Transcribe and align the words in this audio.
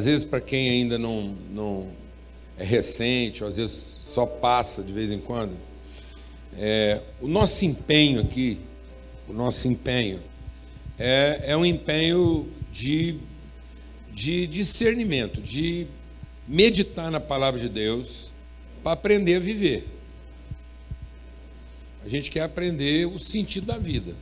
às 0.00 0.06
vezes 0.06 0.24
para 0.24 0.40
quem 0.40 0.70
ainda 0.70 0.98
não, 0.98 1.36
não 1.50 1.92
é 2.56 2.64
recente, 2.64 3.44
ou 3.44 3.48
às 3.50 3.58
vezes 3.58 3.98
só 4.00 4.24
passa 4.24 4.82
de 4.82 4.94
vez 4.94 5.12
em 5.12 5.18
quando, 5.18 5.52
é, 6.56 7.02
o 7.20 7.28
nosso 7.28 7.66
empenho 7.66 8.18
aqui, 8.18 8.58
o 9.28 9.34
nosso 9.34 9.68
empenho, 9.68 10.22
é, 10.98 11.42
é 11.48 11.56
um 11.56 11.66
empenho 11.66 12.48
de, 12.72 13.18
de 14.10 14.46
discernimento, 14.46 15.38
de 15.38 15.86
meditar 16.48 17.10
na 17.10 17.20
palavra 17.20 17.60
de 17.60 17.68
Deus 17.68 18.32
para 18.82 18.92
aprender 18.92 19.34
a 19.34 19.40
viver. 19.40 19.86
A 22.02 22.08
gente 22.08 22.30
quer 22.30 22.40
aprender 22.40 23.06
o 23.06 23.18
sentido 23.18 23.66
da 23.66 23.76
vida. 23.76 24.14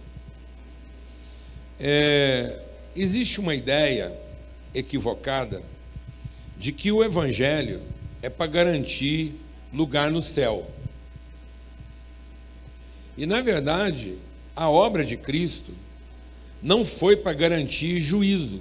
É, 1.79 2.65
existe 2.97 3.39
uma 3.39 3.55
ideia 3.55 4.13
equivocada 4.75 5.63
de 6.59 6.73
que 6.73 6.91
o 6.91 7.05
Evangelho 7.05 7.83
é 8.23 8.29
para 8.29 8.47
garantir 8.47 9.35
lugar 9.73 10.11
no 10.11 10.23
céu. 10.23 10.69
E, 13.17 13.27
na 13.27 13.41
verdade, 13.41 14.17
a 14.55 14.69
obra 14.69 15.05
de 15.05 15.17
Cristo 15.17 15.73
não 16.63 16.85
foi 16.85 17.17
para 17.17 17.33
garantir 17.33 18.01
juízo. 18.01 18.61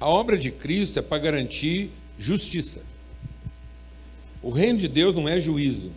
A 0.00 0.08
obra 0.08 0.36
de 0.36 0.50
Cristo 0.50 0.98
é 0.98 1.02
para 1.02 1.18
garantir 1.18 1.90
justiça. 2.18 2.82
O 4.42 4.50
reino 4.50 4.78
de 4.78 4.88
Deus 4.88 5.14
não 5.14 5.28
é 5.28 5.40
juízo. 5.40 5.90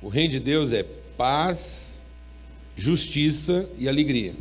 O 0.00 0.08
reino 0.08 0.32
de 0.32 0.40
Deus 0.40 0.72
é 0.72 0.84
paz, 1.16 2.04
justiça 2.76 3.68
e 3.78 3.88
alegria. 3.88 4.34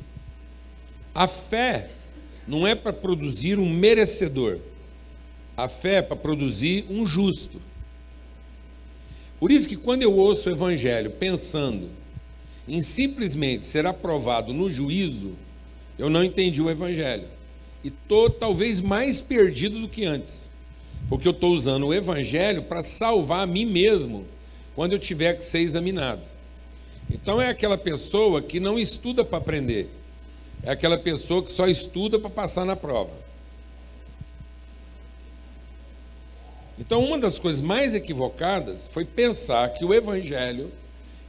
A 1.13 1.27
fé 1.27 1.89
não 2.51 2.67
é 2.67 2.75
para 2.75 2.91
produzir 2.91 3.57
um 3.57 3.69
merecedor. 3.69 4.59
A 5.55 5.69
fé 5.69 5.95
é 5.95 6.01
para 6.01 6.17
produzir 6.17 6.85
um 6.89 7.05
justo. 7.05 7.61
Por 9.39 9.49
isso 9.49 9.69
que 9.69 9.77
quando 9.77 10.03
eu 10.03 10.13
ouço 10.13 10.49
o 10.49 10.51
evangelho 10.51 11.11
pensando 11.11 11.87
em 12.67 12.81
simplesmente 12.81 13.63
ser 13.63 13.85
aprovado 13.85 14.51
no 14.51 14.69
juízo, 14.69 15.31
eu 15.97 16.09
não 16.09 16.25
entendi 16.25 16.61
o 16.61 16.69
evangelho. 16.69 17.23
E 17.85 17.87
estou 17.87 18.29
talvez 18.29 18.81
mais 18.81 19.21
perdido 19.21 19.79
do 19.79 19.87
que 19.87 20.03
antes. 20.03 20.51
Porque 21.07 21.29
eu 21.29 21.31
estou 21.31 21.53
usando 21.53 21.87
o 21.87 21.93
evangelho 21.93 22.63
para 22.63 22.81
salvar 22.81 23.43
a 23.43 23.47
mim 23.47 23.65
mesmo 23.65 24.25
quando 24.75 24.91
eu 24.91 24.99
tiver 24.99 25.35
que 25.35 25.43
ser 25.45 25.59
examinado. 25.59 26.27
Então 27.09 27.41
é 27.41 27.47
aquela 27.47 27.77
pessoa 27.77 28.41
que 28.41 28.59
não 28.59 28.77
estuda 28.77 29.23
para 29.23 29.37
aprender 29.37 29.89
é 30.63 30.71
aquela 30.71 30.97
pessoa 30.97 31.43
que 31.43 31.51
só 31.51 31.67
estuda 31.67 32.19
para 32.19 32.29
passar 32.29 32.65
na 32.65 32.75
prova. 32.75 33.11
Então, 36.79 37.03
uma 37.03 37.17
das 37.17 37.37
coisas 37.37 37.61
mais 37.61 37.93
equivocadas 37.93 38.87
foi 38.87 39.05
pensar 39.05 39.69
que 39.73 39.85
o 39.85 39.93
Evangelho 39.93 40.71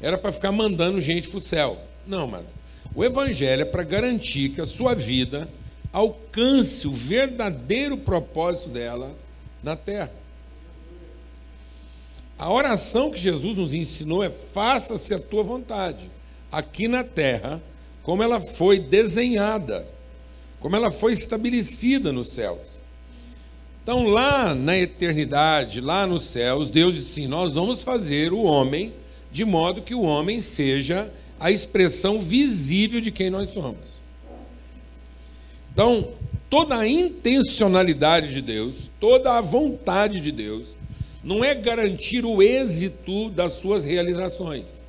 era 0.01 0.17
para 0.17 0.33
ficar 0.33 0.53
mandando 0.53 1.01
gente 1.01 1.29
para 1.29 1.39
o 1.39 1.43
céu. 1.43 1.79
Não, 2.07 2.27
mas 2.27 2.45
o 2.95 3.05
Evangelho 3.05 3.63
é 3.63 3.67
para 3.67 3.83
garantir 3.83 4.51
que 4.51 4.61
a 4.61 4.67
sua 4.67 4.95
vida 4.95 5.49
alcance 5.93 6.89
o 6.89 6.93
verdadeiro 6.93 7.99
propósito 7.99 8.71
dela 8.71 9.15
na 9.63 9.77
terra. 9.77 10.13
A 12.39 12.51
oração 12.51 13.11
que 13.11 13.19
Jesus 13.19 13.59
nos 13.59 13.75
ensinou 13.75 14.25
é: 14.25 14.31
faça-se 14.31 15.15
a 15.15 15.19
tua 15.19 15.43
vontade, 15.43 16.11
aqui 16.51 16.89
na 16.89 17.05
terra 17.05 17.63
como 18.03 18.23
ela 18.23 18.41
foi 18.41 18.79
desenhada, 18.79 19.87
como 20.61 20.77
ela 20.77 20.91
foi 20.91 21.13
estabelecida 21.13 22.13
nos 22.13 22.31
céus. 22.31 22.83
Então, 23.83 24.07
lá 24.07 24.55
na 24.55 24.79
eternidade, 24.79 25.81
lá 25.81 26.07
nos 26.07 26.25
céus, 26.25 26.71
Deus 26.71 26.95
disse 26.95 27.21
assim: 27.21 27.29
Nós 27.29 27.55
vamos 27.55 27.83
fazer 27.83 28.33
o 28.33 28.43
homem 28.43 28.93
de 29.31 29.45
modo 29.45 29.83
que 29.83 29.95
o 29.95 30.03
homem 30.03 30.41
seja 30.41 31.13
a 31.41 31.51
expressão 31.51 32.21
visível 32.21 33.01
de 33.01 33.11
quem 33.11 33.31
nós 33.31 33.51
somos. 33.51 34.03
Então, 35.73 36.11
toda 36.51 36.77
a 36.77 36.87
intencionalidade 36.87 38.33
de 38.33 38.43
Deus, 38.43 38.91
toda 39.01 39.39
a 39.39 39.41
vontade 39.41 40.21
de 40.21 40.31
Deus, 40.31 40.77
não 41.25 41.43
é 41.43 41.55
garantir 41.55 42.25
o 42.25 42.43
êxito 42.43 43.31
das 43.31 43.53
suas 43.55 43.85
realizações 43.85 44.82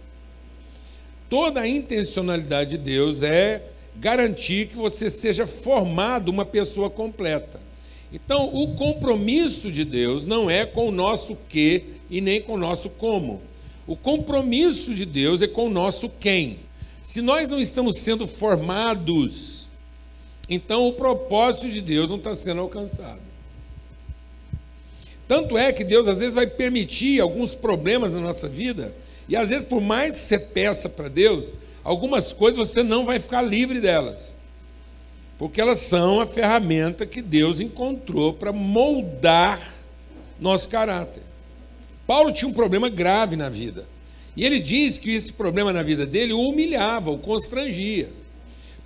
toda 1.33 1.61
a 1.61 1.67
intencionalidade 1.67 2.77
de 2.77 2.77
Deus 2.77 3.23
é 3.23 3.63
garantir 3.95 4.67
que 4.67 4.75
você 4.75 5.09
seja 5.09 5.47
formado 5.47 6.29
uma 6.29 6.45
pessoa 6.45 6.91
completa. 6.91 7.59
Então, 8.11 8.53
o 8.53 8.75
compromisso 8.75 9.71
de 9.71 9.83
Deus 9.83 10.27
não 10.27 10.47
é 10.47 10.63
com 10.63 10.89
o 10.89 10.91
nosso 10.91 11.35
que 11.49 11.85
e 12.07 12.21
nem 12.21 12.39
com 12.39 12.53
o 12.53 12.57
nosso 12.57 12.87
como. 12.87 13.41
O 13.87 13.95
compromisso 13.95 14.93
de 14.93 15.05
Deus 15.05 15.41
é 15.41 15.47
com 15.47 15.65
o 15.65 15.71
nosso 15.71 16.07
quem. 16.07 16.59
Se 17.01 17.19
nós 17.19 17.49
não 17.49 17.59
estamos 17.59 17.97
sendo 17.97 18.27
formados, 18.27 19.69
então 20.47 20.87
o 20.87 20.93
propósito 20.93 21.67
de 21.67 21.81
Deus 21.81 22.07
não 22.07 22.17
está 22.17 22.35
sendo 22.35 22.61
alcançado. 22.61 23.21
Tanto 25.27 25.57
é 25.57 25.73
que 25.73 25.83
Deus 25.83 26.07
às 26.07 26.19
vezes 26.19 26.35
vai 26.35 26.45
permitir 26.45 27.19
alguns 27.19 27.55
problemas 27.55 28.13
na 28.13 28.19
nossa 28.19 28.47
vida 28.47 28.93
e 29.27 29.35
às 29.35 29.49
vezes, 29.49 29.65
por 29.65 29.81
mais 29.81 30.17
que 30.17 30.25
você 30.25 30.37
peça 30.37 30.89
para 30.89 31.07
Deus, 31.07 31.53
algumas 31.83 32.33
coisas 32.33 32.67
você 32.67 32.83
não 32.83 33.05
vai 33.05 33.19
ficar 33.19 33.41
livre 33.41 33.79
delas. 33.79 34.37
Porque 35.37 35.59
elas 35.59 35.79
são 35.79 36.19
a 36.19 36.25
ferramenta 36.25 37.05
que 37.05 37.21
Deus 37.21 37.59
encontrou 37.59 38.33
para 38.33 38.53
moldar 38.53 39.59
nosso 40.39 40.69
caráter. 40.69 41.23
Paulo 42.05 42.31
tinha 42.31 42.49
um 42.49 42.53
problema 42.53 42.89
grave 42.89 43.35
na 43.35 43.49
vida. 43.49 43.85
E 44.35 44.45
ele 44.45 44.59
diz 44.59 44.97
que 44.97 45.11
esse 45.11 45.31
problema 45.31 45.71
na 45.71 45.83
vida 45.83 46.05
dele 46.05 46.33
o 46.33 46.41
humilhava, 46.41 47.11
o 47.11 47.19
constrangia. 47.19 48.09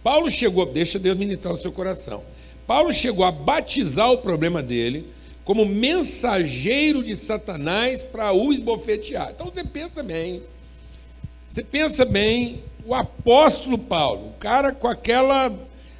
Paulo 0.03 0.29
chegou, 0.29 0.65
deixa 0.65 0.99
Deus 0.99 1.17
ministrar 1.17 1.53
o 1.53 1.57
seu 1.57 1.71
coração. 1.71 2.23
Paulo 2.65 2.91
chegou 2.91 3.25
a 3.25 3.31
batizar 3.31 4.11
o 4.11 4.17
problema 4.17 4.61
dele 4.61 5.07
como 5.47 5.65
mensageiro 5.65 7.01
de 7.01 7.15
Satanás 7.15 8.03
para 8.03 8.33
o 8.33 8.51
esbofetear. 8.51 9.31
Então 9.33 9.45
você 9.45 9.63
pensa 9.63 10.03
bem, 10.03 10.43
você 11.47 11.63
pensa 11.63 12.03
bem, 12.03 12.61
o 12.85 12.93
apóstolo 12.93 13.77
Paulo, 13.77 14.27
o 14.27 14.33
cara 14.33 14.73
com 14.73 14.89
aquela 14.89 15.49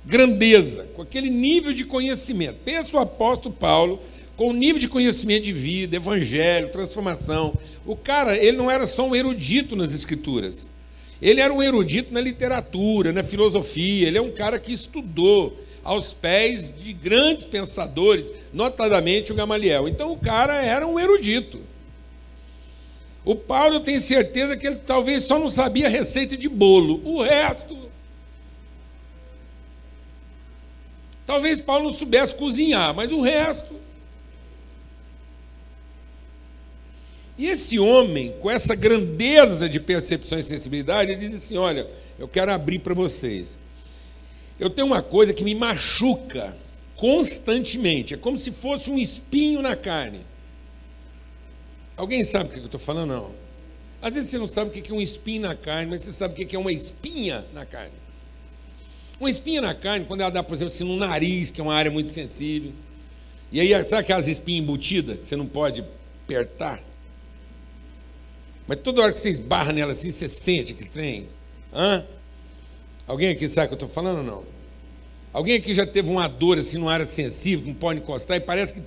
grandeza, 0.04 0.86
com 0.94 1.02
aquele 1.02 1.30
nível 1.30 1.72
de 1.72 1.86
conhecimento. 1.86 2.58
Pensa 2.66 2.98
o 2.98 3.00
apóstolo 3.00 3.56
Paulo 3.56 4.02
com 4.36 4.50
o 4.50 4.54
nível 4.54 4.82
de 4.82 4.90
conhecimento 4.90 5.46
de 5.46 5.54
vida, 5.54 5.96
evangelho, 5.96 6.68
transformação. 6.68 7.54
O 7.86 7.96
cara, 7.96 8.38
ele 8.38 8.58
não 8.58 8.70
era 8.70 8.86
só 8.86 9.08
um 9.08 9.16
erudito 9.16 9.78
nas 9.78 9.94
escrituras. 9.94 10.70
Ele 11.22 11.40
era 11.40 11.54
um 11.54 11.64
erudito 11.64 12.14
na 12.14 12.20
literatura, 12.20 13.14
na 13.14 13.24
filosofia, 13.24 14.10
ele 14.10 14.18
é 14.18 14.22
um 14.22 14.32
cara 14.32 14.60
que 14.60 14.74
estudou, 14.74 15.58
aos 15.88 16.14
pés 16.14 16.76
de 16.78 16.92
grandes 16.92 17.46
pensadores, 17.46 18.30
notadamente 18.52 19.32
o 19.32 19.36
Gamaliel. 19.36 19.88
Então 19.88 20.12
o 20.12 20.18
cara 20.18 20.62
era 20.62 20.86
um 20.86 21.00
erudito. 21.00 21.62
O 23.24 23.34
Paulo, 23.34 23.80
tenho 23.80 24.02
certeza 24.02 24.58
que 24.58 24.68
ele 24.68 24.76
talvez 24.76 25.24
só 25.24 25.40
não 25.40 25.50
sabia 25.50 25.88
receita 25.88 26.36
de 26.36 26.50
bolo. 26.50 27.02
O 27.06 27.24
resto. 27.24 27.78
Talvez 31.26 31.62
Paulo 31.62 31.86
não 31.86 31.94
soubesse 31.94 32.36
cozinhar, 32.36 32.94
mas 32.94 33.10
o 33.10 33.22
resto. 33.22 33.74
E 37.38 37.48
esse 37.48 37.80
homem, 37.80 38.34
com 38.42 38.52
essa 38.52 38.76
grandeza 38.76 39.70
de 39.70 39.80
percepção 39.80 40.38
e 40.38 40.44
sensibilidade, 40.44 41.12
ele 41.12 41.20
diz 41.20 41.34
assim: 41.34 41.56
Olha, 41.56 41.88
eu 42.20 42.28
quero 42.28 42.52
abrir 42.52 42.80
para 42.80 42.94
vocês. 42.94 43.58
Eu 44.60 44.70
tenho 44.70 44.88
uma 44.88 45.02
coisa 45.02 45.34
que 45.34 45.44
me 45.44 45.54
machuca 45.54 46.56
constantemente, 46.96 48.16
é 48.16 48.18
como 48.18 48.38
se 48.38 48.52
fosse 48.52 48.90
um 48.90 48.98
espinho 48.98 49.62
na 49.62 49.76
carne. 49.76 50.22
Alguém 51.96 52.24
sabe 52.24 52.50
o 52.50 52.54
que 52.54 52.60
eu 52.60 52.66
estou 52.66 52.80
falando? 52.80 53.10
Não. 53.10 53.32
Às 54.02 54.16
vezes 54.16 54.30
você 54.30 54.38
não 54.38 54.48
sabe 54.48 54.70
o 54.70 54.82
que 54.82 54.92
é 54.92 54.94
um 54.94 55.02
espinho 55.02 55.42
na 55.42 55.56
carne, 55.56 55.90
mas 55.90 56.04
você 56.04 56.14
sabe 56.14 56.34
o 56.34 56.48
que 56.48 56.56
é 56.56 56.60
uma 56.60 56.72
espinha 56.72 57.46
na 57.54 57.66
carne. 57.66 57.94
Uma 59.20 59.30
espinha 59.30 59.62
na 59.62 59.74
carne, 59.74 60.06
quando 60.06 60.22
ela 60.22 60.30
dá, 60.30 60.44
por 60.44 60.54
exemplo, 60.54 60.74
assim, 60.74 60.84
no 60.84 60.96
nariz, 60.96 61.50
que 61.50 61.60
é 61.60 61.64
uma 61.64 61.74
área 61.74 61.90
muito 61.90 62.12
sensível. 62.12 62.72
E 63.52 63.60
aí, 63.60 63.70
sabe 63.84 64.02
aquelas 64.02 64.28
espinhas 64.28 64.64
embutidas, 64.64 65.20
que 65.20 65.26
você 65.26 65.36
não 65.36 65.48
pode 65.48 65.84
apertar? 66.24 66.84
Mas 68.68 68.78
toda 68.80 69.02
hora 69.02 69.14
que 69.14 69.20
você 69.20 69.30
esbarra 69.30 69.72
nela 69.72 69.94
assim, 69.94 70.12
você 70.12 70.28
sente 70.28 70.74
que 70.74 70.86
trem. 70.86 71.28
Hã? 71.74 72.06
Alguém 73.08 73.30
aqui 73.30 73.48
sabe 73.48 73.66
o 73.66 73.70
que 73.70 73.74
eu 73.76 73.88
estou 73.88 73.90
falando 73.90 74.18
ou 74.18 74.24
não? 74.24 74.44
Alguém 75.32 75.56
aqui 75.56 75.74
já 75.74 75.86
teve 75.86 76.10
uma 76.10 76.28
dor 76.28 76.58
assim 76.58 76.78
numa 76.78 76.92
área 76.92 77.06
sensível, 77.06 77.64
que 77.64 77.70
não 77.70 77.76
pode 77.76 78.00
encostar 78.00 78.38
e 78.38 78.40
parece 78.42 78.74
que. 78.74 78.82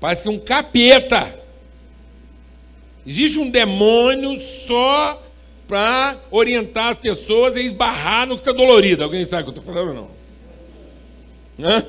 Parece 0.00 0.22
que 0.22 0.28
é 0.28 0.30
um 0.30 0.38
capeta. 0.38 1.38
Existe 3.06 3.38
um 3.38 3.50
demônio 3.50 4.40
só 4.40 5.22
para 5.66 6.18
orientar 6.30 6.88
as 6.88 6.96
pessoas 6.96 7.56
a 7.56 7.60
esbarrar 7.60 8.26
no 8.26 8.34
que 8.34 8.40
está 8.40 8.52
dolorido. 8.52 9.04
Alguém 9.04 9.24
sabe 9.24 9.42
o 9.42 9.52
que 9.52 9.58
eu 9.58 9.60
estou 9.60 9.74
falando 9.74 9.88
ou 9.88 9.94
não? 11.58 11.68
Hã? 11.70 11.86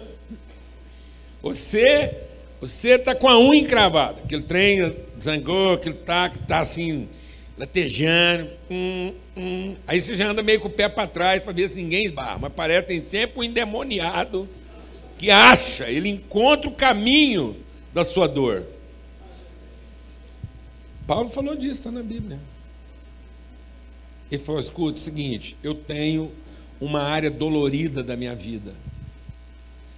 Você 1.41 2.15
você 2.61 2.91
está 2.91 3.15
com 3.15 3.29
a 3.29 3.39
unha 3.39 3.61
encravada. 3.61 4.17
Aquele 4.23 4.41
trem 4.41 4.93
zangou, 5.21 5.73
aquele 5.73 5.95
tá, 5.95 6.29
tá 6.29 6.59
assim, 6.59 7.07
latejando. 7.59 8.49
Hum, 8.71 9.13
hum. 9.35 9.75
Aí 9.85 9.99
você 9.99 10.15
já 10.15 10.29
anda 10.29 10.41
meio 10.41 10.61
com 10.61 10.69
o 10.69 10.71
pé 10.71 10.87
para 10.87 11.05
trás 11.05 11.41
para 11.41 11.51
ver 11.51 11.67
se 11.67 11.75
ninguém 11.75 12.05
esbarra. 12.05 12.39
Mas 12.39 12.53
parece 12.53 12.87
que 12.87 13.01
tem 13.01 13.21
sempre 13.21 13.39
um 13.39 13.43
endemoniado 13.43 14.47
que 15.17 15.29
acha, 15.29 15.89
ele 15.89 16.07
encontra 16.07 16.69
o 16.69 16.73
caminho 16.73 17.57
da 17.93 18.05
sua 18.05 18.25
dor. 18.25 18.65
Paulo 21.05 21.27
falou 21.27 21.55
disso, 21.55 21.79
está 21.79 21.91
na 21.91 22.01
Bíblia. 22.01 22.39
Ele 24.31 24.41
falou: 24.41 24.61
escuta, 24.61 24.97
é 24.97 25.01
o 25.01 25.03
seguinte, 25.03 25.57
eu 25.61 25.75
tenho 25.75 26.31
uma 26.79 27.01
área 27.01 27.29
dolorida 27.29 28.01
da 28.01 28.15
minha 28.15 28.33
vida. 28.33 28.73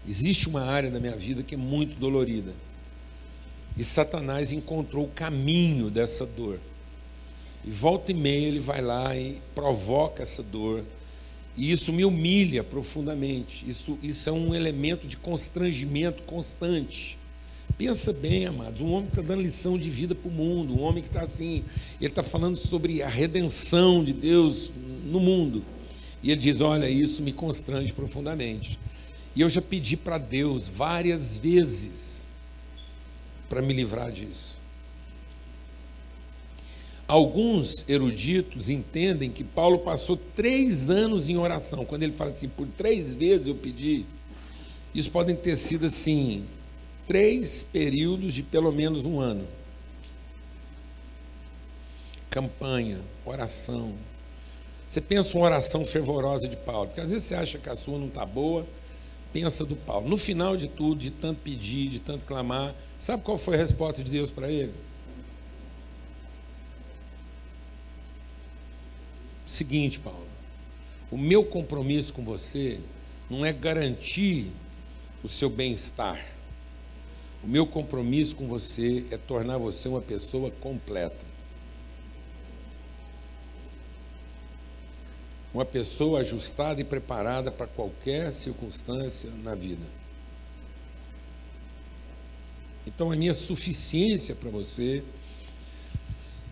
Existe 0.07 0.47
uma 0.47 0.63
área 0.63 0.89
da 0.89 0.99
minha 0.99 1.15
vida 1.15 1.43
que 1.43 1.53
é 1.53 1.57
muito 1.57 1.99
dolorida. 1.99 2.55
E 3.77 3.83
Satanás 3.83 4.51
encontrou 4.51 5.05
o 5.05 5.09
caminho 5.09 5.91
dessa 5.91 6.25
dor. 6.25 6.59
E 7.63 7.69
volta 7.69 8.11
e 8.11 8.15
meia 8.15 8.47
ele 8.47 8.59
vai 8.59 8.81
lá 8.81 9.15
e 9.15 9.41
provoca 9.53 10.23
essa 10.23 10.41
dor. 10.41 10.83
E 11.55 11.71
isso 11.71 11.91
me 11.91 12.05
humilha 12.05 12.63
profundamente. 12.63 13.67
Isso, 13.67 13.97
isso 14.01 14.29
é 14.29 14.33
um 14.33 14.55
elemento 14.55 15.07
de 15.07 15.17
constrangimento 15.17 16.23
constante. 16.23 17.17
Pensa 17.77 18.13
bem, 18.13 18.45
amados, 18.45 18.81
um 18.81 18.91
homem 18.91 19.05
que 19.05 19.11
está 19.11 19.21
dando 19.21 19.41
lição 19.41 19.77
de 19.77 19.89
vida 19.89 20.13
para 20.13 20.29
o 20.29 20.31
mundo, 20.31 20.73
um 20.73 20.81
homem 20.81 21.01
que 21.01 21.09
está 21.09 21.21
assim, 21.21 21.63
ele 21.99 22.09
está 22.09 22.21
falando 22.21 22.57
sobre 22.57 23.01
a 23.01 23.07
redenção 23.07 24.03
de 24.03 24.13
Deus 24.13 24.71
no 25.05 25.19
mundo. 25.19 25.63
E 26.21 26.31
ele 26.31 26.39
diz: 26.39 26.61
Olha, 26.61 26.89
isso 26.89 27.23
me 27.23 27.33
constrange 27.33 27.91
profundamente. 27.93 28.77
E 29.35 29.41
eu 29.41 29.49
já 29.49 29.61
pedi 29.61 29.95
para 29.95 30.17
Deus 30.17 30.67
várias 30.67 31.37
vezes 31.37 32.27
para 33.49 33.61
me 33.61 33.73
livrar 33.73 34.11
disso. 34.11 34.60
Alguns 37.11 37.83
eruditos 37.89 38.69
entendem 38.69 39.29
que 39.29 39.43
Paulo 39.43 39.79
passou 39.79 40.15
três 40.15 40.89
anos 40.89 41.27
em 41.27 41.35
oração. 41.35 41.83
Quando 41.83 42.03
ele 42.03 42.13
fala 42.13 42.31
assim, 42.31 42.47
por 42.47 42.65
três 42.65 43.13
vezes 43.13 43.47
eu 43.47 43.55
pedi, 43.55 44.05
isso 44.95 45.11
podem 45.11 45.35
ter 45.35 45.57
sido 45.57 45.87
assim, 45.87 46.45
três 47.05 47.63
períodos 47.63 48.33
de 48.33 48.41
pelo 48.41 48.71
menos 48.71 49.03
um 49.03 49.19
ano. 49.19 49.45
Campanha, 52.29 53.01
oração. 53.25 53.93
Você 54.87 55.01
pensa 55.01 55.37
uma 55.37 55.47
oração 55.47 55.83
fervorosa 55.83 56.47
de 56.47 56.55
Paulo, 56.55 56.87
porque 56.87 57.01
às 57.01 57.11
vezes 57.11 57.27
você 57.27 57.35
acha 57.35 57.57
que 57.57 57.67
a 57.67 57.75
sua 57.75 57.99
não 57.99 58.07
está 58.07 58.25
boa, 58.25 58.65
pensa 59.33 59.65
do 59.65 59.75
Paulo. 59.75 60.07
No 60.07 60.15
final 60.15 60.55
de 60.55 60.69
tudo, 60.69 61.01
de 61.01 61.11
tanto 61.11 61.41
pedir, 61.41 61.89
de 61.89 61.99
tanto 61.99 62.23
clamar, 62.23 62.73
sabe 62.97 63.21
qual 63.21 63.37
foi 63.37 63.55
a 63.55 63.57
resposta 63.57 64.01
de 64.01 64.09
Deus 64.09 64.31
para 64.31 64.49
ele? 64.49 64.71
Seguinte, 69.61 69.99
Paulo, 69.99 70.25
o 71.11 71.15
meu 71.15 71.45
compromisso 71.45 72.11
com 72.15 72.23
você 72.23 72.79
não 73.29 73.45
é 73.45 73.53
garantir 73.53 74.49
o 75.23 75.29
seu 75.29 75.51
bem-estar. 75.51 76.19
O 77.43 77.47
meu 77.47 77.67
compromisso 77.67 78.35
com 78.35 78.47
você 78.47 79.05
é 79.11 79.17
tornar 79.17 79.59
você 79.59 79.87
uma 79.87 80.01
pessoa 80.01 80.49
completa. 80.49 81.29
uma 85.53 85.65
pessoa 85.65 86.21
ajustada 86.21 86.79
e 86.79 86.83
preparada 86.85 87.51
para 87.51 87.67
qualquer 87.67 88.31
circunstância 88.31 89.29
na 89.43 89.53
vida. 89.53 89.85
Então, 92.87 93.11
a 93.11 93.17
minha 93.17 93.33
suficiência 93.33 94.33
para 94.33 94.49
você 94.49 95.03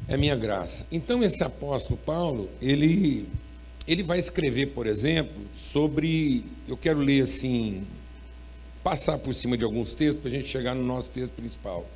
é 0.10 0.18
minha 0.18 0.36
graça. 0.36 0.88
Então, 0.92 1.24
esse 1.24 1.44
apóstolo 1.44 1.98
Paulo, 2.04 2.50
ele, 2.60 3.28
ele 3.88 4.02
vai 4.02 4.18
escrever, 4.18 4.74
por 4.74 4.88
exemplo, 4.88 5.40
sobre. 5.54 6.44
Eu 6.68 6.76
quero 6.76 7.00
ler 7.00 7.22
assim, 7.22 7.86
passar 8.84 9.20
por 9.20 9.34
cima 9.36 9.56
de 9.56 9.64
alguns 9.64 9.94
textos 9.94 10.18
para 10.18 10.30
a 10.30 10.32
gente 10.32 10.48
chegar 10.48 10.74
no 10.74 10.84
nosso 10.84 11.12
texto 11.12 11.34
principal. 11.34 11.88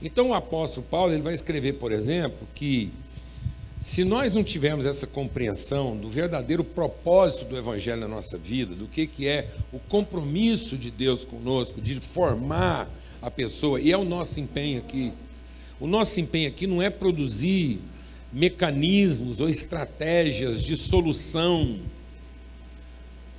Então, 0.00 0.28
o 0.28 0.34
apóstolo 0.34 0.86
Paulo, 0.88 1.12
ele 1.14 1.22
vai 1.22 1.32
escrever, 1.32 1.72
por 1.74 1.90
exemplo, 1.90 2.46
que 2.54 2.92
se 3.80 4.04
nós 4.04 4.34
não 4.34 4.44
tivermos 4.44 4.84
essa 4.84 5.06
compreensão 5.06 5.96
do 5.96 6.08
verdadeiro 6.08 6.62
propósito 6.62 7.46
do 7.46 7.56
Evangelho 7.56 8.02
na 8.02 8.08
nossa 8.08 8.36
vida, 8.36 8.74
do 8.74 8.86
que, 8.86 9.06
que 9.06 9.26
é 9.26 9.48
o 9.72 9.78
compromisso 9.78 10.76
de 10.76 10.90
Deus 10.90 11.24
conosco, 11.24 11.80
de 11.80 11.94
formar 11.94 12.90
a 13.22 13.30
pessoa, 13.30 13.80
e 13.80 13.90
é 13.90 13.96
o 13.96 14.04
nosso 14.04 14.38
empenho 14.38 14.80
aqui. 14.80 15.14
O 15.80 15.86
nosso 15.86 16.20
empenho 16.20 16.48
aqui 16.48 16.66
não 16.66 16.82
é 16.82 16.90
produzir 16.90 17.80
mecanismos 18.32 19.40
ou 19.40 19.48
estratégias 19.48 20.62
de 20.62 20.76
solução 20.76 21.78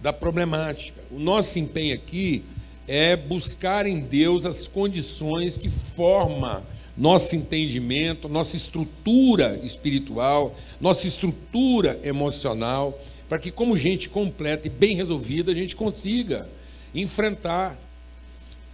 da 0.01 0.13
problemática. 0.13 1.01
O 1.11 1.19
nosso 1.19 1.59
empenho 1.59 1.93
aqui 1.93 2.43
é 2.87 3.15
buscar 3.15 3.85
em 3.85 3.99
Deus 3.99 4.45
as 4.45 4.67
condições 4.67 5.57
que 5.57 5.69
formam 5.69 6.63
nosso 6.97 7.35
entendimento, 7.35 8.27
nossa 8.27 8.57
estrutura 8.57 9.59
espiritual, 9.63 10.55
nossa 10.81 11.07
estrutura 11.07 11.99
emocional, 12.03 12.99
para 13.27 13.39
que, 13.39 13.51
como 13.51 13.77
gente 13.77 14.09
completa 14.09 14.67
e 14.67 14.71
bem 14.71 14.95
resolvida, 14.95 15.51
a 15.51 15.55
gente 15.55 15.75
consiga 15.75 16.49
enfrentar. 16.93 17.77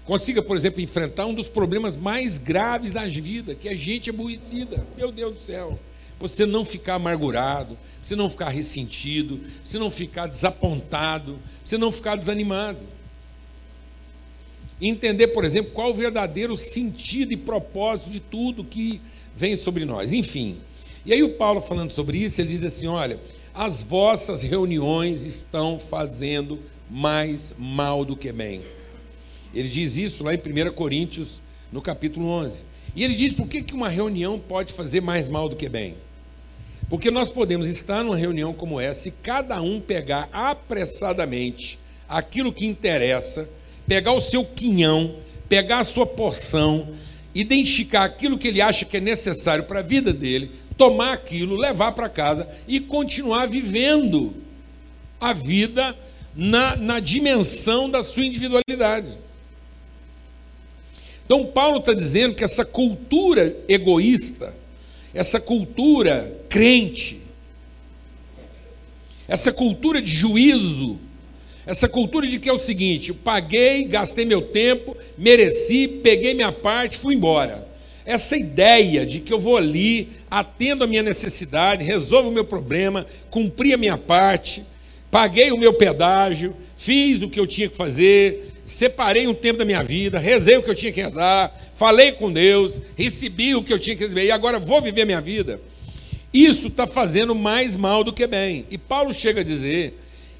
Consiga, 0.06 0.42
por 0.42 0.56
exemplo, 0.56 0.82
enfrentar 0.82 1.26
um 1.26 1.34
dos 1.34 1.50
problemas 1.50 1.98
mais 1.98 2.38
graves 2.38 2.92
da 2.92 3.08
vida, 3.08 3.56
que 3.56 3.68
é 3.68 3.76
gente 3.76 4.10
aborrecida. 4.10 4.86
Meu 4.96 5.12
Deus 5.12 5.34
do 5.34 5.40
céu. 5.40 5.80
Você 6.20 6.46
não 6.46 6.64
ficar 6.64 6.96
amargurado, 6.96 7.78
você 8.02 8.16
não 8.16 8.30
ficar 8.30 8.50
ressentido, 8.50 9.40
você 9.64 9.78
não 9.78 9.92
ficar 9.92 10.28
desapontado, 10.28 11.38
você 11.64 11.78
não 11.78 11.92
ficar 11.92 12.16
desanimado 12.16 12.86
entender, 14.82 15.28
por 15.28 15.46
exemplo, 15.46 15.72
qual 15.72 15.92
o 15.92 15.94
verdadeiro 15.94 16.56
sentido 16.58 17.32
e 17.34 17.38
propósito 17.38 18.12
de 18.12 18.20
tudo 18.20 18.64
que 18.64 19.02
vem 19.36 19.56
sobre 19.56 19.86
nós. 19.86 20.14
Enfim. 20.14 20.58
E 21.06 21.14
aí 21.14 21.24
o 21.24 21.34
Paulo 21.34 21.62
falando 21.62 21.92
sobre 21.92 22.18
isso, 22.18 22.42
ele 22.42 22.50
diz 22.50 22.64
assim: 22.64 22.88
"Olha, 22.88 23.20
as 23.54 23.82
vossas 23.82 24.44
reuniões 24.44 25.24
estão 25.24 25.80
fazendo 25.80 26.60
mais 26.90 27.54
mal 27.58 28.04
do 28.04 28.16
que 28.16 28.32
bem". 28.32 28.62
Ele 29.56 29.70
diz 29.70 29.98
isso 29.98 30.24
lá 30.24 30.34
em 30.34 30.38
1 30.38 30.74
Coríntios, 30.74 31.42
no 31.72 31.82
capítulo 31.82 32.28
11. 32.28 32.64
E 32.96 33.04
ele 33.04 33.16
diz 33.16 33.34
por 33.34 33.48
que, 33.48 33.62
que 33.62 33.74
uma 33.74 33.90
reunião 33.90 34.38
pode 34.38 34.74
fazer 34.74 35.02
mais 35.02 35.28
mal 35.28 35.50
do 35.50 35.56
que 35.56 35.70
bem? 35.70 35.96
Porque 36.90 37.10
nós 37.10 37.32
podemos 37.32 37.68
estar 37.68 38.04
numa 38.04 38.18
reunião 38.18 38.54
como 38.54 38.80
essa 38.80 39.08
e 39.10 39.12
cada 39.12 39.62
um 39.62 39.80
pegar 39.80 40.30
apressadamente 40.32 41.80
aquilo 42.08 42.54
que 42.54 42.66
interessa 42.66 43.50
pegar 43.88 44.14
o 44.14 44.22
seu 44.22 44.44
quinhão, 44.44 45.16
pegar 45.48 45.80
a 45.80 45.84
sua 45.84 46.06
porção, 46.06 46.90
identificar 47.34 48.04
aquilo 48.04 48.38
que 48.38 48.48
ele 48.48 48.62
acha 48.62 48.86
que 48.86 48.98
é 48.98 49.02
necessário 49.02 49.66
para 49.66 49.80
a 49.80 49.84
vida 49.84 50.12
dele, 50.14 50.52
tomar 50.78 51.14
aquilo, 51.14 51.56
levar 51.56 51.92
para 51.92 52.10
casa 52.10 52.48
e 52.68 52.80
continuar 52.80 53.48
vivendo 53.48 54.34
a 55.20 55.34
vida 55.34 55.96
na, 56.36 56.76
na 56.76 57.00
dimensão 57.00 57.90
da 57.90 58.04
sua 58.04 58.26
individualidade. 58.26 59.18
Então, 61.26 61.46
Paulo 61.46 61.80
está 61.80 61.94
dizendo 61.94 62.36
que 62.36 62.44
essa 62.44 62.64
cultura 62.64 63.56
egoísta, 63.68 64.54
essa 65.14 65.40
cultura 65.40 66.32
crente, 66.48 67.20
essa 69.28 69.52
cultura 69.52 70.02
de 70.02 70.12
juízo, 70.12 71.00
essa 71.66 71.90
cultura 71.90 72.28
de 72.28 72.40
que 72.40 72.48
é 72.48 72.54
o 72.54 72.60
seguinte: 72.60 73.12
paguei, 73.12 73.86
gastei 73.86 74.24
meu 74.24 74.42
tempo, 74.42 74.96
mereci, 75.18 75.88
peguei 75.88 76.34
minha 76.36 76.52
parte, 76.52 76.98
fui 76.98 77.16
embora. 77.16 77.68
Essa 78.06 78.38
ideia 78.38 79.04
de 79.04 79.20
que 79.20 79.34
eu 79.34 79.40
vou 79.40 79.58
ali, 79.58 80.10
atendo 80.30 80.84
a 80.84 80.88
minha 80.88 81.02
necessidade, 81.02 81.84
resolvo 81.84 82.30
o 82.30 82.32
meu 82.32 82.46
problema, 82.46 83.04
cumpri 83.32 83.74
a 83.74 83.78
minha 83.78 83.98
parte, 83.98 84.64
paguei 85.10 85.52
o 85.52 85.58
meu 85.58 85.74
pedágio, 85.74 86.56
fiz 86.76 87.24
o 87.24 87.30
que 87.30 87.40
eu 87.40 87.48
tinha 87.48 87.68
que 87.68 87.76
fazer, 87.76 88.55
separei 88.66 89.28
um 89.28 89.34
tempo 89.34 89.60
da 89.60 89.66
minha 89.66 89.84
vida, 89.84 90.18
rezei 90.18 90.58
o 90.58 90.64
que 90.64 90.70
eu 90.70 90.76
tinha 90.76 90.92
que 90.92 91.02
rezar, 91.02 91.56
falei 91.76 92.12
com 92.12 92.34
Deus, 92.34 92.82
recebi 92.98 93.56
o 93.56 93.64
que 93.64 93.72
eu 93.72 93.78
tinha 93.78 93.96
que 93.96 94.04
receber 94.04 94.26
e 94.26 94.32
agora 94.32 94.60
vou 94.60 94.82
viver 94.82 95.04
a 95.04 95.06
minha 95.06 95.22
vida. 95.22 95.62
Isso 96.34 96.68
está 96.68 96.86
fazendo 96.86 97.34
mais 97.36 97.76
mal 97.78 98.04
do 98.04 98.12
que 98.12 98.28
bem. 98.28 98.66
E 98.70 98.78
Paulo 98.78 99.14
chega 99.14 99.42
a 99.42 99.44
dizer 99.44 99.98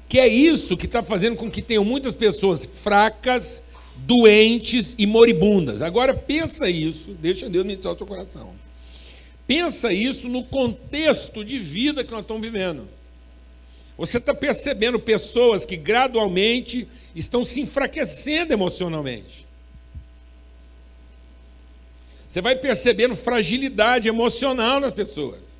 que 0.08 0.18
é 0.18 0.28
isso 0.28 0.76
que 0.76 0.86
está 0.86 1.02
fazendo 1.02 1.36
com 1.36 1.50
que 1.50 1.62
tenham 1.62 1.84
muitas 1.84 2.14
pessoas 2.14 2.68
fracas, 2.82 3.62
doentes 3.96 4.94
e 4.98 5.06
moribundas. 5.06 5.80
Agora 5.80 6.12
pensa 6.12 6.68
isso, 6.68 7.12
deixa 7.12 7.48
Deus 7.48 7.64
ministrar 7.64 7.94
o 7.94 7.96
seu 7.96 8.06
coração. 8.06 8.52
Pensa 9.46 9.92
isso 9.92 10.28
no 10.28 10.42
contexto 10.42 11.44
de 11.44 11.58
vida 11.58 12.02
que 12.02 12.10
nós 12.10 12.22
estamos 12.22 12.42
vivendo. 12.42 12.88
Você 13.96 14.18
está 14.18 14.34
percebendo 14.34 15.00
pessoas 15.00 15.64
que 15.64 15.76
gradualmente 15.76 16.86
estão 17.14 17.44
se 17.44 17.60
enfraquecendo 17.60 18.52
emocionalmente. 18.52 19.46
Você 22.28 22.42
vai 22.42 22.56
percebendo 22.56 23.16
fragilidade 23.16 24.08
emocional 24.08 24.80
nas 24.80 24.92
pessoas. 24.92 25.56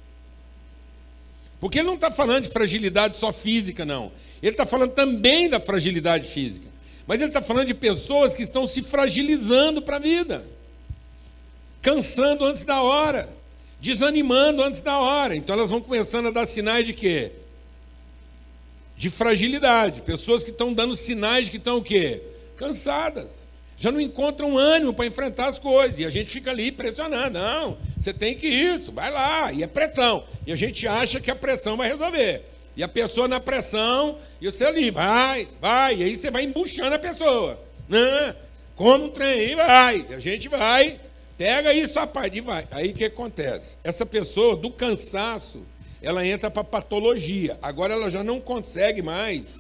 Porque 1.59 1.79
ele 1.79 1.87
não 1.87 1.95
está 1.95 2.11
falando 2.11 2.45
de 2.45 2.51
fragilidade 2.51 3.17
só 3.17 3.33
física, 3.33 3.87
não. 3.87 4.13
Ele 4.43 4.53
está 4.53 4.67
falando 4.67 4.93
também 4.93 5.49
da 5.49 5.59
fragilidade 5.59 6.29
física. 6.29 6.69
Mas 7.07 7.21
ele 7.21 7.31
está 7.31 7.41
falando 7.41 7.69
de 7.69 7.75
pessoas 7.75 8.35
que 8.35 8.43
estão 8.43 8.67
se 8.67 8.83
fragilizando 8.83 9.81
para 9.81 9.97
a 9.97 10.01
vida, 10.01 10.47
cansando 11.81 12.45
antes 12.45 12.65
da 12.65 12.83
hora, 12.83 13.33
desanimando 13.81 14.63
antes 14.63 14.83
da 14.83 14.99
hora. 14.99 15.35
Então 15.35 15.55
elas 15.55 15.71
vão 15.71 15.81
começando 15.81 16.27
a 16.27 16.31
dar 16.31 16.45
sinais 16.45 16.85
de 16.85 16.93
quê? 16.93 17.33
De 18.97 19.11
fragilidade. 19.11 20.03
Pessoas 20.03 20.43
que 20.43 20.51
estão 20.51 20.73
dando 20.73 20.97
sinais 20.97 21.49
que 21.49 21.57
estão 21.57 21.79
o 21.79 21.83
quê? 21.83 22.23
Cansadas. 22.57 23.47
Já 23.77 23.93
não 23.93 24.01
encontram 24.01 24.57
ânimo 24.57 24.95
para 24.95 25.07
enfrentar 25.07 25.47
as 25.47 25.59
coisas. 25.59 25.99
E 25.99 26.07
a 26.07 26.11
gente 26.11 26.31
fica 26.31 26.51
ali 26.51 26.73
pressionando. 26.73 27.39
Não, 27.39 27.77
você 27.99 28.13
tem 28.13 28.35
que 28.35 28.47
ir, 28.47 28.79
vai 28.91 29.11
lá. 29.11 29.53
E 29.53 29.63
é 29.63 29.67
pressão. 29.67 30.25
E 30.47 30.53
a 30.53 30.57
gente 30.57 30.89
acha 30.89 31.21
que 31.21 31.31
a 31.31 31.37
pressão 31.37 31.77
vai 31.77 31.89
resolver. 31.89 32.43
E 32.77 32.83
a 32.83 32.89
pessoa 32.89 33.27
na 33.27 33.41
pressão, 33.41 34.19
e 34.39 34.51
você 34.51 34.65
ali, 34.67 34.91
vai, 34.91 35.49
vai, 35.61 35.97
e 35.97 36.03
aí 36.03 36.15
você 36.15 36.31
vai 36.31 36.45
embuchando 36.45 36.95
a 36.95 36.99
pessoa. 36.99 37.59
Não, 37.89 38.35
como 38.75 39.07
um 39.07 39.09
trem, 39.09 39.57
vai, 39.57 40.05
a 40.11 40.19
gente 40.19 40.47
vai, 40.47 41.01
pega 41.39 41.73
isso 41.73 42.07
parte 42.09 42.37
e 42.37 42.41
vai. 42.43 42.69
Aí 42.71 42.91
o 42.91 42.95
que 42.95 43.07
acontece? 43.07 43.79
Essa 43.83 44.05
pessoa, 44.05 44.55
do 44.55 44.71
cansaço, 44.71 45.63
ela 46.07 46.25
entra 46.25 46.49
para 46.49 46.63
patologia. 46.63 47.59
Agora 47.61 47.93
ela 47.93 48.09
já 48.09 48.23
não 48.23 48.41
consegue 48.41 49.03
mais, 49.03 49.59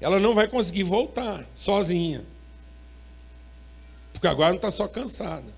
ela 0.00 0.20
não 0.20 0.32
vai 0.32 0.46
conseguir 0.46 0.84
voltar 0.84 1.44
sozinha. 1.52 2.24
Porque 4.12 4.28
agora 4.28 4.50
não 4.50 4.56
está 4.56 4.70
só 4.70 4.86
cansada, 4.86 5.52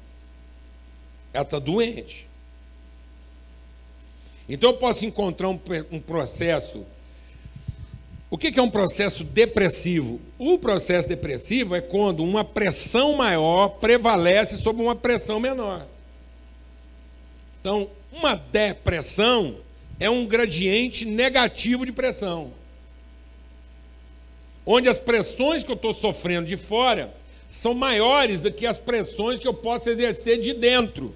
ela 1.30 1.45
está 1.45 1.59
doente. 1.59 2.26
Então 4.49 4.71
eu 4.71 4.78
posso 4.78 5.04
encontrar 5.04 5.50
um, 5.50 5.61
um 5.92 6.00
processo. 6.00 6.83
O 8.30 8.38
que 8.38 8.59
é 8.59 8.62
um 8.62 8.71
processo 8.71 9.25
depressivo? 9.25 10.18
O 10.38 10.59
processo 10.59 11.06
depressivo 11.06 11.75
é 11.75 11.83
quando 11.83 12.25
uma 12.25 12.42
pressão 12.42 13.14
maior 13.14 13.68
prevalece 13.68 14.56
sobre 14.56 14.83
uma 14.83 14.97
pressão 14.97 15.38
menor. 15.38 15.87
Então, 17.61 17.90
uma 18.11 18.35
depressão 18.35 19.65
é 19.99 20.11
um 20.11 20.26
gradiente 20.26 21.05
negativo 21.05 21.87
de 21.87 21.93
pressão. 21.93 22.53
Onde 24.65 24.88
as 24.88 24.99
pressões 24.99 25.62
que 25.62 25.71
eu 25.71 25.76
estou 25.76 25.95
sofrendo 25.95 26.47
de 26.47 26.57
fora 26.57 27.15
são 27.49 27.73
maiores 27.73 28.41
do 28.41 28.53
que 28.53 28.67
as 28.67 28.79
pressões 28.79 29.41
que 29.41 29.47
eu 29.47 29.55
posso 29.55 29.88
exercer 29.88 30.41
de 30.41 30.53
dentro. 30.53 31.15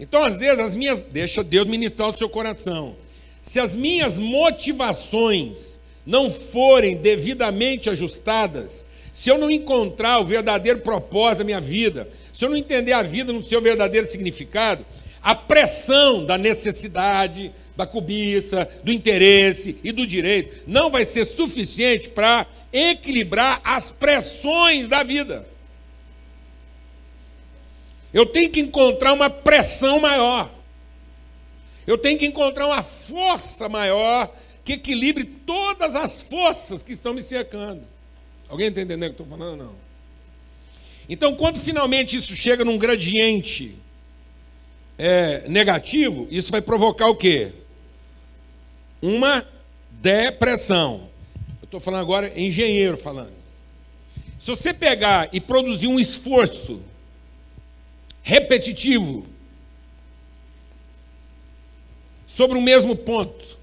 Então, 0.00 0.24
às 0.24 0.38
vezes, 0.38 0.58
as 0.60 0.74
minhas. 0.74 1.00
Deixa 1.00 1.42
Deus 1.42 1.66
ministrar 1.66 2.08
o 2.08 2.16
seu 2.16 2.28
coração. 2.28 2.96
Se 3.40 3.58
as 3.58 3.74
minhas 3.74 4.18
motivações 4.18 5.80
não 6.04 6.30
forem 6.30 6.96
devidamente 6.96 7.90
ajustadas, 7.90 8.84
se 9.12 9.30
eu 9.30 9.38
não 9.38 9.50
encontrar 9.50 10.20
o 10.20 10.24
verdadeiro 10.24 10.80
propósito 10.80 11.38
da 11.38 11.44
minha 11.44 11.60
vida, 11.60 12.08
se 12.32 12.44
eu 12.44 12.50
não 12.50 12.56
entender 12.56 12.92
a 12.92 13.02
vida 13.02 13.32
no 13.32 13.42
seu 13.42 13.60
verdadeiro 13.60 14.06
significado, 14.06 14.84
a 15.22 15.34
pressão 15.34 16.24
da 16.24 16.38
necessidade, 16.38 17.52
da 17.76 17.86
cobiça, 17.86 18.68
do 18.82 18.92
interesse 18.92 19.78
e 19.84 19.92
do 19.92 20.06
direito 20.06 20.64
não 20.66 20.90
vai 20.90 21.04
ser 21.04 21.24
suficiente 21.24 22.10
para 22.10 22.46
equilibrar 22.72 23.60
as 23.62 23.90
pressões 23.90 24.88
da 24.88 25.02
vida. 25.02 25.46
Eu 28.12 28.26
tenho 28.26 28.50
que 28.50 28.60
encontrar 28.60 29.12
uma 29.12 29.30
pressão 29.30 30.00
maior. 30.00 30.50
Eu 31.86 31.96
tenho 31.96 32.18
que 32.18 32.26
encontrar 32.26 32.66
uma 32.66 32.82
força 32.82 33.68
maior 33.68 34.34
que 34.64 34.74
equilibre 34.74 35.24
todas 35.24 35.94
as 35.94 36.22
forças 36.22 36.82
que 36.82 36.92
estão 36.92 37.14
me 37.14 37.22
cercando. 37.22 37.82
Alguém 38.48 38.68
está 38.68 38.80
entendendo 38.80 39.10
o 39.10 39.14
que 39.14 39.22
eu 39.22 39.24
estou 39.24 39.38
falando? 39.38 39.64
Não. 39.64 39.74
Então, 41.08 41.34
quando 41.34 41.58
finalmente 41.58 42.16
isso 42.16 42.34
chega 42.34 42.64
num 42.64 42.76
gradiente 42.76 43.74
é, 44.98 45.48
negativo, 45.48 46.26
isso 46.30 46.50
vai 46.50 46.60
provocar 46.60 47.08
o 47.08 47.16
quê? 47.16 47.52
Uma 49.00 49.46
depressão. 49.90 51.08
Eu 51.62 51.64
estou 51.64 51.80
falando 51.80 52.00
agora 52.00 52.38
engenheiro 52.38 52.96
falando. 52.96 53.32
Se 54.40 54.46
você 54.48 54.74
pegar 54.74 55.28
e 55.32 55.40
produzir 55.40 55.86
um 55.86 56.00
esforço 56.00 56.80
repetitivo 58.22 59.24
sobre 62.26 62.58
o 62.58 62.62
mesmo 62.62 62.94
ponto. 62.94 63.58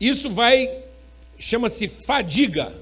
Isso 0.00 0.30
vai, 0.30 0.82
chama-se 1.36 1.88
fadiga. 1.88 2.72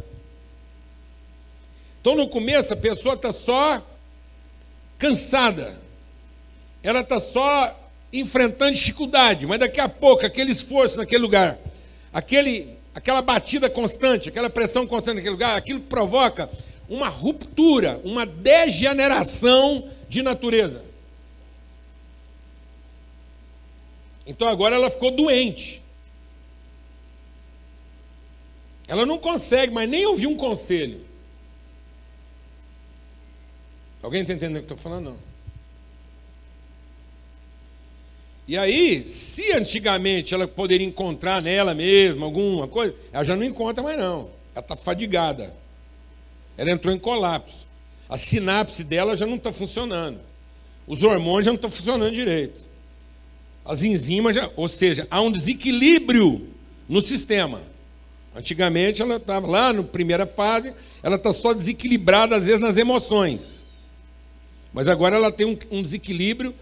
Então, 2.01 2.15
no 2.15 2.29
começo, 2.29 2.73
a 2.73 2.77
pessoa 2.77 3.15
está 3.15 3.33
só 3.33 3.83
cansada, 4.99 5.81
ela 6.83 7.01
está 7.01 7.19
só 7.19 7.77
enfrentando 8.13 8.75
dificuldade, 8.75 9.47
mas 9.47 9.59
daqui 9.59 9.81
a 9.81 9.89
pouco, 9.89 10.25
aquele 10.25 10.51
esforço 10.51 10.97
naquele 10.97 11.23
lugar, 11.23 11.59
aquele, 12.13 12.77
aquela 12.95 13.23
batida 13.23 13.71
constante, 13.71 14.29
aquela 14.29 14.51
pressão 14.51 14.87
constante 14.87 15.17
naquele 15.17 15.33
lugar, 15.33 15.57
aquilo 15.57 15.81
provoca 15.81 16.51
uma 16.89 17.09
ruptura, 17.09 18.01
uma 18.03 18.27
degeneração 18.27 19.89
de 20.09 20.23
natureza. 20.23 20.85
Então 24.27 24.49
agora 24.49 24.77
ela 24.77 24.91
ficou 24.91 25.11
doente. 25.11 25.81
Ela 28.89 29.07
não 29.07 29.19
consegue 29.19 29.73
mais 29.73 29.89
nem 29.89 30.05
ouvir 30.07 30.27
um 30.27 30.37
conselho. 30.37 31.01
Alguém 34.03 34.23
está 34.23 34.33
entendendo 34.33 34.63
o 34.63 34.67
que 34.67 34.73
eu 34.73 34.77
estou 34.77 34.91
falando? 34.91 35.11
Não. 35.11 35.30
E 38.51 38.59
aí, 38.59 39.07
se 39.07 39.53
antigamente 39.53 40.35
ela 40.35 40.49
poderia 40.49 40.85
encontrar 40.85 41.41
nela 41.41 41.73
mesma 41.73 42.27
alguma 42.27 42.67
coisa, 42.67 42.93
ela 43.13 43.23
já 43.23 43.37
não 43.37 43.45
encontra 43.45 43.81
mais 43.81 43.97
não. 43.97 44.29
Ela 44.53 44.61
está 44.61 44.75
fadigada. 44.75 45.55
Ela 46.59 46.73
entrou 46.73 46.93
em 46.93 46.99
colapso. 46.99 47.65
A 48.09 48.17
sinapse 48.17 48.83
dela 48.83 49.15
já 49.15 49.25
não 49.25 49.37
está 49.37 49.53
funcionando. 49.53 50.19
Os 50.85 51.05
hormônios 51.05 51.45
já 51.45 51.53
não 51.53 51.55
estão 51.55 51.71
funcionando 51.71 52.13
direito. 52.13 52.63
As 53.65 53.85
enzimas 53.85 54.35
já, 54.35 54.51
ou 54.57 54.67
seja, 54.67 55.07
há 55.13 55.21
um 55.21 55.31
desequilíbrio 55.31 56.49
no 56.89 57.01
sistema. 57.01 57.63
Antigamente 58.35 59.01
ela 59.01 59.19
estava 59.19 59.47
lá 59.47 59.73
na 59.73 59.85
primeira 59.85 60.27
fase, 60.27 60.75
ela 61.05 61.15
está 61.15 61.33
só 61.33 61.53
desequilibrada 61.53 62.35
às 62.35 62.47
vezes 62.47 62.61
nas 62.61 62.77
emoções. 62.77 63.65
Mas 64.73 64.89
agora 64.89 65.15
ela 65.15 65.31
tem 65.31 65.47
um, 65.47 65.57
um 65.71 65.81
desequilíbrio 65.81 66.53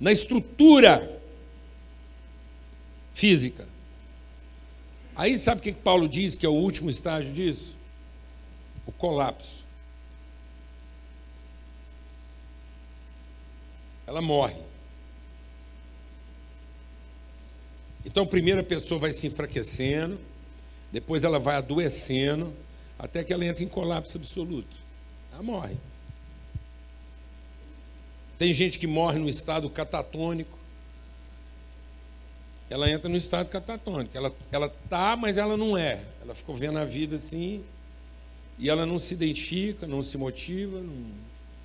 na 0.00 0.10
estrutura 0.10 1.15
física. 3.16 3.66
Aí 5.16 5.36
sabe 5.36 5.58
o 5.58 5.62
que 5.64 5.72
Paulo 5.72 6.08
diz 6.08 6.38
que 6.38 6.46
é 6.46 6.48
o 6.48 6.52
último 6.52 6.88
estágio 6.88 7.32
disso? 7.32 7.76
O 8.86 8.92
colapso. 8.92 9.66
ela 14.06 14.22
morre. 14.22 14.56
Então, 18.04 18.26
primeiro 18.26 18.60
a 18.60 18.64
pessoa 18.64 19.00
vai 19.00 19.10
se 19.10 19.26
enfraquecendo, 19.26 20.18
depois 20.92 21.24
ela 21.24 21.40
vai 21.40 21.56
adoecendo, 21.56 22.54
até 22.98 23.24
que 23.24 23.32
ela 23.32 23.44
entra 23.44 23.64
em 23.64 23.68
colapso 23.68 24.16
absoluto. 24.16 24.76
Ela 25.32 25.42
morre. 25.42 25.76
Tem 28.38 28.54
gente 28.54 28.78
que 28.78 28.86
morre 28.86 29.18
no 29.18 29.28
estado 29.28 29.68
catatônico. 29.68 30.55
Ela 32.68 32.90
entra 32.90 33.08
no 33.08 33.16
estado 33.16 33.48
catatônico. 33.48 34.16
Ela 34.16 34.34
ela 34.50 34.68
tá, 34.88 35.16
mas 35.16 35.38
ela 35.38 35.56
não 35.56 35.76
é. 35.76 36.04
Ela 36.20 36.34
ficou 36.34 36.54
vendo 36.54 36.78
a 36.78 36.84
vida 36.84 37.16
assim 37.16 37.64
e 38.58 38.68
ela 38.68 38.86
não 38.86 38.98
se 38.98 39.14
identifica, 39.14 39.86
não 39.86 40.00
se 40.02 40.16
motiva, 40.16 40.80
não... 40.80 41.06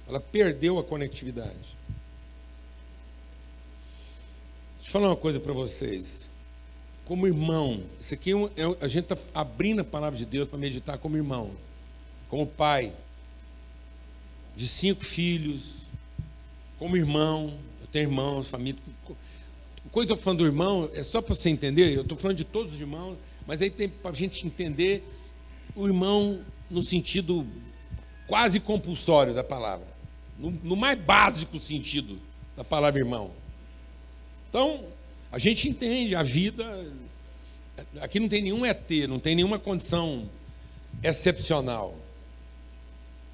ela 0.08 0.20
perdeu 0.20 0.78
a 0.78 0.84
conectividade. 0.84 1.76
Deixa 4.78 4.90
eu 4.90 4.92
falar 4.92 5.08
uma 5.08 5.16
coisa 5.16 5.40
para 5.40 5.54
vocês. 5.54 6.30
Como 7.06 7.28
irmão, 7.28 7.84
isso 8.00 8.14
aqui 8.14 8.32
é, 8.34 8.36
é 8.36 8.78
a 8.86 8.88
gente 8.88 9.12
está 9.12 9.18
abrindo 9.34 9.82
a 9.82 9.84
palavra 9.84 10.18
de 10.18 10.26
Deus 10.26 10.48
para 10.48 10.58
meditar 10.58 10.98
como 10.98 11.18
irmão, 11.18 11.52
como 12.30 12.46
pai 12.46 12.94
de 14.56 14.68
cinco 14.68 15.04
filhos, 15.04 15.82
como 16.78 16.98
irmão, 16.98 17.58
eu 17.80 17.88
tenho 17.88 18.10
irmãos, 18.10 18.50
família. 18.50 18.82
Quando 19.92 20.10
eu 20.10 20.14
estou 20.14 20.24
falando 20.24 20.40
do 20.40 20.46
irmão, 20.46 20.90
é 20.94 21.04
só 21.04 21.22
para 21.22 21.36
você 21.36 21.50
entender, 21.50 21.96
eu 21.96 22.04
estou 22.04 22.18
falando 22.18 22.38
de 22.38 22.46
todos 22.46 22.74
os 22.74 22.80
irmãos, 22.80 23.18
mas 23.46 23.62
aí 23.62 23.70
tem 23.70 23.90
para 23.90 24.12
a 24.12 24.14
gente 24.14 24.48
entender 24.48 25.04
o 25.76 25.86
irmão 25.86 26.40
no 26.70 26.82
sentido 26.82 27.46
quase 28.26 28.62
compulsório 28.62 29.34
da 29.34 29.44
palavra, 29.44 29.88
no, 30.40 30.52
no 30.64 30.76
mais 30.78 30.98
básico 30.98 31.60
sentido 31.60 32.18
da 32.56 32.64
palavra 32.64 33.00
irmão. 33.00 33.32
Então, 34.50 34.86
a 35.30 35.38
gente 35.38 35.68
entende 35.68 36.16
a 36.16 36.24
vida. 36.24 36.86
Aqui 38.00 38.20
não 38.20 38.30
tem 38.30 38.42
nenhum 38.42 38.66
ET, 38.66 38.90
não 39.10 39.20
tem 39.20 39.36
nenhuma 39.36 39.60
condição 39.60 40.30
excepcional. 41.04 41.98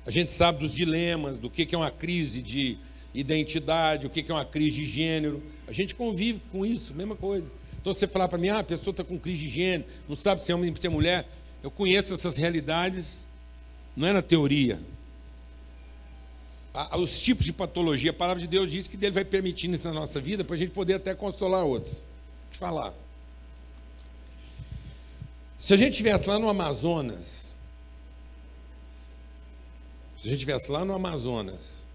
A 0.06 0.12
gente 0.12 0.32
sabe 0.32 0.60
dos 0.60 0.74
dilemas, 0.74 1.38
do 1.38 1.50
que 1.50 1.68
é 1.76 1.78
uma 1.78 1.92
crise 1.92 2.42
de 2.42 2.78
identidade, 3.14 4.06
o 4.06 4.10
que 4.10 4.26
é 4.30 4.34
uma 4.34 4.46
crise 4.46 4.78
de 4.78 4.86
gênero. 4.86 5.42
A 5.68 5.72
gente 5.72 5.96
convive 5.96 6.42
com 6.52 6.66
isso, 6.66 6.94
mesma 6.94 7.16
coisa. 7.16 7.46
Então, 7.80 7.94
você 7.94 8.08
falar 8.08 8.28
para 8.28 8.38
mim, 8.38 8.50
ah, 8.50 8.60
a 8.60 8.64
pessoa 8.64 8.92
está 8.92 9.04
com 9.04 9.18
crise 9.18 9.42
de 9.42 9.50
gênero, 9.50 9.90
não 10.08 10.16
sabe 10.16 10.44
se 10.44 10.52
é 10.52 10.56
homem 10.56 10.70
ou 10.70 10.76
se 10.76 10.86
é 10.86 10.90
mulher. 10.90 11.28
Eu 11.64 11.72
conheço 11.72 12.14
essas 12.14 12.38
realidades, 12.38 13.26
não 13.96 14.08
é 14.08 14.14
na 14.14 14.22
teoria. 14.22 14.80
Os 17.00 17.20
tipos 17.20 17.44
de 17.44 17.54
patologia, 17.54 18.12
a 18.12 18.14
palavra 18.14 18.40
de 18.40 18.48
Deus 18.48 18.72
diz 18.72 18.86
que 18.86 18.96
Ele 18.98 19.10
vai 19.10 19.26
permitindo 19.26 19.74
isso 19.74 19.88
na 19.88 19.94
nossa 19.94 20.20
vida 20.20 20.44
para 20.44 20.56
a 20.56 20.60
gente 20.60 20.72
poder 20.72 20.94
até 20.96 21.16
consolar 21.16 21.64
outros. 21.66 21.94
Vou 21.94 22.52
te 22.52 22.58
falar. 22.60 22.94
Se 25.58 25.74
a 25.74 25.78
gente 25.78 25.94
estivesse 25.94 26.30
lá 26.30 26.38
no 26.38 26.48
Amazonas, 26.48 27.58
se 30.18 30.28
a 30.28 30.30
gente 30.30 30.34
estivesse 30.34 30.72
lá 30.72 30.86
no 30.86 30.94
Amazonas, 30.94 31.87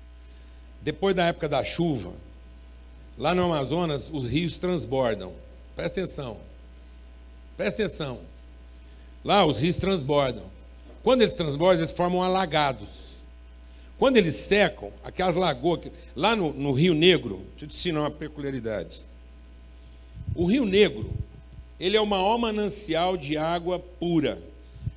depois 0.83 1.15
da 1.15 1.27
época 1.27 1.49
da 1.49 1.62
chuva, 1.62 2.12
lá 3.17 3.35
no 3.35 3.45
Amazonas 3.45 4.11
os 4.12 4.27
rios 4.27 4.59
transbordam. 4.59 5.33
Presta 5.77 6.01
atenção. 6.01 6.39
Presta 7.57 7.85
atenção. 7.85 8.21
Lá 9.25 9.47
os 9.47 9.61
rios 9.61 9.77
transbordam. 9.77 10.45
Quando 11.03 11.23
eles 11.23 11.35
transbordam, 11.35 11.81
eles 11.81 11.93
formam 11.93 12.23
alagados. 12.23 13.12
Quando 13.99 14.17
eles 14.17 14.35
secam, 14.35 14.91
aquelas 15.05 15.37
lagoas, 15.37 15.89
lá 16.17 16.35
no, 16.35 16.53
no 16.53 16.73
Rio 16.73 16.95
Negro, 16.95 17.47
deixa 17.51 17.65
eu 17.65 17.69
te 17.69 17.77
ensinar 17.77 18.01
uma 18.01 18.11
peculiaridade. 18.11 19.03
O 20.35 20.45
Rio 20.45 20.65
Negro, 20.65 21.12
ele 21.79 21.97
é 21.97 22.01
o 22.01 22.07
maior 22.07 22.37
manancial 22.39 23.17
de 23.17 23.37
água 23.37 23.79
pura, 23.79 24.43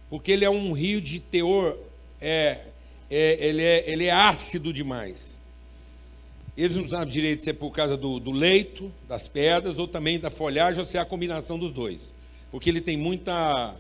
porque 0.10 0.32
ele 0.32 0.46
é 0.46 0.50
um 0.50 0.72
rio 0.72 1.00
de 1.00 1.20
teor, 1.20 1.78
é, 2.20 2.66
é, 3.10 3.48
ele, 3.48 3.62
é, 3.62 3.90
ele 3.90 4.06
é 4.06 4.12
ácido 4.12 4.74
demais. 4.74 5.40
Eles 6.58 6.76
não 6.76 6.88
sabem 6.88 7.10
direito 7.10 7.44
se 7.44 7.50
é 7.50 7.54
por 7.54 7.72
causa 7.72 7.98
do, 7.98 8.20
do 8.20 8.32
leito, 8.32 8.92
das 9.08 9.28
pedras, 9.28 9.78
ou 9.78 9.88
também 9.88 10.20
da 10.20 10.30
folhagem, 10.30 10.80
ou 10.80 10.86
se 10.86 10.98
é 10.98 11.02
a 11.02 11.06
combinação 11.06 11.60
dos 11.60 11.72
dois. 11.72 12.14
Porque 12.50 12.70
ele 12.70 12.80
tem 12.80 12.96
muita 12.96 13.76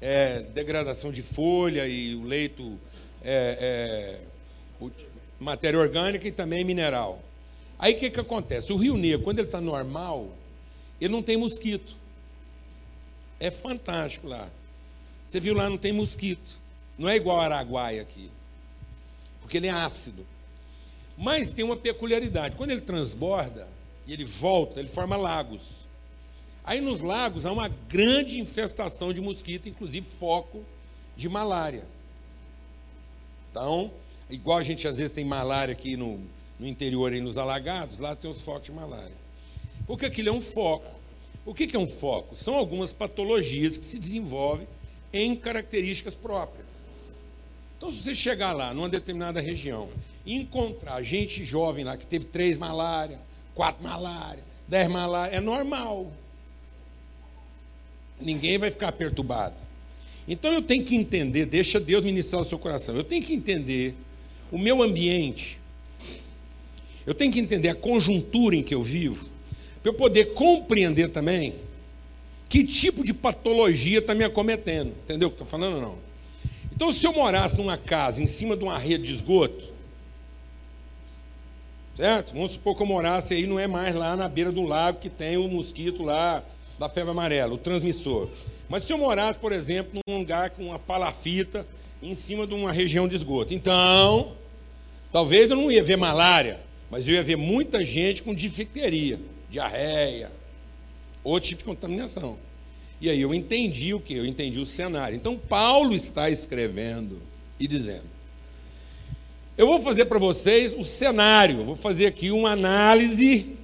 é, 0.00 0.40
degradação 0.40 1.10
de 1.10 1.22
folha 1.22 1.88
e 1.88 2.14
o 2.14 2.24
leito 2.24 2.78
é, 3.24 4.18
é, 4.80 4.88
matéria 5.40 5.78
orgânica 5.78 6.28
e 6.28 6.32
também 6.32 6.64
mineral. 6.64 7.22
Aí 7.78 7.94
o 7.94 7.98
que, 7.98 8.10
que 8.10 8.20
acontece? 8.20 8.72
O 8.72 8.76
Rio 8.76 8.96
Negro, 8.96 9.22
quando 9.22 9.38
ele 9.38 9.48
está 9.48 9.60
normal, 9.60 10.28
ele 11.00 11.12
não 11.12 11.22
tem 11.22 11.36
mosquito. 11.36 11.96
É 13.40 13.50
fantástico 13.50 14.26
lá. 14.26 14.48
Você 15.26 15.38
viu 15.38 15.54
lá, 15.54 15.70
não 15.70 15.78
tem 15.78 15.92
mosquito. 15.92 16.58
Não 16.98 17.08
é 17.08 17.16
igual 17.16 17.40
Araguaia 17.40 18.02
aqui. 18.02 18.30
Porque 19.40 19.56
ele 19.56 19.68
é 19.68 19.70
ácido. 19.70 20.26
Mas 21.18 21.52
tem 21.52 21.64
uma 21.64 21.76
peculiaridade. 21.76 22.56
Quando 22.56 22.70
ele 22.70 22.80
transborda 22.80 23.66
e 24.06 24.12
ele 24.12 24.22
volta, 24.22 24.78
ele 24.78 24.88
forma 24.88 25.16
lagos. 25.16 25.88
Aí 26.62 26.80
nos 26.80 27.00
lagos 27.02 27.44
há 27.44 27.50
uma 27.50 27.66
grande 27.66 28.38
infestação 28.38 29.12
de 29.12 29.20
mosquito, 29.20 29.68
inclusive 29.68 30.06
foco 30.06 30.64
de 31.16 31.28
malária. 31.28 31.88
Então, 33.50 33.90
igual 34.30 34.58
a 34.58 34.62
gente 34.62 34.86
às 34.86 34.98
vezes 34.98 35.10
tem 35.10 35.24
malária 35.24 35.72
aqui 35.72 35.96
no, 35.96 36.20
no 36.60 36.66
interior, 36.68 37.12
aí 37.12 37.20
nos 37.20 37.36
alagados, 37.36 37.98
lá 37.98 38.14
tem 38.14 38.30
os 38.30 38.40
focos 38.40 38.66
de 38.66 38.72
malária. 38.72 39.16
Porque 39.86 40.06
aquilo 40.06 40.28
é 40.28 40.32
um 40.32 40.40
foco. 40.40 40.86
O 41.44 41.52
que 41.52 41.74
é 41.74 41.78
um 41.78 41.88
foco? 41.88 42.36
São 42.36 42.54
algumas 42.54 42.92
patologias 42.92 43.76
que 43.76 43.84
se 43.84 43.98
desenvolvem 43.98 44.68
em 45.12 45.34
características 45.34 46.14
próprias. 46.14 46.67
Então, 47.78 47.92
se 47.92 48.02
você 48.02 48.14
chegar 48.14 48.52
lá, 48.52 48.74
numa 48.74 48.88
determinada 48.88 49.40
região, 49.40 49.88
e 50.26 50.34
encontrar 50.34 51.00
gente 51.00 51.44
jovem 51.44 51.84
lá 51.84 51.96
que 51.96 52.06
teve 52.06 52.24
três 52.26 52.58
malária, 52.58 53.20
quatro 53.54 53.82
malária, 53.82 54.42
dez 54.66 54.88
malária, 54.88 55.36
é 55.36 55.40
normal. 55.40 56.12
Ninguém 58.20 58.58
vai 58.58 58.70
ficar 58.70 58.90
perturbado. 58.92 59.54
Então 60.26 60.52
eu 60.52 60.60
tenho 60.60 60.84
que 60.84 60.96
entender, 60.96 61.46
deixa 61.46 61.78
Deus 61.78 62.02
ministrar 62.02 62.42
o 62.42 62.44
seu 62.44 62.58
coração. 62.58 62.96
Eu 62.96 63.04
tenho 63.04 63.22
que 63.22 63.32
entender 63.32 63.94
o 64.50 64.58
meu 64.58 64.82
ambiente. 64.82 65.60
Eu 67.06 67.14
tenho 67.14 67.32
que 67.32 67.38
entender 67.38 67.68
a 67.68 67.74
conjuntura 67.74 68.56
em 68.56 68.62
que 68.62 68.74
eu 68.74 68.82
vivo, 68.82 69.28
para 69.82 69.90
eu 69.90 69.94
poder 69.94 70.34
compreender 70.34 71.08
também 71.08 71.54
que 72.48 72.64
tipo 72.64 73.04
de 73.04 73.14
patologia 73.14 74.00
está 74.00 74.14
me 74.14 74.24
acometendo. 74.24 74.92
Entendeu 75.04 75.28
o 75.28 75.30
que 75.30 75.36
estou 75.36 75.46
falando 75.46 75.76
ou 75.76 75.80
não? 75.80 76.07
Então, 76.78 76.92
se 76.92 77.04
eu 77.04 77.12
morasse 77.12 77.56
numa 77.56 77.76
casa 77.76 78.22
em 78.22 78.28
cima 78.28 78.56
de 78.56 78.62
uma 78.62 78.78
rede 78.78 79.02
de 79.02 79.14
esgoto, 79.14 79.68
certo? 81.96 82.32
Vamos 82.32 82.52
supor 82.52 82.76
que 82.76 82.82
eu 82.82 82.86
morasse 82.86 83.34
aí, 83.34 83.48
não 83.48 83.58
é 83.58 83.66
mais 83.66 83.96
lá 83.96 84.14
na 84.14 84.28
beira 84.28 84.52
do 84.52 84.62
lago 84.62 85.00
que 85.00 85.08
tem 85.08 85.36
o 85.36 85.48
mosquito 85.48 86.04
lá 86.04 86.40
da 86.78 86.88
febre 86.88 87.10
amarela, 87.10 87.52
o 87.52 87.58
transmissor. 87.58 88.28
Mas 88.68 88.84
se 88.84 88.92
eu 88.92 88.96
morasse, 88.96 89.36
por 89.36 89.50
exemplo, 89.50 90.00
num 90.06 90.18
lugar 90.18 90.50
com 90.50 90.66
uma 90.66 90.78
palafita 90.78 91.66
em 92.00 92.14
cima 92.14 92.46
de 92.46 92.54
uma 92.54 92.70
região 92.70 93.08
de 93.08 93.16
esgoto, 93.16 93.52
então, 93.52 94.34
talvez 95.10 95.50
eu 95.50 95.56
não 95.56 95.72
ia 95.72 95.82
ver 95.82 95.96
malária, 95.96 96.60
mas 96.88 97.08
eu 97.08 97.14
ia 97.14 97.24
ver 97.24 97.34
muita 97.34 97.84
gente 97.84 98.22
com 98.22 98.32
difteria, 98.32 99.18
diarreia, 99.50 100.30
outro 101.24 101.48
tipo 101.48 101.62
de 101.62 101.68
contaminação. 101.70 102.38
E 103.00 103.08
aí 103.08 103.20
eu 103.20 103.32
entendi 103.32 103.94
o 103.94 104.00
que? 104.00 104.14
Eu 104.14 104.26
entendi 104.26 104.58
o 104.58 104.66
cenário. 104.66 105.14
Então 105.14 105.36
Paulo 105.36 105.94
está 105.94 106.28
escrevendo 106.28 107.20
e 107.58 107.66
dizendo: 107.66 108.06
Eu 109.56 109.66
vou 109.66 109.80
fazer 109.80 110.06
para 110.06 110.18
vocês 110.18 110.74
o 110.74 110.84
cenário, 110.84 111.64
vou 111.64 111.76
fazer 111.76 112.06
aqui 112.06 112.30
uma 112.30 112.50
análise 112.50 113.56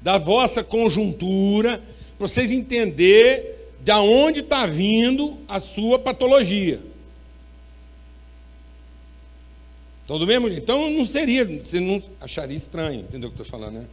da 0.00 0.18
vossa 0.18 0.64
conjuntura 0.64 1.82
para 2.18 2.26
vocês 2.26 2.52
entenderem 2.52 3.52
de 3.80 3.92
onde 3.92 4.40
está 4.40 4.64
vindo 4.64 5.38
a 5.48 5.58
sua 5.58 5.98
patologia. 5.98 6.80
Então, 10.04 10.18
do 10.18 10.26
mesmo 10.26 10.48
Então, 10.48 10.90
não 10.90 11.04
seria, 11.04 11.44
você 11.44 11.80
não 11.80 12.02
acharia 12.20 12.56
estranho, 12.56 13.00
entendeu 13.00 13.28
o 13.28 13.32
que 13.32 13.40
eu 13.40 13.44
estou 13.44 13.60
falando, 13.60 13.80
né? 13.80 13.86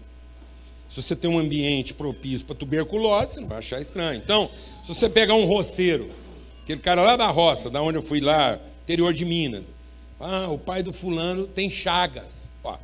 Se 0.90 1.04
você 1.04 1.16
tem 1.16 1.30
um 1.30 1.38
ambiente 1.38 1.94
propício 1.94 2.46
para 2.48 2.56
tuberculose, 2.56 3.36
você 3.36 3.40
não 3.42 3.48
vai 3.48 3.60
achar 3.60 3.80
estranho. 3.80 4.18
Então, 4.18 4.50
se 4.84 4.88
você 4.88 5.08
pegar 5.08 5.36
um 5.36 5.46
roceiro, 5.46 6.10
aquele 6.64 6.82
cara 6.82 7.04
lá 7.04 7.16
da 7.16 7.28
roça, 7.28 7.70
da 7.70 7.80
onde 7.80 8.00
eu 8.00 8.02
fui 8.02 8.20
lá, 8.20 8.60
interior 8.84 9.14
de 9.14 9.24
Minas, 9.24 9.64
ah, 10.20 10.48
o 10.50 10.58
pai 10.58 10.82
do 10.82 10.92
fulano 10.92 11.46
tem 11.46 11.70
chagas. 11.70 12.50
Ó. 12.64 12.76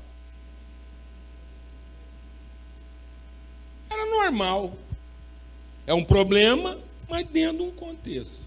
Era 3.90 4.06
normal. 4.06 4.74
É 5.88 5.94
um 5.94 6.04
problema, 6.04 6.78
mas 7.10 7.28
dentro 7.28 7.58
de 7.58 7.64
um 7.64 7.72
contexto. 7.72 8.40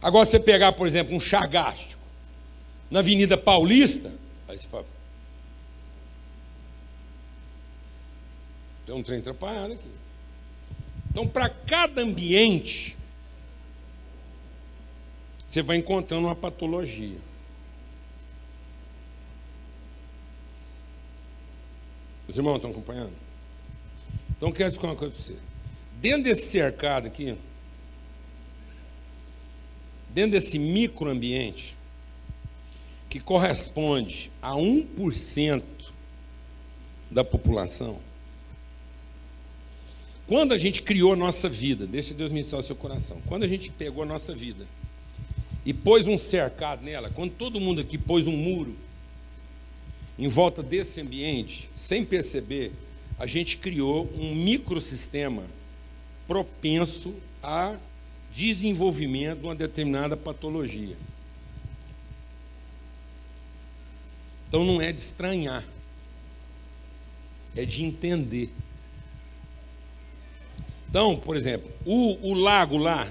Agora, 0.00 0.24
você 0.24 0.38
pegar, 0.38 0.72
por 0.72 0.86
exemplo, 0.86 1.14
um 1.14 1.20
chagástico 1.20 2.00
na 2.90 3.00
Avenida 3.00 3.36
Paulista, 3.36 4.12
aí 4.48 4.56
você 4.56 4.68
fala. 4.68 4.99
Tem 8.90 8.98
um 8.98 9.04
trem 9.04 9.20
atrapalhado 9.20 9.74
aqui. 9.74 9.88
Então, 11.12 11.24
para 11.24 11.48
cada 11.48 12.02
ambiente, 12.02 12.96
você 15.46 15.62
vai 15.62 15.76
encontrando 15.76 16.26
uma 16.26 16.34
patologia. 16.34 17.16
Os 22.26 22.36
irmãos 22.36 22.56
estão 22.56 22.72
acompanhando? 22.72 23.12
Então, 24.36 24.50
quero 24.50 24.68
dizer 24.68 24.84
uma 24.84 24.96
coisa 24.96 25.14
para 25.14 25.22
você. 25.22 25.38
Dentro 26.00 26.24
desse 26.24 26.48
cercado 26.48 27.06
aqui, 27.06 27.38
dentro 30.08 30.32
desse 30.32 30.58
microambiente, 30.58 31.76
que 33.08 33.20
corresponde 33.20 34.32
a 34.42 34.54
1% 34.54 35.62
da 37.08 37.22
população, 37.22 38.09
quando 40.30 40.52
a 40.52 40.58
gente 40.58 40.82
criou 40.82 41.14
a 41.14 41.16
nossa 41.16 41.48
vida, 41.48 41.88
deixa 41.88 42.14
Deus 42.14 42.30
ministrar 42.30 42.60
o 42.60 42.64
seu 42.64 42.76
coração, 42.76 43.20
quando 43.26 43.42
a 43.42 43.48
gente 43.48 43.68
pegou 43.68 44.04
a 44.04 44.06
nossa 44.06 44.32
vida 44.32 44.64
e 45.66 45.74
pôs 45.74 46.06
um 46.06 46.16
cercado 46.16 46.84
nela, 46.84 47.10
quando 47.10 47.32
todo 47.32 47.58
mundo 47.58 47.80
aqui 47.80 47.98
pôs 47.98 48.28
um 48.28 48.36
muro 48.36 48.76
em 50.16 50.28
volta 50.28 50.62
desse 50.62 51.00
ambiente, 51.00 51.68
sem 51.74 52.04
perceber, 52.04 52.70
a 53.18 53.26
gente 53.26 53.56
criou 53.56 54.08
um 54.16 54.32
microsistema 54.32 55.42
propenso 56.28 57.12
a 57.42 57.74
desenvolvimento 58.32 59.40
de 59.40 59.46
uma 59.46 59.54
determinada 59.56 60.16
patologia. 60.16 60.96
Então 64.46 64.64
não 64.64 64.80
é 64.80 64.92
de 64.92 65.00
estranhar, 65.00 65.64
é 67.56 67.64
de 67.64 67.82
entender. 67.82 68.48
Então, 70.90 71.16
por 71.16 71.36
exemplo, 71.36 71.70
o, 71.86 72.30
o 72.30 72.34
lago 72.34 72.76
lá 72.76 73.08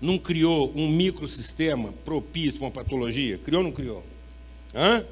não 0.00 0.16
criou 0.16 0.72
um 0.76 0.88
microsistema 0.88 1.92
propício 2.04 2.60
para 2.60 2.66
uma 2.66 2.70
patologia? 2.70 3.38
Criou 3.38 3.60
ou 3.60 3.64
não 3.64 3.72
criou? 3.72 4.04
Hã? 4.72 5.04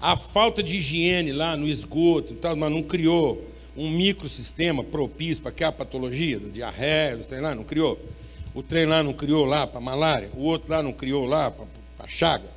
A 0.00 0.16
falta 0.16 0.60
de 0.60 0.78
higiene 0.78 1.32
lá 1.32 1.56
no 1.56 1.68
esgoto, 1.68 2.34
tal, 2.34 2.56
mas 2.56 2.72
não 2.72 2.82
criou 2.82 3.48
um 3.76 3.88
microsistema 3.88 4.82
propício 4.82 5.42
para 5.42 5.52
aquela 5.52 5.70
patologia, 5.70 6.40
da 6.40 6.48
diarreia, 6.48 7.16
do 7.16 7.24
trem 7.24 7.40
lá, 7.40 7.54
não 7.54 7.62
criou? 7.62 8.00
O 8.52 8.60
trem 8.60 8.84
lá 8.84 9.00
não 9.00 9.12
criou 9.12 9.44
lá 9.44 9.64
para 9.64 9.80
malária, 9.80 10.28
o 10.34 10.42
outro 10.42 10.72
lá 10.72 10.82
não 10.82 10.92
criou 10.92 11.24
lá 11.24 11.52
para 11.52 12.08
chagas. 12.08 12.50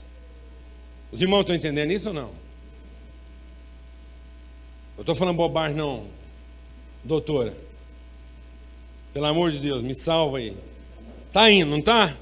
Os 1.12 1.22
irmãos 1.22 1.42
estão 1.42 1.56
entendendo 1.56 1.92
isso 1.92 2.08
ou 2.08 2.14
não? 2.16 2.32
Eu 4.98 5.02
estou 5.02 5.14
falando 5.14 5.36
bobagem, 5.36 5.78
não, 5.78 6.08
doutora. 7.04 7.71
Pelo 9.14 9.26
amor 9.26 9.52
de 9.52 9.60
Deus, 9.60 9.82
me 9.82 9.94
salva 9.94 10.38
aí. 10.38 10.56
Está 11.28 11.52
indo, 11.52 11.70
não 11.72 11.80
está? 11.80 12.16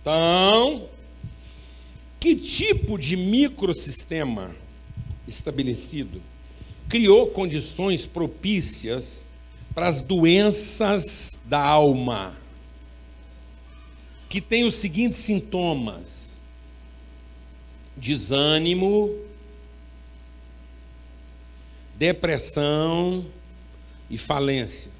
Então, 0.00 0.88
que 2.18 2.34
tipo 2.34 2.98
de 2.98 3.16
microsistema 3.16 4.54
estabelecido 5.26 6.20
criou 6.88 7.28
condições 7.28 8.06
propícias 8.06 9.26
para 9.74 9.86
as 9.86 10.02
doenças 10.02 11.40
da 11.44 11.60
alma, 11.64 12.36
que 14.28 14.40
tem 14.40 14.64
os 14.64 14.74
seguintes 14.74 15.18
sintomas: 15.18 16.40
desânimo, 17.96 19.14
depressão 21.96 23.24
e 24.10 24.18
falência. 24.18 24.99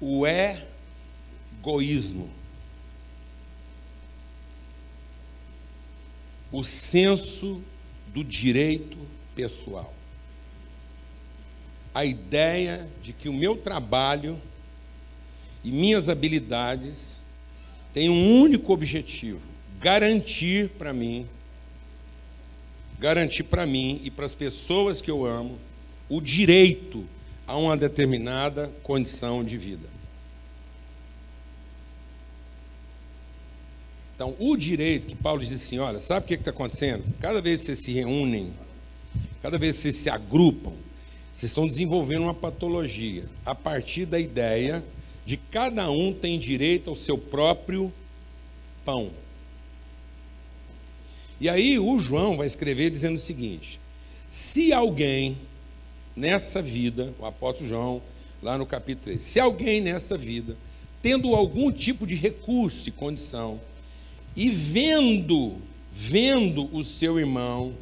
O 0.00 0.24
egoísmo. 0.26 2.30
O 6.52 6.62
senso 6.62 7.62
do 8.08 8.22
direito 8.22 8.98
pessoal. 9.34 9.92
A 11.94 12.04
ideia 12.04 12.90
de 13.02 13.12
que 13.12 13.28
o 13.28 13.32
meu 13.32 13.56
trabalho 13.56 14.40
e 15.64 15.70
minhas 15.70 16.08
habilidades 16.08 17.24
têm 17.92 18.08
um 18.08 18.40
único 18.40 18.72
objetivo: 18.72 19.40
garantir 19.80 20.70
para 20.70 20.92
mim, 20.92 21.26
garantir 22.98 23.44
para 23.44 23.66
mim 23.66 24.00
e 24.04 24.10
para 24.10 24.24
as 24.24 24.34
pessoas 24.34 25.00
que 25.00 25.10
eu 25.10 25.24
amo 25.24 25.58
o 26.08 26.20
direito 26.20 27.04
a 27.46 27.56
uma 27.56 27.76
determinada 27.76 28.72
condição 28.82 29.44
de 29.44 29.56
vida. 29.56 29.88
Então, 34.14 34.34
o 34.38 34.56
direito 34.56 35.06
que 35.06 35.14
Paulo 35.14 35.42
diz 35.42 35.52
assim: 35.52 35.78
olha, 35.78 35.98
sabe 35.98 36.24
o 36.24 36.28
que 36.28 36.34
está 36.34 36.50
acontecendo? 36.50 37.04
Cada 37.20 37.40
vez 37.40 37.60
que 37.60 37.66
vocês 37.66 37.78
se 37.80 37.92
reúnem, 37.92 38.52
cada 39.42 39.58
vez 39.58 39.76
que 39.76 39.82
vocês 39.82 39.96
se 39.96 40.10
agrupam, 40.10 40.72
vocês 41.32 41.50
estão 41.50 41.68
desenvolvendo 41.68 42.22
uma 42.22 42.34
patologia 42.34 43.24
a 43.44 43.54
partir 43.54 44.06
da 44.06 44.18
ideia 44.18 44.82
de 45.26 45.36
cada 45.36 45.90
um 45.90 46.14
tem 46.14 46.38
direito 46.38 46.88
ao 46.88 46.96
seu 46.96 47.18
próprio 47.18 47.92
pão. 48.84 49.10
E 51.38 51.48
aí 51.48 51.78
o 51.78 51.98
João 51.98 52.38
vai 52.38 52.46
escrever 52.46 52.88
dizendo 52.88 53.16
o 53.16 53.20
seguinte: 53.20 53.78
se 54.30 54.72
alguém 54.72 55.36
nessa 56.16 56.62
vida, 56.62 57.14
o 57.18 57.26
apóstolo 57.26 57.68
João, 57.68 58.02
lá 58.42 58.56
no 58.56 58.64
capítulo 58.64 59.04
3, 59.04 59.22
se 59.22 59.38
alguém 59.38 59.80
nessa 59.82 60.16
vida, 60.16 60.56
tendo 61.02 61.34
algum 61.34 61.70
tipo 61.70 62.06
de 62.06 62.14
recurso 62.14 62.88
e 62.88 62.92
condição, 62.92 63.60
e 64.34 64.48
vendo, 64.50 65.56
vendo 65.92 66.74
o 66.74 66.82
seu 66.82 67.18
irmão, 67.18 67.74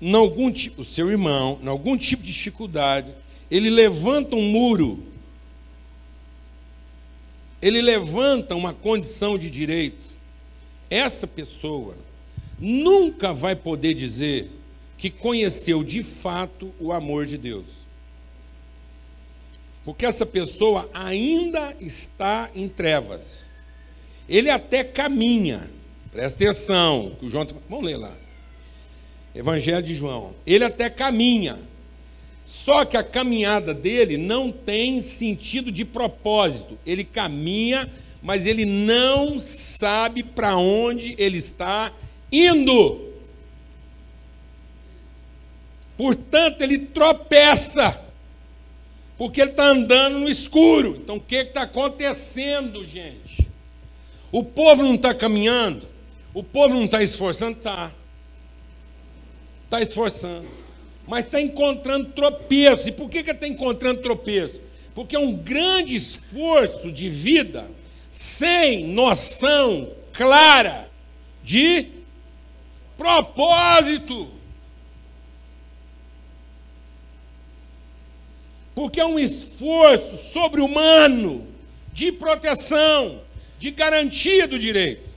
em 0.00 0.14
algum, 0.14 0.52
o 0.76 0.84
seu 0.84 1.10
irmão, 1.10 1.58
em 1.60 1.66
algum 1.66 1.96
tipo 1.96 2.22
de 2.22 2.32
dificuldade, 2.32 3.12
ele 3.50 3.68
levanta 3.68 4.36
um 4.36 4.42
muro, 4.42 5.02
ele 7.60 7.82
levanta 7.82 8.54
uma 8.54 8.72
condição 8.72 9.36
de 9.36 9.50
direito, 9.50 10.06
essa 10.88 11.26
pessoa 11.26 11.96
nunca 12.58 13.32
vai 13.32 13.56
poder 13.56 13.94
dizer 13.94 14.50
que 14.98 15.08
conheceu 15.08 15.84
de 15.84 16.02
fato 16.02 16.74
o 16.80 16.92
amor 16.92 17.24
de 17.24 17.38
Deus. 17.38 17.86
Porque 19.84 20.04
essa 20.04 20.26
pessoa 20.26 20.90
ainda 20.92 21.74
está 21.80 22.50
em 22.54 22.68
trevas. 22.68 23.48
Ele 24.28 24.50
até 24.50 24.84
caminha, 24.84 25.70
presta 26.12 26.44
atenção, 26.44 27.16
que 27.18 27.24
o 27.24 27.30
João. 27.30 27.46
Tá 27.46 27.54
vamos 27.70 27.86
ler 27.86 27.96
lá. 27.96 28.12
Evangelho 29.34 29.82
de 29.82 29.94
João. 29.94 30.34
Ele 30.44 30.64
até 30.64 30.90
caminha, 30.90 31.58
só 32.44 32.84
que 32.84 32.96
a 32.96 33.02
caminhada 33.02 33.72
dele 33.72 34.16
não 34.16 34.50
tem 34.50 35.00
sentido 35.00 35.70
de 35.70 35.84
propósito. 35.84 36.76
Ele 36.84 37.04
caminha, 37.04 37.88
mas 38.20 38.46
ele 38.46 38.66
não 38.66 39.38
sabe 39.38 40.22
para 40.22 40.56
onde 40.56 41.14
ele 41.18 41.38
está 41.38 41.92
indo. 42.32 43.07
Portanto, 45.98 46.62
ele 46.62 46.78
tropeça, 46.78 48.00
porque 49.18 49.40
ele 49.40 49.50
está 49.50 49.64
andando 49.64 50.20
no 50.20 50.28
escuro. 50.28 50.96
Então, 50.96 51.16
o 51.16 51.20
que 51.20 51.34
está 51.34 51.62
acontecendo, 51.62 52.84
gente? 52.84 53.48
O 54.30 54.44
povo 54.44 54.84
não 54.84 54.94
está 54.94 55.12
caminhando, 55.12 55.88
o 56.32 56.44
povo 56.44 56.72
não 56.72 56.84
está 56.84 57.02
esforçando, 57.02 57.58
está. 57.58 57.90
Está 59.64 59.82
esforçando, 59.82 60.48
mas 61.04 61.24
está 61.24 61.40
encontrando 61.40 62.12
tropeço. 62.12 62.88
E 62.88 62.92
por 62.92 63.10
que, 63.10 63.24
que 63.24 63.32
está 63.32 63.48
encontrando 63.48 64.00
tropeço? 64.00 64.62
Porque 64.94 65.16
é 65.16 65.18
um 65.18 65.34
grande 65.34 65.96
esforço 65.96 66.92
de 66.92 67.10
vida 67.10 67.68
sem 68.08 68.86
noção 68.86 69.90
clara 70.12 70.88
de 71.42 71.88
propósito. 72.96 74.37
Porque 78.78 79.00
é 79.00 79.04
um 79.04 79.18
esforço 79.18 80.16
sobre-humano 80.32 81.44
de 81.92 82.12
proteção, 82.12 83.20
de 83.58 83.72
garantia 83.72 84.46
do 84.46 84.56
direito. 84.56 85.12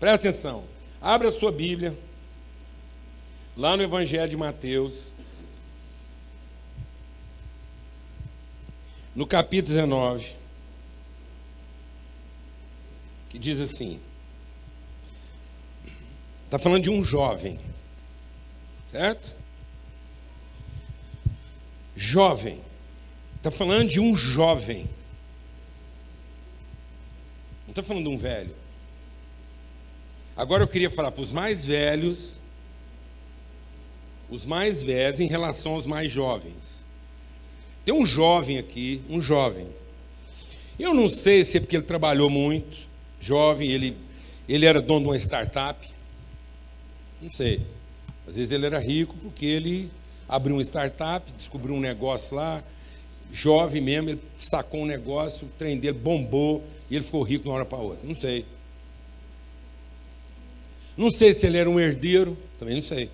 Presta 0.00 0.28
atenção, 0.28 0.64
abra 1.00 1.28
a 1.28 1.30
sua 1.30 1.52
Bíblia, 1.52 1.96
lá 3.56 3.76
no 3.76 3.84
Evangelho 3.84 4.28
de 4.28 4.36
Mateus, 4.36 5.12
no 9.14 9.28
capítulo 9.28 9.72
19, 9.72 10.34
que 13.30 13.38
diz 13.38 13.60
assim: 13.60 14.00
está 16.46 16.58
falando 16.58 16.82
de 16.82 16.90
um 16.90 17.04
jovem, 17.04 17.60
certo? 18.90 19.36
Jovem. 21.96 22.60
Está 23.36 23.50
falando 23.50 23.88
de 23.88 23.98
um 23.98 24.16
jovem. 24.16 24.86
Não 27.64 27.70
está 27.70 27.82
falando 27.82 28.04
de 28.04 28.10
um 28.10 28.18
velho. 28.18 28.54
Agora 30.36 30.62
eu 30.62 30.68
queria 30.68 30.90
falar 30.90 31.10
para 31.10 31.22
os 31.22 31.32
mais 31.32 31.64
velhos, 31.64 32.38
os 34.28 34.44
mais 34.44 34.82
velhos 34.82 35.18
em 35.18 35.26
relação 35.26 35.72
aos 35.72 35.86
mais 35.86 36.10
jovens. 36.10 36.84
Tem 37.84 37.94
um 37.94 38.04
jovem 38.04 38.58
aqui, 38.58 39.00
um 39.08 39.20
jovem. 39.20 39.66
Eu 40.78 40.92
não 40.92 41.08
sei 41.08 41.42
se 41.42 41.56
é 41.56 41.60
porque 41.60 41.76
ele 41.76 41.84
trabalhou 41.84 42.28
muito, 42.28 42.76
jovem, 43.18 43.70
ele, 43.70 43.96
ele 44.46 44.66
era 44.66 44.82
dono 44.82 45.00
de 45.00 45.06
uma 45.06 45.16
startup. 45.16 45.88
Não 47.22 47.30
sei. 47.30 47.62
Às 48.28 48.36
vezes 48.36 48.52
ele 48.52 48.66
era 48.66 48.78
rico 48.78 49.14
porque 49.22 49.46
ele 49.46 49.90
abriu 50.28 50.56
uma 50.56 50.62
startup, 50.62 51.30
descobriu 51.32 51.74
um 51.74 51.80
negócio 51.80 52.36
lá, 52.36 52.62
jovem 53.32 53.82
mesmo, 53.82 54.10
ele 54.10 54.20
sacou 54.36 54.80
um 54.80 54.86
negócio, 54.86 55.46
o 55.46 55.50
trem 55.58 55.78
dele 55.78 55.98
bombou 55.98 56.64
e 56.90 56.96
ele 56.96 57.04
ficou 57.04 57.22
rico 57.22 57.44
de 57.44 57.48
uma 57.48 57.56
hora 57.56 57.64
para 57.64 57.78
outra. 57.78 58.06
Não 58.06 58.14
sei. 58.14 58.44
Não 60.96 61.10
sei 61.10 61.34
se 61.34 61.46
ele 61.46 61.58
era 61.58 61.68
um 61.68 61.78
herdeiro, 61.78 62.36
também 62.58 62.74
não 62.74 62.82
sei. 62.82 63.10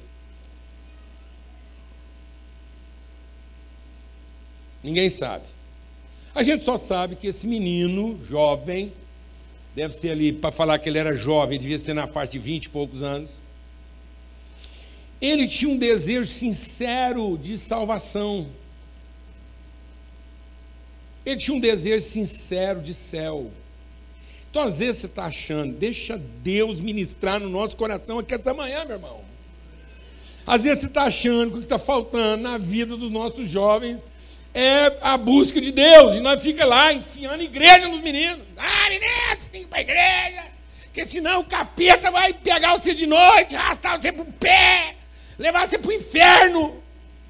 Ninguém 4.83 5.11
sabe. 5.11 5.45
A 6.35 6.43
gente 6.43 6.65
só 6.65 6.77
sabe 6.77 7.17
que 7.17 7.27
esse 7.27 7.47
menino, 7.47 8.19
jovem, 8.25 8.93
deve 9.75 9.95
ser 9.95 10.11
ali, 10.11 10.33
para 10.33 10.51
falar 10.51 10.79
que 10.79 10.89
ele 10.89 10.99
era 10.99 11.15
jovem, 11.15 11.59
devia 11.59 11.79
ser 11.79 11.95
na 11.95 12.07
faixa 12.07 12.33
de 12.33 12.39
20 12.39 12.65
e 12.65 12.69
poucos 12.69 13.03
anos. 13.03 13.41
Ele 15.23 15.47
tinha 15.47 15.71
um 15.71 15.79
desejo 15.79 16.27
sincero 16.27 17.39
de 17.39 17.57
salvação. 17.57 18.49
Ele 21.25 21.37
tinha 21.37 21.57
um 21.57 21.61
desejo 21.61 22.05
sincero 22.05 22.83
de 22.83 22.93
céu. 22.93 23.49
Então, 24.51 24.63
às 24.63 24.81
vezes, 24.81 25.03
você 25.03 25.07
está 25.07 25.27
achando, 25.27 25.75
deixa 25.75 26.19
Deus 26.19 26.81
ministrar 26.81 27.39
no 27.39 27.49
nosso 27.49 27.77
coração 27.77 28.19
aqui 28.19 28.35
essa 28.35 28.53
manhã, 28.53 28.85
meu 28.85 28.97
irmão. 28.97 29.21
Às 30.45 30.65
vezes, 30.65 30.81
você 30.81 30.87
está 30.89 31.05
achando 31.05 31.53
que 31.53 31.57
o 31.57 31.61
que 31.61 31.67
está 31.67 31.79
faltando 31.79 32.43
na 32.43 32.59
vida 32.59 32.97
dos 32.97 33.11
nossos 33.11 33.49
jovens 33.49 34.01
é 34.53 34.99
a 35.01 35.17
busca 35.17 35.61
de 35.61 35.71
Deus. 35.71 36.17
E 36.17 36.21
nós 36.21 36.43
fica 36.43 36.67
lá 36.67 36.93
enfiando 36.93 37.43
igreja 37.43 37.87
nos 37.87 38.01
meninos. 38.01 38.45
Ah, 38.57 38.91
menino, 38.91 39.07
você 39.39 39.49
tem 39.49 39.61
que 39.61 39.67
ir 39.67 39.71
para 39.71 39.79
a 39.79 39.83
igreja. 39.83 40.45
Porque 40.83 41.07
senão 41.07 41.41
o 41.41 41.45
capeta 41.45 42.11
vai 42.11 42.35
pegar 42.35 42.77
você 42.77 42.93
de 42.93 43.07
noite, 43.07 43.55
arrastar 43.55 44.03
você 44.03 44.11
para 44.11 44.23
o 44.23 44.33
pé, 44.33 44.97
levar 45.39 45.69
você 45.69 45.79
para 45.79 45.89
o 45.89 45.93
inferno. 45.93 46.83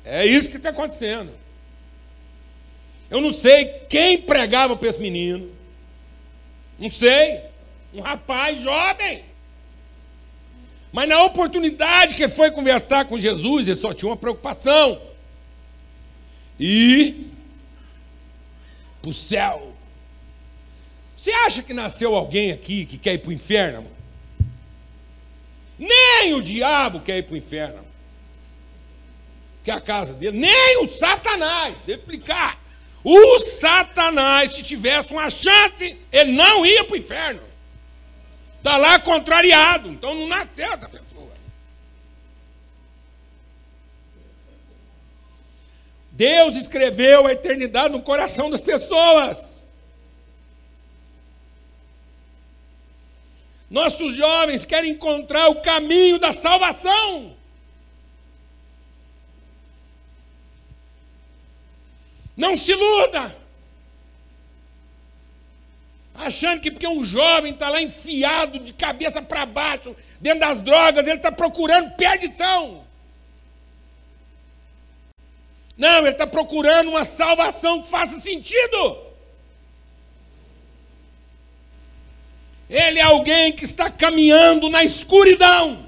É 0.04 0.26
isso 0.26 0.50
que 0.50 0.56
está 0.56 0.70
acontecendo. 0.70 1.30
Eu 3.10 3.20
não 3.20 3.32
sei 3.32 3.66
quem 3.88 4.18
pregava 4.18 4.76
para 4.76 4.88
esse 4.88 5.00
menino. 5.00 5.50
Não 6.78 6.88
sei. 6.90 7.40
Um 7.92 8.00
rapaz 8.00 8.60
jovem. 8.60 9.22
Mas 10.92 11.08
na 11.08 11.22
oportunidade 11.22 12.14
que 12.14 12.22
ele 12.22 12.32
foi 12.32 12.50
conversar 12.50 13.06
com 13.06 13.18
Jesus, 13.18 13.68
ele 13.68 13.76
só 13.76 13.94
tinha 13.94 14.10
uma 14.10 14.16
preocupação 14.16 15.00
e 16.58 17.26
para 19.00 19.10
o 19.10 19.14
céu. 19.14 19.72
Você 21.16 21.32
acha 21.32 21.62
que 21.62 21.72
nasceu 21.72 22.14
alguém 22.14 22.52
aqui 22.52 22.84
que 22.84 22.98
quer 22.98 23.14
ir 23.14 23.18
para 23.18 23.30
o 23.30 23.32
inferno? 23.32 23.86
Nem 25.78 26.34
o 26.34 26.42
diabo 26.42 27.00
quer 27.00 27.18
ir 27.18 27.22
para 27.24 27.34
o 27.34 27.36
inferno. 27.36 27.91
Que 29.62 29.70
a 29.70 29.80
casa 29.80 30.14
dele. 30.14 30.38
Nem 30.38 30.84
o 30.84 30.88
Satanás. 30.88 31.76
Eu 31.86 31.96
explicar. 31.96 32.60
O 33.04 33.38
Satanás, 33.40 34.54
se 34.54 34.62
tivesse 34.62 35.12
uma 35.12 35.28
chance, 35.28 35.98
ele 36.10 36.32
não 36.32 36.64
ia 36.64 36.84
para 36.84 36.94
o 36.94 36.98
inferno. 36.98 37.42
Está 38.58 38.76
lá 38.76 38.98
contrariado. 38.98 39.88
Então 39.88 40.14
não 40.14 40.28
nasceu 40.28 40.66
essa 40.66 40.88
pessoa. 40.88 41.32
Deus 46.12 46.56
escreveu 46.56 47.26
a 47.26 47.32
eternidade 47.32 47.92
no 47.92 48.02
coração 48.02 48.50
das 48.50 48.60
pessoas. 48.60 49.52
Nossos 53.68 54.14
jovens 54.14 54.66
querem 54.66 54.92
encontrar 54.92 55.48
o 55.48 55.62
caminho 55.62 56.18
da 56.18 56.34
salvação. 56.34 57.34
Não 62.42 62.56
se 62.56 62.72
iluda. 62.72 63.36
Achando 66.12 66.60
que 66.60 66.72
porque 66.72 66.88
um 66.88 67.04
jovem 67.04 67.52
está 67.52 67.70
lá 67.70 67.80
enfiado 67.80 68.58
de 68.58 68.72
cabeça 68.72 69.22
para 69.22 69.46
baixo, 69.46 69.94
dentro 70.20 70.40
das 70.40 70.60
drogas, 70.60 71.06
ele 71.06 71.18
está 71.18 71.30
procurando 71.30 71.92
perdição. 71.92 72.82
Não, 75.76 75.98
ele 75.98 76.08
está 76.08 76.26
procurando 76.26 76.88
uma 76.88 77.04
salvação 77.04 77.80
que 77.80 77.88
faça 77.88 78.18
sentido. 78.18 78.98
Ele 82.68 82.98
é 82.98 83.02
alguém 83.02 83.52
que 83.52 83.64
está 83.64 83.88
caminhando 83.88 84.68
na 84.68 84.82
escuridão, 84.82 85.86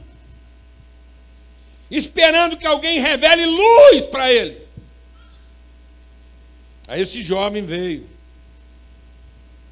esperando 1.91 2.57
que 2.57 2.67
alguém 2.67 3.01
revele 3.01 3.45
luz 3.45 4.07
para 4.07 4.33
ele. 4.33 4.64
Aí 6.87 7.01
esse 7.01 7.23
jovem 7.23 7.65
veio 7.65 8.07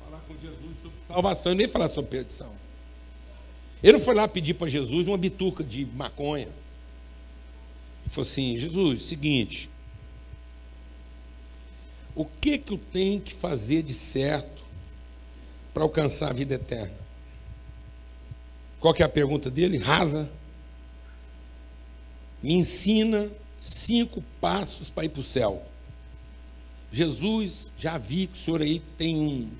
falar 0.02 0.20
com 0.20 0.34
Jesus 0.34 0.76
sobre 0.82 0.98
salvação, 1.06 1.52
e 1.52 1.54
nem 1.54 1.68
falar 1.68 1.88
sobre 1.88 2.10
perdição. 2.10 2.52
Ele 3.82 3.92
não 3.94 4.00
foi 4.00 4.14
lá 4.14 4.26
pedir 4.28 4.54
para 4.54 4.68
Jesus 4.68 5.08
uma 5.08 5.18
bituca 5.18 5.62
de 5.64 5.84
maconha. 5.84 6.46
Ele 6.46 8.10
falou 8.10 8.28
assim: 8.28 8.56
Jesus, 8.56 9.02
seguinte, 9.02 9.68
o 12.14 12.24
que, 12.24 12.58
que 12.58 12.72
eu 12.72 12.80
tenho 12.92 13.20
que 13.20 13.34
fazer 13.34 13.82
de 13.82 13.92
certo 13.92 14.62
para 15.74 15.82
alcançar 15.82 16.30
a 16.30 16.32
vida 16.32 16.54
eterna? 16.54 16.94
Qual 18.78 18.92
que 18.92 19.02
é 19.02 19.06
a 19.06 19.08
pergunta 19.08 19.50
dele? 19.50 19.78
Rasa. 19.78 20.30
Me 22.42 22.54
ensina 22.54 23.30
cinco 23.60 24.22
passos 24.40 24.90
para 24.90 25.04
ir 25.04 25.10
para 25.10 25.20
o 25.20 25.24
céu. 25.24 25.64
Jesus, 26.92 27.72
já 27.76 27.96
vi 27.96 28.26
que 28.26 28.34
o 28.34 28.40
senhor 28.40 28.60
aí 28.60 28.78
tem 28.98 29.16
um, 29.16 29.50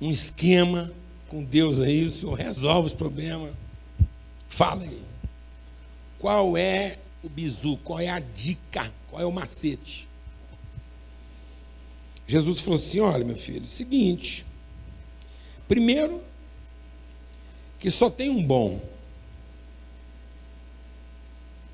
um 0.00 0.10
esquema 0.10 0.90
com 1.28 1.44
Deus 1.44 1.80
aí, 1.80 2.06
o 2.06 2.10
senhor 2.10 2.32
resolve 2.32 2.86
os 2.86 2.94
problemas. 2.94 3.54
Fala 4.48 4.82
aí. 4.82 5.02
Qual 6.18 6.56
é 6.56 6.98
o 7.22 7.28
bizu? 7.28 7.76
Qual 7.84 8.00
é 8.00 8.08
a 8.08 8.18
dica? 8.18 8.90
Qual 9.10 9.20
é 9.20 9.26
o 9.26 9.32
macete? 9.32 10.08
Jesus 12.26 12.60
falou 12.60 12.78
assim: 12.78 13.00
olha, 13.00 13.24
meu 13.24 13.36
filho, 13.36 13.66
seguinte. 13.66 14.46
Primeiro, 15.68 16.22
que 17.78 17.90
só 17.90 18.08
tem 18.08 18.30
um 18.30 18.42
bom. 18.42 18.80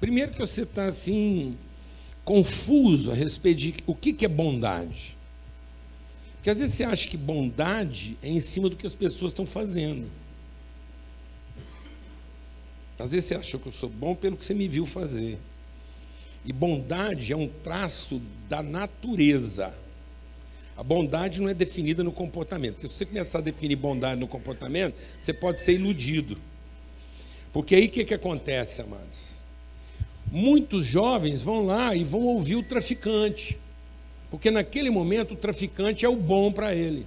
Primeiro 0.00 0.32
que 0.32 0.38
você 0.38 0.62
está 0.62 0.86
assim, 0.86 1.56
confuso 2.30 3.10
a 3.10 3.14
respeito 3.14 3.58
de 3.58 3.74
o 3.88 3.92
que, 3.92 4.12
que 4.12 4.24
é 4.24 4.28
bondade. 4.28 5.16
Porque 6.36 6.48
às 6.48 6.60
vezes 6.60 6.76
você 6.76 6.84
acha 6.84 7.08
que 7.08 7.16
bondade 7.16 8.16
é 8.22 8.28
em 8.28 8.38
cima 8.38 8.68
do 8.68 8.76
que 8.76 8.86
as 8.86 8.94
pessoas 8.94 9.32
estão 9.32 9.44
fazendo. 9.44 10.08
Às 12.96 13.10
vezes 13.10 13.26
você 13.26 13.34
achou 13.34 13.58
que 13.58 13.66
eu 13.66 13.72
sou 13.72 13.88
bom 13.88 14.14
pelo 14.14 14.36
que 14.36 14.44
você 14.44 14.54
me 14.54 14.68
viu 14.68 14.86
fazer. 14.86 15.40
E 16.44 16.52
bondade 16.52 17.32
é 17.32 17.36
um 17.36 17.48
traço 17.48 18.22
da 18.48 18.62
natureza. 18.62 19.74
A 20.76 20.84
bondade 20.84 21.42
não 21.42 21.48
é 21.48 21.54
definida 21.54 22.04
no 22.04 22.12
comportamento. 22.12 22.74
Porque 22.74 22.86
se 22.86 22.94
você 22.94 23.06
começar 23.06 23.38
a 23.38 23.42
definir 23.42 23.74
bondade 23.74 24.20
no 24.20 24.28
comportamento, 24.28 24.94
você 25.18 25.32
pode 25.32 25.60
ser 25.60 25.72
iludido. 25.72 26.38
Porque 27.52 27.74
aí 27.74 27.86
o 27.86 27.90
que, 27.90 28.04
que 28.04 28.14
acontece, 28.14 28.82
amados? 28.82 29.39
Muitos 30.30 30.86
jovens 30.86 31.42
vão 31.42 31.66
lá 31.66 31.94
e 31.94 32.04
vão 32.04 32.22
ouvir 32.22 32.56
o 32.56 32.62
traficante. 32.62 33.58
Porque 34.30 34.50
naquele 34.50 34.90
momento 34.90 35.34
o 35.34 35.36
traficante 35.36 36.04
é 36.04 36.08
o 36.08 36.16
bom 36.16 36.52
para 36.52 36.74
ele. 36.74 37.06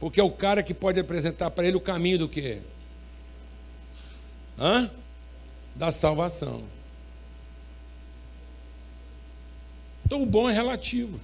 Porque 0.00 0.20
é 0.20 0.24
o 0.24 0.30
cara 0.30 0.62
que 0.62 0.74
pode 0.74 0.98
apresentar 0.98 1.50
para 1.50 1.66
ele 1.66 1.76
o 1.76 1.80
caminho 1.80 2.18
do 2.18 2.28
quê? 2.28 2.60
Hã? 4.58 4.90
Da 5.74 5.92
salvação. 5.92 6.62
Então 10.04 10.22
o 10.22 10.26
bom 10.26 10.50
é 10.50 10.52
relativo 10.52 11.20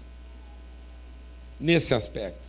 nesse 1.59 1.95
aspecto. 1.95 2.49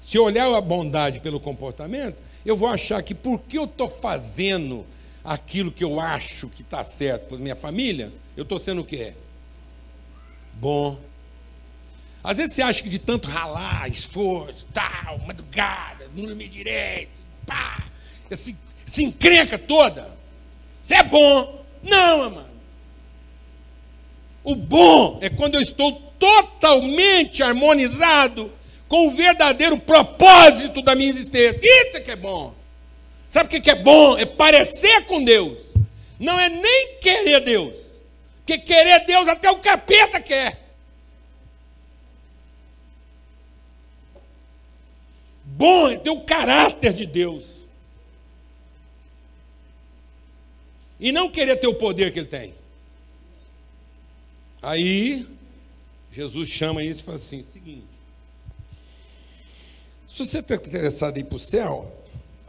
Se 0.00 0.16
eu 0.16 0.24
olhar 0.24 0.52
a 0.52 0.60
bondade 0.60 1.20
pelo 1.20 1.38
comportamento, 1.38 2.16
eu 2.44 2.56
vou 2.56 2.68
achar 2.68 3.02
que 3.02 3.14
porque 3.14 3.56
eu 3.56 3.64
estou 3.64 3.88
fazendo 3.88 4.84
aquilo 5.24 5.70
que 5.70 5.84
eu 5.84 6.00
acho 6.00 6.48
que 6.48 6.62
está 6.62 6.82
certo 6.82 7.28
para 7.28 7.38
minha 7.38 7.56
família, 7.56 8.12
eu 8.36 8.42
estou 8.42 8.58
sendo 8.58 8.80
o 8.80 8.84
quê? 8.84 9.14
Bom. 10.54 10.98
Às 12.22 12.36
vezes 12.38 12.54
você 12.54 12.62
acha 12.62 12.82
que 12.82 12.88
de 12.88 12.98
tanto 12.98 13.28
ralar, 13.28 13.88
esforço, 13.88 14.66
tal, 14.72 15.18
madrugada, 15.20 16.08
não 16.14 16.26
dormir 16.26 16.48
direito, 16.48 17.12
pá, 17.46 17.84
esse, 18.30 18.56
se 18.84 19.04
encrenca 19.04 19.58
toda, 19.58 20.14
você 20.82 20.96
é 20.96 21.02
bom. 21.02 21.64
Não, 21.82 22.22
amado. 22.22 22.50
O 24.42 24.54
bom 24.54 25.18
é 25.20 25.30
quando 25.30 25.54
eu 25.54 25.60
estou 25.60 25.92
totalmente 26.18 27.42
harmonizado 27.42 28.52
com 28.88 29.06
o 29.06 29.10
verdadeiro 29.10 29.78
propósito 29.78 30.82
da 30.82 30.94
minha 30.94 31.08
existência. 31.08 31.58
Isso 31.62 31.96
é 31.96 32.00
que 32.00 32.10
é 32.10 32.16
bom. 32.16 32.54
Sabe 33.30 33.56
o 33.56 33.62
que 33.62 33.70
é 33.70 33.76
bom? 33.76 34.18
É 34.18 34.26
parecer 34.26 35.06
com 35.06 35.24
Deus. 35.24 35.72
Não 36.18 36.38
é 36.38 36.48
nem 36.48 36.98
querer 36.98 37.40
Deus. 37.40 37.96
Porque 38.38 38.58
querer 38.58 39.06
Deus 39.06 39.28
até 39.28 39.48
o 39.48 39.60
capeta 39.60 40.20
quer. 40.20 40.60
Bom 45.44 45.88
é 45.88 45.96
ter 45.96 46.10
o 46.10 46.22
caráter 46.22 46.92
de 46.92 47.06
Deus. 47.06 47.64
E 50.98 51.12
não 51.12 51.30
querer 51.30 51.56
ter 51.56 51.68
o 51.68 51.74
poder 51.74 52.12
que 52.12 52.18
ele 52.18 52.26
tem. 52.26 52.52
Aí 54.60 55.26
Jesus 56.10 56.48
chama 56.48 56.82
isso 56.82 57.00
e 57.00 57.04
fala 57.04 57.16
assim: 57.16 57.44
seguinte. 57.44 57.86
Se 60.08 60.26
você 60.26 60.40
está 60.40 60.56
interessado 60.56 61.16
em 61.16 61.20
ir 61.20 61.24
para 61.24 61.36
o 61.36 61.38
céu, 61.38 61.99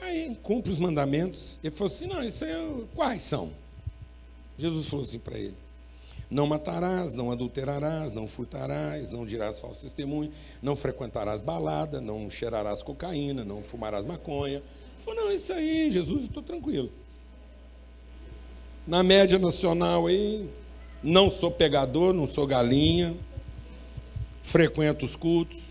aí 0.01 0.37
cumpre 0.41 0.71
os 0.71 0.77
mandamentos. 0.77 1.59
Ele 1.63 1.73
falou 1.73 1.93
assim: 1.93 2.07
não, 2.07 2.23
isso 2.23 2.43
é. 2.43 2.55
Quais 2.93 3.21
são? 3.21 3.51
Jesus 4.57 4.87
falou 4.89 5.03
assim 5.03 5.19
para 5.19 5.37
ele: 5.37 5.55
Não 6.29 6.47
matarás, 6.47 7.13
não 7.13 7.31
adulterarás, 7.31 8.13
não 8.13 8.27
furtarás, 8.27 9.09
não 9.09 9.25
dirás 9.25 9.59
falso 9.59 9.81
testemunho, 9.81 10.31
não 10.61 10.75
frequentarás 10.75 11.41
balada, 11.41 12.01
não 12.01 12.29
cheirarás 12.29 12.83
cocaína, 12.83 13.45
não 13.45 13.63
fumarás 13.63 14.05
maconha. 14.05 14.57
Ele 14.57 14.63
falou: 14.99 15.25
Não, 15.25 15.31
isso 15.31 15.53
aí, 15.53 15.89
Jesus, 15.89 16.23
eu 16.23 16.27
estou 16.27 16.43
tranquilo. 16.43 16.91
Na 18.87 19.03
média 19.03 19.37
nacional 19.37 20.07
aí, 20.07 20.49
não 21.03 21.29
sou 21.29 21.51
pegador, 21.51 22.13
não 22.13 22.27
sou 22.27 22.45
galinha, 22.47 23.15
frequento 24.41 25.05
os 25.05 25.15
cultos. 25.15 25.70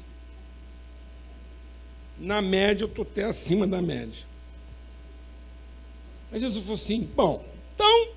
Na 2.21 2.43
média, 2.43 2.85
eu 2.85 2.89
estou 2.89 3.03
até 3.03 3.25
acima 3.25 3.67
da 3.67 3.81
média. 3.81 4.25
Mas 6.31 6.43
Jesus 6.43 6.63
falou 6.63 6.77
assim: 6.77 7.03
bom, 7.03 7.45
então, 7.75 8.09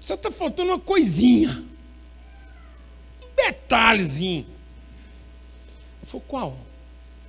só 0.00 0.14
está 0.14 0.32
faltando 0.32 0.72
uma 0.72 0.80
coisinha, 0.80 1.64
um 3.22 3.34
detalhezinho. 3.36 4.44
Ele 6.00 6.06
falou: 6.06 6.24
qual? 6.26 6.58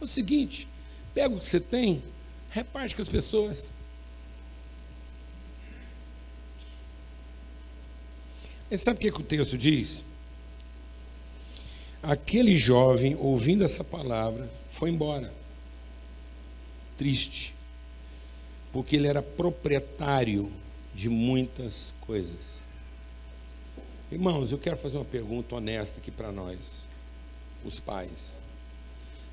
É 0.02 0.04
o 0.04 0.08
seguinte: 0.08 0.68
pega 1.14 1.36
o 1.36 1.40
que 1.40 1.46
você 1.46 1.60
tem, 1.60 2.04
reparte 2.50 2.96
com 2.96 3.02
as 3.04 3.08
pessoas. 3.08 3.72
E 8.72 8.78
sabe 8.78 8.98
o 8.98 9.02
que, 9.02 9.12
que 9.12 9.22
o 9.22 9.24
texto 9.24 9.58
diz? 9.58 10.04
Aquele 12.04 12.56
jovem, 12.56 13.16
ouvindo 13.20 13.64
essa 13.64 13.84
palavra, 13.84 14.50
foi 14.72 14.90
embora, 14.90 15.32
triste, 16.98 17.54
porque 18.74 18.96
ele 18.96 19.08
era 19.08 19.22
proprietário 19.22 20.52
de 20.96 21.10
muitas 21.10 21.94
coisas. 22.02 22.66
Irmãos, 24.12 24.52
eu 24.52 24.58
quero 24.58 24.78
fazer 24.78 24.98
uma 24.98 25.06
pergunta 25.06 25.56
honesta 25.56 26.00
aqui 26.00 26.10
para 26.10 26.32
nós, 26.32 26.88
os 27.64 27.80
pais. 27.80 28.42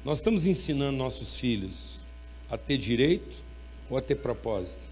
Nós 0.04 0.18
estamos 0.18 0.46
ensinando 0.46 0.96
nossos 0.96 1.37
filhos 1.37 2.04
a 2.50 2.57
ter 2.57 2.78
direito 2.78 3.42
ou 3.90 3.96
a 3.96 4.02
ter 4.02 4.16
propósito? 4.16 4.87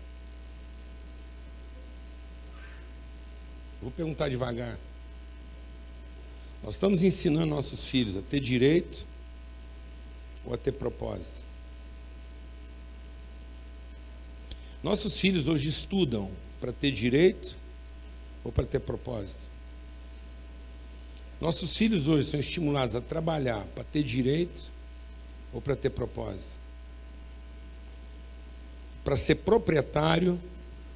Vou 3.81 3.91
perguntar 3.91 4.29
devagar. 4.29 4.79
Nós 6.67 6.75
estamos 6.75 7.05
ensinando 7.05 7.47
nossos 7.47 7.87
filhos 7.87 8.17
a 8.17 8.23
ter 8.23 8.41
direito 8.41 9.07
ou 10.45 10.53
a 10.53 10.57
ter 10.57 10.73
propósito? 10.73 11.45
Nossos 14.83 15.21
filhos 15.21 15.47
hoje 15.47 15.69
estudam 15.69 16.29
para 16.61 16.73
ter 16.73 16.91
direito 16.91 17.57
ou 18.43 18.51
para 18.51 18.65
ter 18.65 18.81
propósito? 18.81 19.45
Nossos 21.41 21.77
filhos 21.77 22.09
hoje 22.09 22.27
são 22.27 22.41
estimulados 22.41 22.97
a 22.97 23.01
trabalhar 23.01 23.65
para 23.67 23.85
ter 23.85 24.03
direito 24.03 24.61
ou 25.53 25.61
para 25.61 25.77
ter 25.77 25.91
propósito? 25.91 26.57
Para 29.05 29.17
ser 29.17 29.37
proprietário 29.37 30.37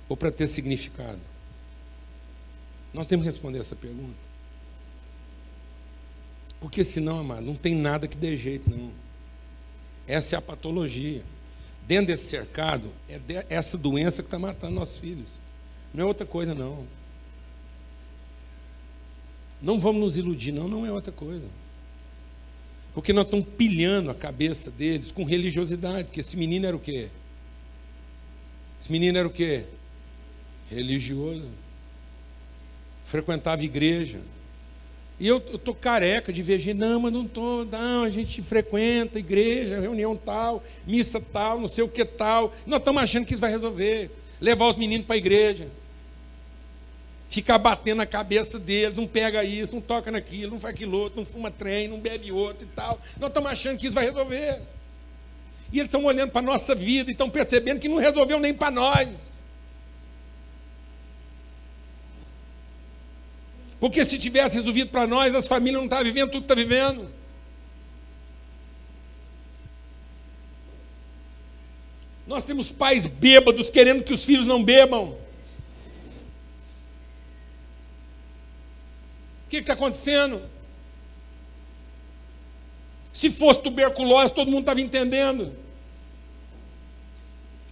ou 0.09 0.17
para 0.17 0.33
ter 0.33 0.49
significado? 0.49 1.21
Nós 2.93 3.07
temos 3.07 3.23
que 3.23 3.31
responder 3.31 3.61
essa 3.61 3.77
pergunta. 3.77 4.30
Porque 6.61 6.85
senão, 6.85 7.21
amado, 7.21 7.43
não 7.43 7.55
tem 7.55 7.75
nada 7.75 8.07
que 8.07 8.17
dê 8.17 8.37
jeito, 8.37 8.69
não. 8.69 8.91
Essa 10.07 10.37
é 10.37 10.39
a 10.39 10.43
patologia. 10.43 11.23
Dentro 11.87 12.09
desse 12.09 12.29
cercado, 12.29 12.89
é 13.09 13.47
essa 13.49 13.77
doença 13.79 14.23
que 14.23 14.27
está 14.27 14.39
matando 14.39 14.75
nossos 14.75 14.99
filhos. 14.99 15.39
Não 15.93 16.05
é 16.05 16.07
outra 16.07 16.27
coisa, 16.27 16.55
não. 16.55 16.85
Não 19.61 19.81
vamos 19.81 20.01
nos 20.01 20.17
iludir, 20.17 20.53
não, 20.53 20.69
não 20.69 20.87
é 20.87 20.93
outra 20.93 21.13
coisa. 21.13 21.47
Porque 22.95 23.13
nós 23.13 23.25
estamos 23.25 23.47
pilhando 23.57 24.11
a 24.11 24.15
cabeça 24.15 24.71
deles 24.71 25.11
com 25.11 25.25
religiosidade, 25.25 26.05
porque 26.05 26.21
esse 26.21 26.37
menino 26.37 26.67
era 26.67 26.77
o 26.77 26.81
quê? 26.81 27.09
Esse 28.81 28.91
menino 28.91 29.19
era 29.19 29.27
o 29.27 29.31
quê? 29.31 29.65
Religioso 30.69 31.51
frequentava 33.11 33.65
igreja. 33.65 34.21
E 35.21 35.29
eu 35.29 35.37
estou 35.37 35.75
careca 35.75 36.33
de 36.33 36.43
ver 36.43 36.59
gente, 36.59 36.79
não, 36.79 36.99
mas 36.99 37.13
não 37.13 37.25
estou, 37.25 37.67
não, 37.67 38.05
a 38.05 38.09
gente 38.09 38.41
frequenta 38.41 39.19
igreja, 39.19 39.79
reunião 39.79 40.17
tal, 40.17 40.65
missa 40.87 41.21
tal, 41.21 41.61
não 41.61 41.69
sei 41.69 41.85
o 41.85 41.89
que 41.89 42.07
tal. 42.07 42.55
Nós 42.67 42.79
estamos 42.79 43.03
achando 43.03 43.27
que 43.27 43.35
isso 43.35 43.41
vai 43.41 43.51
resolver. 43.51 44.11
Levar 44.41 44.69
os 44.69 44.77
meninos 44.77 45.07
para 45.07 45.17
a 45.17 45.19
igreja. 45.19 45.69
Ficar 47.29 47.59
batendo 47.59 47.99
na 47.99 48.07
cabeça 48.07 48.59
deles, 48.59 48.97
não 48.97 49.07
pega 49.07 49.45
isso, 49.45 49.75
não 49.75 49.83
toca 49.83 50.11
naquilo, 50.11 50.53
não 50.53 50.61
faz 50.61 50.75
aquilo 50.75 50.97
outro, 50.97 51.21
não 51.21 51.27
fuma 51.27 51.51
trem, 51.51 51.87
não 51.87 52.01
bebe 52.01 52.33
outro 52.33 52.67
e 52.67 52.75
tal. 52.75 52.99
Nós 53.19 53.29
estamos 53.29 53.51
achando 53.51 53.77
que 53.79 53.87
isso 53.87 53.95
vai 53.95 54.07
resolver. 54.07 54.63
E 55.71 55.79
eles 55.79 55.89
estão 55.89 56.03
olhando 56.03 56.31
para 56.31 56.41
a 56.41 56.43
nossa 56.43 56.75
vida 56.75 57.11
e 57.11 57.13
estão 57.13 57.29
percebendo 57.29 57.79
que 57.79 57.91
não 57.91 57.99
resolveu 57.99 58.41
nem 58.41 58.55
para 58.55 58.71
nós. 58.71 59.30
Porque 63.81 64.05
se 64.05 64.19
tivesse 64.19 64.57
resolvido 64.57 64.91
para 64.91 65.07
nós, 65.07 65.35
as 65.35 65.49
famílias 65.49 65.81
não 65.81 65.87
estavam 65.87 66.05
vivendo 66.05 66.31
tudo 66.31 66.43
está 66.43 66.55
vivendo. 66.55 67.09
Nós 72.27 72.45
temos 72.45 72.71
pais 72.71 73.07
bêbados 73.07 73.71
querendo 73.71 74.05
que 74.05 74.13
os 74.13 74.23
filhos 74.23 74.47
não 74.47 74.63
bebam. 74.63 75.17
O 79.47 79.49
que 79.49 79.57
está 79.57 79.73
acontecendo? 79.73 80.43
Se 83.13 83.31
fosse 83.31 83.61
tuberculose, 83.61 84.33
todo 84.33 84.51
mundo 84.51 84.61
estava 84.61 84.81
entendendo. 84.81 85.57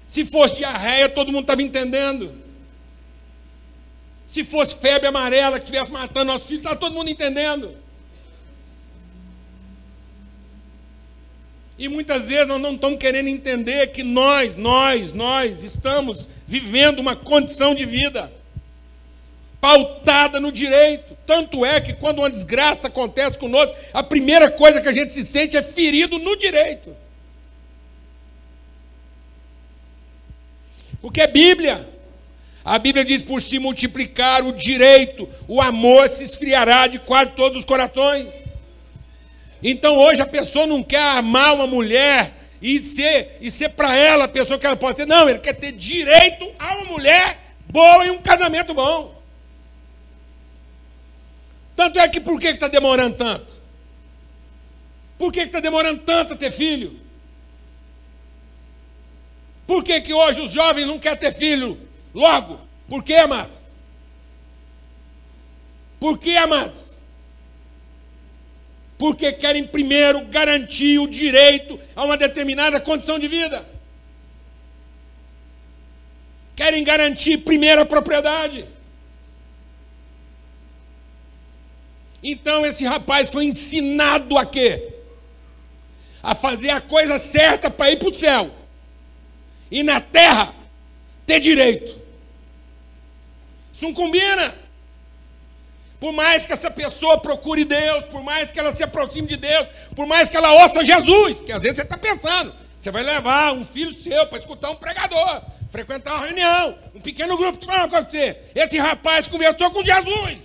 Se 0.06 0.24
fosse 0.24 0.56
diarreia, 0.56 1.08
todo 1.08 1.30
mundo 1.30 1.42
estava 1.42 1.62
entendendo. 1.62 2.47
Se 4.28 4.44
fosse 4.44 4.76
febre 4.76 5.08
amarela 5.08 5.58
que 5.58 5.64
estivesse 5.64 5.90
matando 5.90 6.26
nossos 6.26 6.46
filhos, 6.46 6.62
está 6.62 6.76
todo 6.76 6.94
mundo 6.94 7.08
entendendo. 7.08 7.74
E 11.78 11.88
muitas 11.88 12.28
vezes 12.28 12.46
nós 12.46 12.60
não 12.60 12.74
estamos 12.74 12.98
querendo 12.98 13.28
entender 13.28 13.86
que 13.86 14.02
nós, 14.02 14.54
nós, 14.54 15.14
nós 15.14 15.64
estamos 15.64 16.28
vivendo 16.46 16.98
uma 16.98 17.16
condição 17.16 17.74
de 17.74 17.86
vida 17.86 18.30
pautada 19.62 20.38
no 20.38 20.52
direito. 20.52 21.16
Tanto 21.24 21.64
é 21.64 21.80
que 21.80 21.94
quando 21.94 22.18
uma 22.18 22.28
desgraça 22.28 22.88
acontece 22.88 23.38
conosco, 23.38 23.74
a 23.94 24.02
primeira 24.02 24.50
coisa 24.50 24.82
que 24.82 24.88
a 24.88 24.92
gente 24.92 25.10
se 25.10 25.24
sente 25.24 25.56
é 25.56 25.62
ferido 25.62 26.18
no 26.18 26.36
direito. 26.36 26.94
Porque 31.00 31.22
é 31.22 31.26
Bíblia. 31.26 31.97
A 32.68 32.78
Bíblia 32.78 33.02
diz: 33.02 33.22
por 33.22 33.40
se 33.40 33.58
multiplicar 33.58 34.44
o 34.44 34.52
direito, 34.52 35.26
o 35.48 35.60
amor 35.62 36.08
se 36.10 36.22
esfriará 36.22 36.86
de 36.86 36.98
quase 36.98 37.30
todos 37.30 37.58
os 37.58 37.64
corações. 37.64 38.28
Então 39.62 39.96
hoje 39.96 40.20
a 40.20 40.26
pessoa 40.26 40.66
não 40.66 40.82
quer 40.82 41.16
amar 41.16 41.54
uma 41.54 41.66
mulher 41.66 42.34
e 42.60 42.78
ser, 42.80 43.38
e 43.40 43.50
ser 43.50 43.70
para 43.70 43.96
ela 43.96 44.24
a 44.24 44.28
pessoa 44.28 44.58
que 44.58 44.66
ela 44.66 44.76
pode 44.76 44.98
ser. 44.98 45.06
Não, 45.06 45.30
ele 45.30 45.38
quer 45.38 45.54
ter 45.54 45.72
direito 45.72 46.52
a 46.58 46.74
uma 46.74 46.84
mulher 46.84 47.38
boa 47.70 48.04
e 48.06 48.10
um 48.10 48.18
casamento 48.18 48.74
bom. 48.74 49.18
Tanto 51.74 51.98
é 51.98 52.06
que 52.06 52.20
por 52.20 52.38
que 52.38 52.48
está 52.48 52.68
demorando 52.68 53.16
tanto? 53.16 53.54
Por 55.16 55.32
que 55.32 55.40
está 55.40 55.58
demorando 55.58 56.02
tanto 56.02 56.34
a 56.34 56.36
ter 56.36 56.50
filho? 56.50 57.00
Por 59.66 59.82
que, 59.82 60.00
que 60.02 60.12
hoje 60.12 60.42
os 60.42 60.50
jovens 60.50 60.86
não 60.86 60.98
querem 60.98 61.18
ter 61.18 61.32
filho? 61.32 61.87
Logo, 62.14 62.60
por 62.88 63.02
que, 63.04 63.14
amados? 63.14 63.58
Por 66.00 66.18
que, 66.18 66.36
amados? 66.36 66.88
Porque 68.96 69.32
querem 69.32 69.66
primeiro 69.66 70.24
garantir 70.26 70.98
o 70.98 71.06
direito 71.06 71.78
a 71.94 72.04
uma 72.04 72.16
determinada 72.16 72.80
condição 72.80 73.18
de 73.18 73.28
vida. 73.28 73.64
Querem 76.56 76.82
garantir 76.82 77.38
primeiro 77.38 77.82
a 77.82 77.86
propriedade. 77.86 78.66
Então 82.22 82.66
esse 82.66 82.84
rapaz 82.84 83.30
foi 83.30 83.44
ensinado 83.44 84.36
a 84.36 84.44
quê? 84.44 84.94
A 86.20 86.34
fazer 86.34 86.70
a 86.70 86.80
coisa 86.80 87.18
certa 87.18 87.70
para 87.70 87.92
ir 87.92 87.98
para 87.98 88.08
o 88.08 88.14
céu. 88.14 88.50
E 89.70 89.84
na 89.84 90.00
terra 90.00 90.52
ter 91.28 91.40
direito. 91.40 91.94
Isso 93.72 93.84
não 93.84 93.92
combina. 93.92 94.54
Por 96.00 96.10
mais 96.12 96.46
que 96.46 96.52
essa 96.54 96.70
pessoa 96.70 97.20
procure 97.20 97.64
Deus, 97.64 98.06
por 98.06 98.22
mais 98.22 98.50
que 98.50 98.58
ela 98.58 98.74
se 98.74 98.82
aproxime 98.82 99.28
de 99.28 99.36
Deus, 99.36 99.68
por 99.94 100.06
mais 100.06 100.28
que 100.28 100.36
ela 100.36 100.52
ouça 100.62 100.84
Jesus, 100.84 101.40
que 101.40 101.52
às 101.52 101.62
vezes 101.62 101.76
você 101.76 101.82
está 101.82 101.98
pensando, 101.98 102.54
você 102.80 102.90
vai 102.90 103.02
levar 103.02 103.52
um 103.52 103.64
filho 103.64 103.92
seu 103.92 104.26
para 104.26 104.38
escutar 104.38 104.70
um 104.70 104.76
pregador, 104.76 105.42
frequentar 105.70 106.14
uma 106.14 106.26
reunião, 106.26 106.78
um 106.94 107.00
pequeno 107.00 107.36
grupo, 107.36 107.62
uma 107.64 107.88
coisa 107.88 108.06
para 108.06 108.10
você. 108.10 108.38
Esse 108.54 108.78
rapaz 108.78 109.26
conversou 109.26 109.70
com 109.70 109.84
Jesus. 109.84 110.38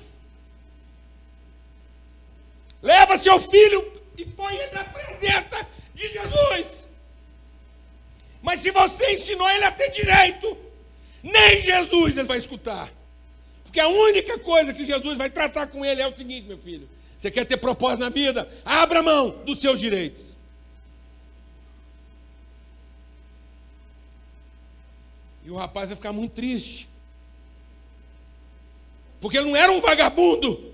Leva 2.81 3.17
seu 3.17 3.39
filho 3.39 4.01
e 4.17 4.25
põe 4.25 4.53
ele 4.53 4.71
na 4.73 4.83
presença 4.83 5.65
de 5.95 6.07
Jesus. 6.09 6.87
Mas 8.41 8.59
se 8.59 8.71
você 8.71 9.13
ensinou 9.13 9.49
ele 9.51 9.63
a 9.63 9.71
ter 9.71 9.89
direito, 9.91 10.62
nem 11.23 11.61
Jesus 11.61 12.17
ele 12.17 12.27
vai 12.27 12.37
escutar. 12.37 12.91
Porque 13.63 13.79
a 13.79 13.87
única 13.87 14.37
coisa 14.37 14.73
que 14.73 14.85
Jesus 14.85 15.17
vai 15.17 15.29
tratar 15.29 15.67
com 15.67 15.83
ele 15.83 16.01
é 16.01 16.07
o 16.07 16.15
seguinte, 16.15 16.47
meu 16.47 16.57
filho: 16.57 16.87
você 17.17 17.31
quer 17.31 17.45
ter 17.45 17.57
propósito 17.57 18.01
na 18.01 18.09
vida? 18.09 18.47
Abra 18.65 19.01
mão 19.01 19.29
dos 19.45 19.61
seus 19.61 19.79
direitos. 19.79 20.35
E 25.45 25.49
o 25.49 25.55
rapaz 25.55 25.89
vai 25.89 25.95
ficar 25.95 26.13
muito 26.13 26.33
triste. 26.33 26.89
Porque 29.19 29.37
ele 29.37 29.49
não 29.49 29.55
era 29.55 29.71
um 29.71 29.79
vagabundo. 29.79 30.73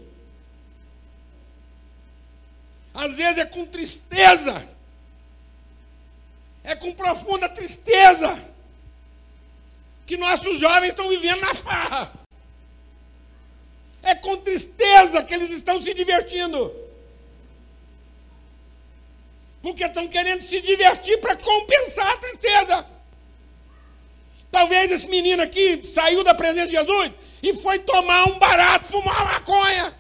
Às 2.94 3.16
vezes 3.16 3.38
é 3.38 3.46
com 3.46 3.66
tristeza, 3.66 4.68
é 6.64 6.76
com 6.76 6.92
profunda 6.94 7.48
tristeza, 7.48 8.38
que 10.10 10.18
nossos 10.18 10.60
jovens 10.60 10.90
estão 10.90 11.08
vivendo 11.08 11.40
na 11.40 11.54
farra. 11.54 12.12
É 14.02 14.16
com 14.16 14.38
tristeza 14.38 15.22
que 15.22 15.32
eles 15.32 15.52
estão 15.52 15.80
se 15.80 15.94
divertindo. 15.94 16.74
Porque 19.62 19.84
estão 19.84 20.08
querendo 20.08 20.42
se 20.42 20.62
divertir 20.62 21.22
para 21.22 21.36
compensar 21.36 22.12
a 22.12 22.18
tristeza. 22.18 22.88
Talvez 24.50 24.92
esse 24.92 25.08
menino 25.08 25.44
aqui 25.44 25.86
saiu 25.86 26.24
da 26.24 26.34
presença 26.34 26.66
de 26.66 26.72
Jesus 26.72 27.12
e 27.44 27.54
foi 27.54 27.78
tomar 27.78 28.30
um 28.30 28.40
barato, 28.40 28.88
fumar 28.88 29.16
uma 29.22 29.34
maconha. 29.34 29.96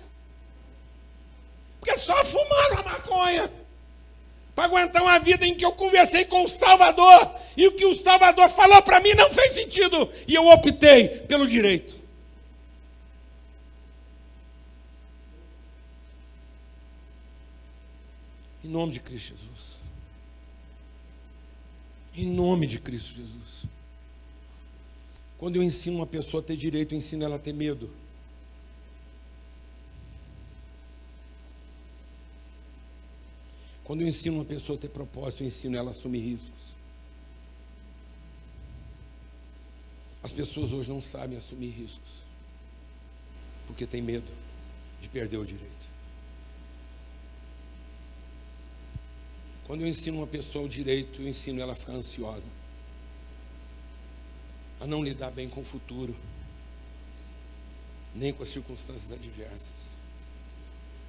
Porque 1.80 1.99
só 1.99 2.26
fumaram 2.26 2.80
a 2.80 2.84
maconha. 2.84 3.59
Para 4.60 4.66
aguentar 4.66 5.01
uma 5.01 5.18
vida 5.20 5.47
em 5.47 5.55
que 5.55 5.64
eu 5.64 5.72
conversei 5.72 6.26
com 6.26 6.43
o 6.43 6.47
Salvador 6.49 7.34
e 7.55 7.66
o 7.66 7.72
que 7.72 7.86
o 7.86 7.95
Salvador 7.95 8.49
falou 8.49 8.82
para 8.82 8.99
mim 8.99 9.14
não 9.14 9.30
fez 9.30 9.53
sentido. 9.53 10.10
E 10.28 10.36
eu 10.36 10.45
optei 10.47 11.07
pelo 11.07 11.47
direito. 11.47 11.95
Em 18.62 18.68
nome 18.68 18.91
de 18.91 18.99
Cristo 18.99 19.30
Jesus. 19.30 19.78
Em 22.18 22.26
nome 22.26 22.68
de 22.68 22.80
Cristo 22.80 23.16
Jesus. 23.16 23.64
Quando 25.38 25.55
eu 25.55 25.64
ensino 25.64 25.95
uma 25.95 26.05
pessoa 26.05 26.43
a 26.43 26.45
ter 26.45 26.57
direito, 26.57 26.93
eu 26.93 26.97
ensino 26.97 27.24
ela 27.24 27.38
a 27.38 27.39
ter 27.39 27.53
medo. 27.53 27.89
Quando 33.90 34.02
eu 34.02 34.08
ensino 34.08 34.36
uma 34.36 34.46
pessoa 34.46 34.78
a 34.78 34.80
ter 34.80 34.90
propósito, 34.90 35.42
eu 35.42 35.48
ensino 35.48 35.76
ela 35.76 35.90
a 35.90 35.90
assumir 35.90 36.20
riscos. 36.20 36.76
As 40.22 40.32
pessoas 40.32 40.72
hoje 40.72 40.88
não 40.92 41.02
sabem 41.02 41.36
assumir 41.36 41.72
riscos, 41.72 42.24
porque 43.66 43.88
tem 43.88 44.00
medo 44.00 44.32
de 45.02 45.10
perder 45.10 45.38
o 45.38 45.44
direito. 45.44 45.88
Quando 49.66 49.82
eu 49.82 49.88
ensino 49.88 50.18
uma 50.18 50.28
pessoa 50.28 50.66
o 50.66 50.70
direito, 50.70 51.24
eu 51.24 51.28
ensino 51.28 51.60
ela 51.60 51.74
a 51.74 51.76
ficar 51.76 51.94
ansiosa, 51.94 52.48
a 54.80 54.86
não 54.86 55.04
lidar 55.04 55.32
bem 55.32 55.50
com 55.50 55.62
o 55.62 55.66
futuro, 55.66 56.16
nem 58.14 58.32
com 58.32 58.44
as 58.44 58.50
circunstâncias 58.50 59.12
adversas. 59.12 59.99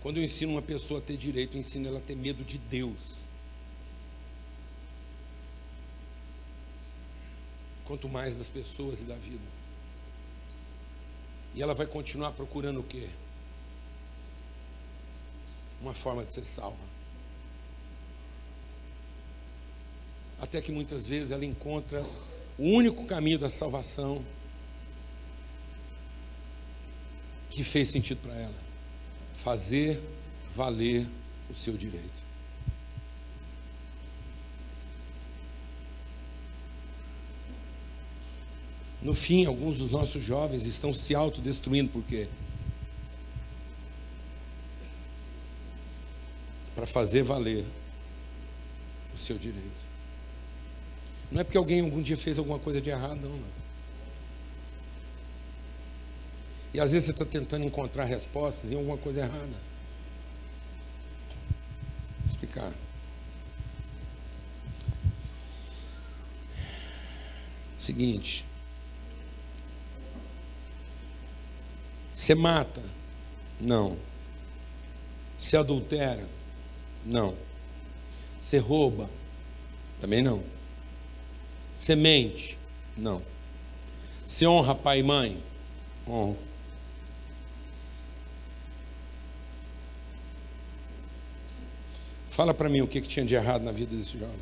Quando 0.02 0.16
eu 0.16 0.24
ensino 0.24 0.52
uma 0.52 0.62
pessoa 0.62 0.98
a 0.98 1.02
ter 1.02 1.16
direito, 1.16 1.56
eu 1.56 1.60
ensino 1.60 1.88
ela 1.88 1.98
a 1.98 2.02
ter 2.02 2.16
medo 2.16 2.42
de 2.42 2.56
Deus. 2.56 3.26
Quanto 7.84 8.08
mais 8.08 8.34
das 8.36 8.48
pessoas 8.48 9.00
e 9.00 9.04
da 9.04 9.16
vida. 9.16 9.44
E 11.54 11.62
ela 11.62 11.74
vai 11.74 11.86
continuar 11.86 12.32
procurando 12.32 12.80
o 12.80 12.84
quê? 12.84 13.10
Uma 15.82 15.92
forma 15.92 16.24
de 16.24 16.32
ser 16.32 16.44
salva. 16.44 16.78
Até 20.40 20.62
que 20.62 20.72
muitas 20.72 21.06
vezes 21.06 21.30
ela 21.30 21.44
encontra 21.44 22.02
o 22.56 22.64
único 22.64 23.04
caminho 23.04 23.38
da 23.38 23.50
salvação 23.50 24.24
que 27.50 27.62
fez 27.62 27.88
sentido 27.88 28.22
para 28.22 28.34
ela 28.34 28.69
fazer 29.42 30.00
valer 30.50 31.08
o 31.50 31.54
seu 31.54 31.76
direito. 31.76 32.30
No 39.00 39.14
fim, 39.14 39.46
alguns 39.46 39.78
dos 39.78 39.92
nossos 39.92 40.22
jovens 40.22 40.66
estão 40.66 40.92
se 40.92 41.14
autodestruindo 41.14 41.90
por 41.90 42.02
quê? 42.02 42.28
Para 46.74 46.84
fazer 46.84 47.22
valer 47.22 47.64
o 49.14 49.18
seu 49.18 49.38
direito. 49.38 49.82
Não 51.32 51.40
é 51.40 51.44
porque 51.44 51.56
alguém 51.56 51.80
algum 51.80 52.02
dia 52.02 52.16
fez 52.16 52.38
alguma 52.38 52.58
coisa 52.58 52.78
de 52.78 52.90
errado, 52.90 53.20
não. 53.22 53.30
não. 53.30 53.59
E 56.72 56.80
às 56.80 56.92
vezes 56.92 57.06
você 57.06 57.10
está 57.12 57.24
tentando 57.24 57.64
encontrar 57.64 58.04
respostas 58.04 58.70
em 58.70 58.76
alguma 58.76 58.96
coisa 58.96 59.20
errada. 59.20 59.46
Vou 62.18 62.26
explicar. 62.26 62.72
Seguinte. 67.78 68.44
Você 72.14 72.34
mata? 72.34 72.82
Não. 73.60 73.96
Você 75.36 75.56
adultera? 75.56 76.28
Não. 77.04 77.34
Você 78.38 78.58
rouba? 78.58 79.10
Também 80.00 80.22
não. 80.22 80.44
Você 81.74 81.96
mente? 81.96 82.58
Não. 82.96 83.22
Você 84.24 84.46
honra 84.46 84.74
pai 84.74 85.00
e 85.00 85.02
mãe? 85.02 85.42
Honra. 86.06 86.49
Fala 92.30 92.54
para 92.54 92.68
mim 92.68 92.80
o 92.80 92.86
que, 92.86 93.00
que 93.00 93.08
tinha 93.08 93.26
de 93.26 93.34
errado 93.34 93.62
na 93.62 93.72
vida 93.72 93.94
desse 93.94 94.16
jovem. 94.16 94.36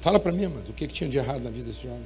Fala 0.00 0.18
para 0.18 0.32
mim, 0.32 0.46
amado, 0.46 0.70
o 0.70 0.72
que, 0.72 0.88
que 0.88 0.92
tinha 0.92 1.08
de 1.08 1.16
errado 1.16 1.42
na 1.42 1.50
vida 1.50 1.66
desse 1.66 1.84
jovem. 1.84 2.04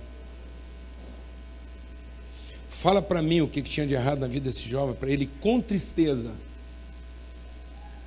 Fala 2.68 3.00
para 3.00 3.22
mim 3.22 3.40
o 3.40 3.48
que, 3.48 3.62
que 3.62 3.70
tinha 3.70 3.86
de 3.86 3.94
errado 3.94 4.18
na 4.18 4.26
vida 4.26 4.50
desse 4.50 4.68
jovem, 4.68 4.94
para 4.94 5.10
ele 5.10 5.26
com 5.40 5.62
tristeza. 5.62 6.34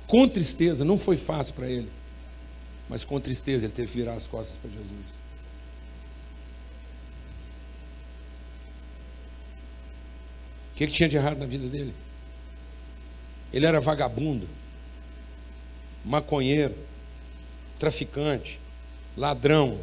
Com 0.06 0.28
tristeza, 0.28 0.84
não 0.84 0.96
foi 0.96 1.16
fácil 1.16 1.54
para 1.54 1.68
ele, 1.68 1.90
mas 2.88 3.04
com 3.04 3.18
tristeza 3.20 3.66
ele 3.66 3.72
teve 3.72 3.90
que 3.90 3.98
virar 3.98 4.14
as 4.14 4.28
costas 4.28 4.56
para 4.56 4.70
Jesus. 4.70 5.18
O 10.72 10.76
que, 10.76 10.86
que 10.86 10.92
tinha 10.92 11.08
de 11.08 11.16
errado 11.16 11.38
na 11.38 11.46
vida 11.46 11.66
dele? 11.66 11.92
Ele 13.52 13.66
era 13.66 13.80
vagabundo, 13.80 14.48
maconheiro, 16.04 16.74
traficante, 17.78 18.60
ladrão. 19.16 19.78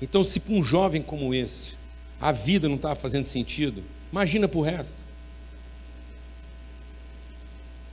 Então, 0.00 0.22
se 0.22 0.40
para 0.40 0.54
um 0.54 0.62
jovem 0.62 1.02
como 1.02 1.34
esse, 1.34 1.76
a 2.20 2.32
vida 2.32 2.68
não 2.68 2.76
estava 2.76 2.94
fazendo 2.94 3.24
sentido, 3.24 3.82
imagina 4.10 4.46
para 4.46 4.58
o 4.58 4.62
resto. 4.62 5.04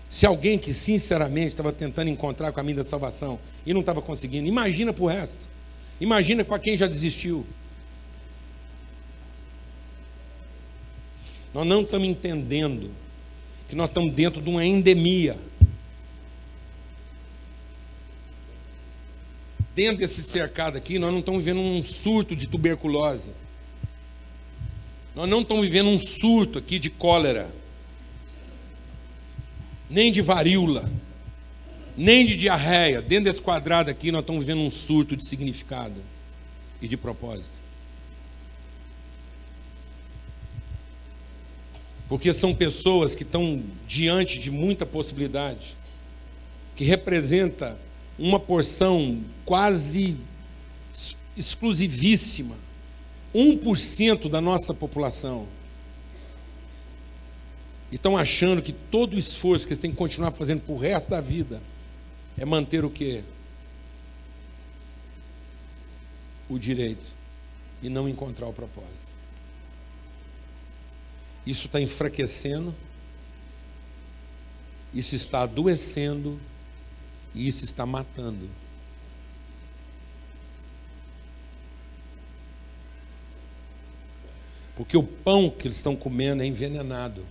Se 0.10 0.26
alguém 0.26 0.58
que 0.58 0.74
sinceramente 0.74 1.50
estava 1.50 1.72
tentando 1.72 2.10
encontrar 2.10 2.50
o 2.50 2.54
caminho 2.54 2.78
da 2.78 2.84
salvação 2.84 3.40
e 3.64 3.74
não 3.74 3.82
estava 3.82 4.02
conseguindo, 4.02 4.48
imagina 4.48 4.92
para 4.92 5.04
o 5.04 5.08
resto. 5.08 5.48
Imagina 6.02 6.44
para 6.44 6.58
quem 6.58 6.76
já 6.76 6.88
desistiu. 6.88 7.46
Nós 11.54 11.66
não 11.68 11.82
estamos 11.82 12.08
entendendo 12.08 12.92
que 13.70 13.76
nós 13.76 13.88
estamos 13.88 14.12
dentro 14.12 14.42
de 14.42 14.50
uma 14.50 14.66
endemia. 14.66 15.38
Dentro 19.76 20.00
desse 20.00 20.24
cercado 20.24 20.76
aqui, 20.76 20.98
nós 20.98 21.12
não 21.12 21.20
estamos 21.20 21.44
vivendo 21.44 21.62
um 21.62 21.84
surto 21.84 22.36
de 22.36 22.48
tuberculose. 22.48 23.32
Nós 25.16 25.30
não 25.30 25.42
estamos 25.42 25.68
vivendo 25.68 25.88
um 25.88 26.00
surto 26.00 26.58
aqui 26.58 26.80
de 26.80 26.90
cólera, 26.90 27.54
nem 29.88 30.12
de 30.12 30.24
varíola, 30.24 30.92
nem 31.96 32.26
de 32.26 32.36
diarreia. 32.36 33.04
Dentro 33.04 33.26
desse 33.26 33.42
quadrado 33.42 33.92
aqui, 33.92 34.12
nós 34.12 34.22
estamos 34.22 34.46
vivendo 34.46 34.66
um 34.66 34.72
surto 34.72 35.16
de 35.16 35.24
significado 35.24 36.02
e 36.82 36.88
de 36.88 36.98
propósito. 36.98 37.69
Porque 42.10 42.34
são 42.34 42.56
pessoas 42.56 43.14
que 43.14 43.22
estão 43.22 43.64
diante 43.88 44.40
de 44.40 44.50
muita 44.50 44.84
possibilidade, 44.84 45.78
que 46.76 46.84
representa 46.84 47.78
uma 48.18 48.40
porção 48.40 49.24
quase 49.46 50.18
exclusivíssima, 51.38 52.56
1% 53.34 54.28
da 54.28 54.42
nossa 54.42 54.74
população. 54.74 55.48
E 57.92 57.96
estão 57.96 58.18
achando 58.18 58.62
que 58.62 58.74
todo 58.74 59.14
o 59.14 59.20
esforço 59.20 59.66
que 59.66 59.74
eles 59.74 59.80
têm 59.80 59.92
que 59.92 59.98
continuar 59.98 60.32
fazendo 60.32 60.62
para 60.62 60.74
o 60.74 60.78
resto 60.78 61.10
da 61.10 61.22
vida 61.22 61.62
é 62.38 62.44
manter 62.44 62.84
o 62.84 62.90
quê? 62.90 63.24
O 66.50 66.58
direito 66.58 67.16
e 67.82 67.90
não 67.90 68.10
encontrar 68.10 68.48
o 68.48 68.54
propósito. 68.54 69.09
Isso 71.50 71.66
está 71.66 71.82
enfraquecendo, 71.82 72.76
isso 74.94 75.16
está 75.16 75.42
adoecendo 75.42 76.40
e 77.34 77.48
isso 77.48 77.66
está 77.66 77.88
matando. 77.88 78.48
Porque 84.76 84.96
o 84.96 85.02
pão 85.02 85.50
que 85.50 85.66
eles 85.66 85.78
estão 85.78 85.96
comendo 85.96 86.44
é 86.44 86.46
envenenado. 86.46 87.26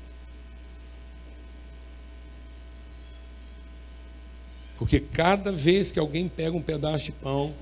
Porque 4.79 4.99
cada 4.99 5.53
vez 5.53 5.93
que 5.93 6.01
alguém 6.01 6.29
pega 6.29 6.57
um 6.57 6.63
pedaço 6.63 7.05
de 7.05 7.13
pão, 7.13 7.55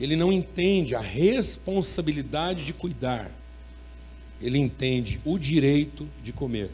ele 0.00 0.16
não 0.16 0.32
entende 0.32 0.96
a 0.96 1.00
responsabilidade 1.00 2.64
de 2.64 2.72
cuidar 2.72 3.30
ele 4.40 4.58
entende 4.58 5.20
o 5.24 5.38
direito 5.38 6.08
de 6.22 6.32
comer. 6.32 6.70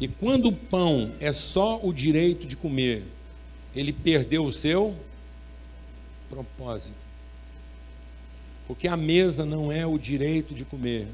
E 0.00 0.06
quando 0.06 0.46
o 0.46 0.52
pão 0.52 1.12
é 1.18 1.32
só 1.32 1.80
o 1.82 1.92
direito 1.92 2.46
de 2.46 2.56
comer, 2.56 3.02
ele 3.74 3.92
perdeu 3.92 4.44
o 4.44 4.52
seu 4.52 4.94
propósito. 6.30 7.06
Porque 8.66 8.86
a 8.86 8.96
mesa 8.96 9.44
não 9.44 9.72
é 9.72 9.86
o 9.86 9.98
direito 9.98 10.54
de 10.54 10.64
comer, 10.64 11.08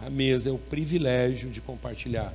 a 0.00 0.10
mesa 0.10 0.50
é 0.50 0.52
o 0.52 0.58
privilégio 0.58 1.50
de 1.50 1.60
compartilhar. 1.60 2.32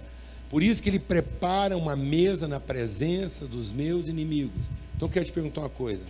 Por 0.50 0.62
isso 0.62 0.84
que 0.84 0.90
ele 0.90 1.00
prepara 1.00 1.78
uma 1.78 1.96
mesa 1.96 2.48
na 2.48 2.60
presença 2.60 3.48
dos 3.48 3.72
meus 3.72 4.08
inimigos. 4.08 4.66
Então 4.96 5.08
eu 5.08 5.12
quero 5.12 5.26
te 5.26 5.32
perguntar 5.32 5.62
uma 5.62 5.70
coisa. 5.70 6.04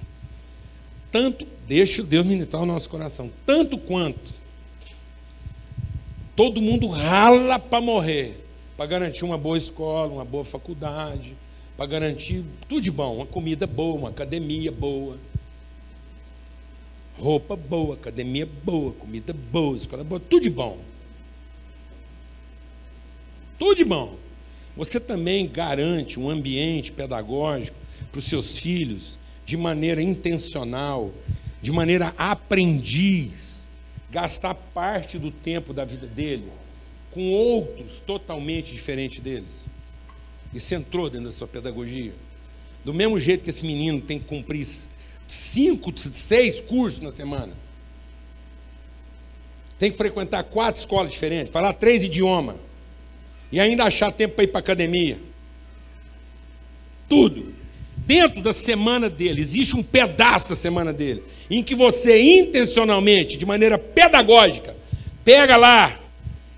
Tanto, 1.11 1.45
deixa 1.67 2.01
Deus 2.01 2.25
ministrar 2.25 2.63
o 2.63 2.65
nosso 2.65 2.89
coração, 2.89 3.29
tanto 3.45 3.77
quanto 3.77 4.40
Todo 6.41 6.59
mundo 6.59 6.87
rala 6.87 7.59
para 7.59 7.79
morrer, 7.79 8.43
para 8.75 8.87
garantir 8.87 9.23
uma 9.23 9.37
boa 9.37 9.59
escola, 9.59 10.11
uma 10.11 10.25
boa 10.25 10.43
faculdade, 10.43 11.35
para 11.77 11.85
garantir 11.85 12.43
tudo 12.67 12.81
de 12.81 12.89
bom, 12.89 13.17
uma 13.17 13.27
comida 13.27 13.67
boa, 13.67 13.99
uma 13.99 14.09
academia 14.09 14.71
boa, 14.71 15.17
roupa 17.15 17.55
boa, 17.55 17.93
academia 17.93 18.49
boa, 18.63 18.91
comida 18.93 19.31
boa, 19.51 19.77
escola 19.77 20.03
boa, 20.03 20.19
tudo 20.19 20.41
de 20.41 20.49
bom. 20.49 20.79
Tudo 23.59 23.75
de 23.75 23.85
bom. 23.85 24.15
Você 24.75 24.99
também 24.99 25.47
garante 25.47 26.19
um 26.19 26.27
ambiente 26.27 26.91
pedagógico 26.91 27.77
para 28.11 28.17
os 28.17 28.25
seus 28.25 28.57
filhos 28.57 29.19
de 29.45 29.55
maneira 29.55 30.01
intencional, 30.01 31.11
de 31.61 31.71
maneira 31.71 32.15
aprendiz 32.17 33.50
gastar 34.11 34.53
parte 34.53 35.17
do 35.17 35.31
tempo 35.31 35.73
da 35.73 35.85
vida 35.85 36.05
dele 36.05 36.51
com 37.11 37.31
outros 37.31 38.01
totalmente 38.01 38.71
diferentes 38.71 39.19
deles. 39.19 39.67
Isso 40.53 40.75
entrou 40.75 41.09
dentro 41.09 41.27
da 41.27 41.31
sua 41.31 41.47
pedagogia. 41.47 42.13
Do 42.83 42.93
mesmo 42.93 43.19
jeito 43.19 43.43
que 43.43 43.49
esse 43.49 43.65
menino 43.65 44.01
tem 44.01 44.19
que 44.19 44.25
cumprir 44.25 44.67
cinco, 45.27 45.93
seis 45.97 46.59
cursos 46.59 46.99
na 46.99 47.11
semana. 47.11 47.53
Tem 49.79 49.89
que 49.89 49.97
frequentar 49.97 50.43
quatro 50.43 50.79
escolas 50.79 51.11
diferentes, 51.11 51.51
falar 51.51 51.73
três 51.73 52.03
idiomas. 52.03 52.57
E 53.51 53.59
ainda 53.59 53.83
achar 53.85 54.11
tempo 54.11 54.35
para 54.35 54.43
ir 54.43 54.47
para 54.47 54.59
academia. 54.59 55.19
Tudo. 57.07 57.53
Dentro 58.11 58.41
da 58.41 58.51
semana 58.51 59.09
dele, 59.09 59.39
existe 59.39 59.73
um 59.73 59.81
pedaço 59.81 60.49
da 60.49 60.55
semana 60.57 60.91
dele 60.91 61.23
em 61.49 61.63
que 61.63 61.73
você 61.73 62.21
intencionalmente, 62.21 63.37
de 63.37 63.45
maneira 63.45 63.77
pedagógica, 63.77 64.75
pega 65.23 65.55
lá 65.55 65.97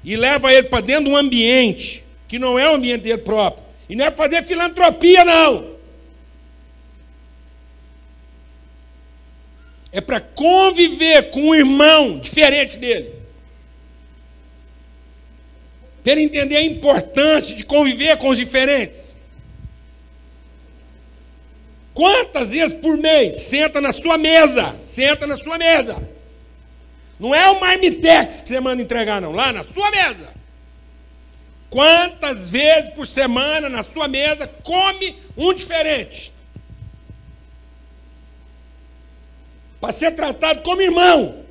e 0.04 0.16
leva 0.16 0.52
ele 0.52 0.68
para 0.68 0.82
dentro 0.82 1.04
de 1.04 1.10
um 1.12 1.16
ambiente 1.16 2.04
que 2.28 2.40
não 2.40 2.58
é 2.58 2.68
o 2.72 2.74
ambiente 2.74 3.04
dele 3.04 3.20
próprio. 3.20 3.64
E 3.88 3.96
não 3.96 4.04
é 4.04 4.10
fazer 4.10 4.42
filantropia, 4.42 5.24
não. 5.24 5.76
É 9.92 10.02
para 10.02 10.20
conviver 10.20 11.30
com 11.30 11.50
um 11.50 11.54
irmão 11.54 12.18
diferente 12.18 12.80
dele. 12.80 13.14
Para 16.04 16.20
entender 16.20 16.56
a 16.56 16.64
importância 16.64 17.56
de 17.56 17.64
conviver 17.64 18.18
com 18.18 18.30
os 18.30 18.40
diferentes. 18.40 19.13
Quantas 21.94 22.50
vezes 22.50 22.74
por 22.74 22.98
mês 22.98 23.36
senta 23.36 23.80
na 23.80 23.92
sua 23.92 24.18
mesa? 24.18 24.76
Senta 24.84 25.28
na 25.28 25.38
sua 25.38 25.58
mesa. 25.58 26.10
Não 27.20 27.34
é 27.34 27.50
o 27.50 27.60
Marmitex 27.60 28.42
que 28.42 28.50
você 28.50 28.60
manda 28.60 28.82
entregar, 28.82 29.22
não. 29.22 29.32
Lá 29.32 29.54
na 29.54 29.64
sua 29.64 29.92
mesa. 29.92 30.34
Quantas 31.70 32.50
vezes 32.50 32.92
por 32.92 33.06
semana 33.06 33.70
na 33.70 33.84
sua 33.84 34.08
mesa 34.08 34.48
come 34.48 35.20
um 35.38 35.54
diferente? 35.54 36.34
Para 39.80 39.92
ser 39.92 40.12
tratado 40.12 40.62
como 40.64 40.82
irmão. 40.82 41.44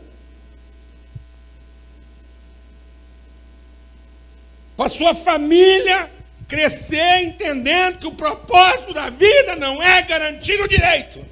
Para 4.76 4.88
sua 4.88 5.14
família 5.14 6.11
crescer 6.49 7.22
entendendo 7.22 7.99
que 7.99 8.07
o 8.07 8.14
propósito 8.14 8.93
da 8.93 9.11
vida 9.11 9.57
não 9.57 9.82
é 9.82 10.03
garantir 10.03 10.61
o 10.61 10.68
direito. 10.68 11.24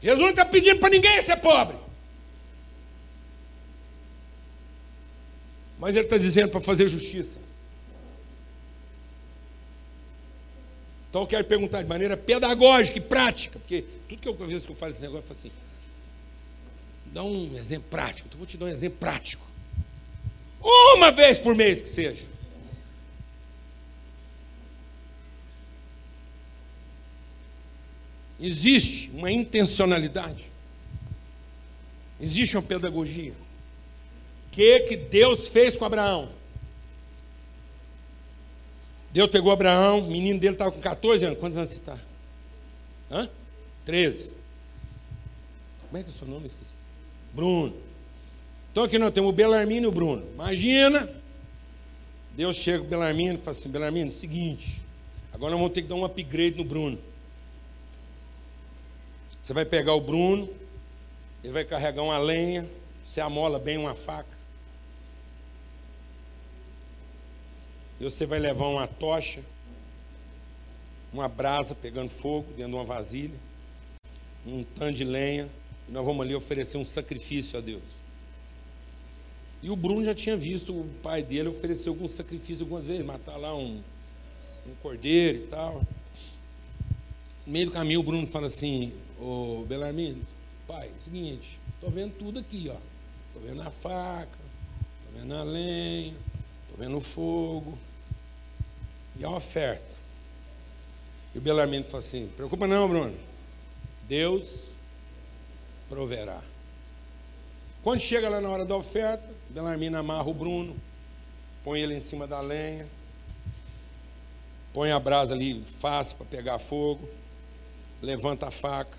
Jesus 0.00 0.20
não 0.20 0.30
está 0.30 0.44
pedindo 0.44 0.78
para 0.78 0.90
ninguém 0.90 1.20
ser 1.22 1.36
pobre. 1.36 1.76
Mas 5.78 5.94
ele 5.94 6.04
está 6.04 6.16
dizendo 6.16 6.50
para 6.50 6.60
fazer 6.60 6.88
justiça. 6.88 7.38
Então 11.08 11.22
eu 11.22 11.26
quero 11.26 11.44
perguntar 11.44 11.82
de 11.82 11.88
maneira 11.88 12.16
pedagógica 12.16 12.98
e 12.98 13.00
prática, 13.00 13.58
porque 13.58 13.82
tudo 14.08 14.20
que 14.20 14.28
eu 14.28 14.32
às 14.32 14.66
que 14.66 14.72
eu 14.72 14.76
faço 14.76 14.92
esse 14.92 15.02
negócio, 15.02 15.24
eu 15.24 15.28
falo 15.28 15.38
assim, 15.38 15.52
dá 17.06 17.22
um 17.22 17.56
exemplo 17.56 17.88
prático, 17.88 18.28
então 18.28 18.36
eu 18.36 18.38
vou 18.38 18.46
te 18.46 18.56
dar 18.56 18.66
um 18.66 18.68
exemplo 18.68 18.98
prático. 18.98 19.47
Uma 20.60 21.10
vez 21.10 21.38
por 21.38 21.54
mês 21.54 21.80
que 21.80 21.88
seja. 21.88 22.26
Existe 28.40 29.10
uma 29.10 29.30
intencionalidade. 29.30 30.46
Existe 32.20 32.56
uma 32.56 32.62
pedagogia. 32.62 33.32
O 33.32 34.50
que, 34.50 34.80
que 34.80 34.96
Deus 34.96 35.48
fez 35.48 35.76
com 35.76 35.84
Abraão? 35.84 36.30
Deus 39.12 39.28
pegou 39.28 39.50
Abraão, 39.50 40.00
o 40.00 40.10
menino 40.10 40.38
dele 40.38 40.54
estava 40.54 40.70
com 40.70 40.80
14 40.80 41.24
anos. 41.24 41.38
Quantos 41.38 41.56
anos 41.56 41.70
você 41.70 41.78
está? 41.78 41.98
Hã? 43.10 43.28
13. 43.84 44.34
Como 45.86 45.98
é 45.98 46.02
que 46.02 46.10
é 46.10 46.12
o 46.12 46.14
seu 46.14 46.26
nome? 46.26 46.46
Esqueci. 46.46 46.74
Bruno. 47.32 47.87
Então 48.78 48.86
aqui 48.86 48.96
nós 48.96 49.12
temos 49.12 49.30
o 49.30 49.32
Belarmino 49.32 49.86
e 49.86 49.88
o 49.88 49.90
Bruno. 49.90 50.24
Imagina, 50.34 51.12
Deus 52.36 52.54
chega 52.54 52.78
com 52.78 52.84
o 52.84 52.88
Belarmino 52.88 53.34
e 53.34 53.38
fala 53.38 53.50
assim, 53.50 53.68
Belarmino, 53.68 54.12
seguinte, 54.12 54.80
agora 55.32 55.50
nós 55.50 55.60
vamos 55.60 55.74
ter 55.74 55.82
que 55.82 55.88
dar 55.88 55.96
um 55.96 56.04
upgrade 56.04 56.56
no 56.56 56.62
Bruno. 56.62 56.96
Você 59.42 59.52
vai 59.52 59.64
pegar 59.64 59.94
o 59.94 60.00
Bruno, 60.00 60.48
ele 61.42 61.52
vai 61.52 61.64
carregar 61.64 62.04
uma 62.04 62.18
lenha, 62.18 62.70
você 63.04 63.20
amola 63.20 63.58
bem 63.58 63.78
uma 63.78 63.96
faca. 63.96 64.38
E 67.98 68.04
você 68.04 68.26
vai 68.26 68.38
levar 68.38 68.68
uma 68.68 68.86
tocha, 68.86 69.40
uma 71.12 71.26
brasa 71.26 71.74
pegando 71.74 72.10
fogo 72.10 72.46
dentro 72.50 72.70
de 72.70 72.76
uma 72.76 72.84
vasilha, 72.84 73.34
um 74.46 74.62
tanto 74.62 74.98
de 74.98 75.02
lenha, 75.02 75.50
E 75.88 75.90
nós 75.90 76.06
vamos 76.06 76.24
ali 76.24 76.32
oferecer 76.32 76.78
um 76.78 76.86
sacrifício 76.86 77.58
a 77.58 77.60
Deus. 77.60 78.07
E 79.62 79.70
o 79.70 79.76
Bruno 79.76 80.04
já 80.04 80.14
tinha 80.14 80.36
visto 80.36 80.72
o 80.72 80.88
pai 81.02 81.22
dele 81.22 81.48
oferecer 81.48 81.88
algum 81.88 82.06
sacrifício 82.06 82.64
algumas 82.64 82.86
vezes, 82.86 83.04
matar 83.04 83.36
lá 83.36 83.54
um, 83.56 83.82
um 84.66 84.74
cordeiro 84.80 85.38
e 85.38 85.46
tal. 85.48 85.82
No 87.44 87.52
meio 87.52 87.66
do 87.66 87.72
caminho, 87.72 88.00
o 88.00 88.02
Bruno 88.02 88.26
fala 88.26 88.46
assim: 88.46 88.92
Ô 89.20 89.64
Belarmino, 89.68 90.22
pai, 90.66 90.88
é 90.88 91.00
seguinte, 91.02 91.58
estou 91.74 91.90
vendo 91.90 92.12
tudo 92.16 92.38
aqui, 92.38 92.70
ó. 92.70 92.76
Estou 93.26 93.42
vendo 93.42 93.62
a 93.62 93.70
faca, 93.70 94.38
estou 95.00 95.20
vendo 95.20 95.34
a 95.34 95.42
lenha, 95.42 96.14
estou 96.62 96.78
vendo 96.78 96.96
o 96.96 97.00
fogo. 97.00 97.76
E 99.18 99.24
a 99.24 99.30
oferta. 99.30 99.96
E 101.34 101.38
o 101.38 101.40
Belarmino 101.40 101.84
fala 101.84 101.98
assim: 101.98 102.28
preocupa 102.36 102.66
não, 102.66 102.88
Bruno. 102.88 103.14
Deus 104.08 104.68
proverá. 105.88 106.40
Quando 107.82 108.00
chega 108.00 108.28
lá 108.28 108.40
na 108.40 108.48
hora 108.48 108.64
da 108.64 108.76
oferta, 108.76 109.37
Belarmino 109.50 109.96
amarra 109.96 110.28
o 110.28 110.34
Bruno, 110.34 110.76
põe 111.64 111.80
ele 111.80 111.94
em 111.94 112.00
cima 112.00 112.26
da 112.26 112.40
lenha, 112.40 112.88
põe 114.72 114.90
a 114.90 115.00
brasa 115.00 115.34
ali 115.34 115.64
fácil 115.80 116.16
para 116.16 116.26
pegar 116.26 116.58
fogo, 116.58 117.08
levanta 118.02 118.48
a 118.48 118.50
faca. 118.50 118.98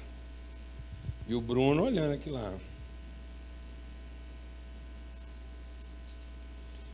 E 1.27 1.35
o 1.35 1.41
Bruno 1.41 1.83
olhando 1.83 2.13
aqui 2.13 2.29
lá. 2.29 2.57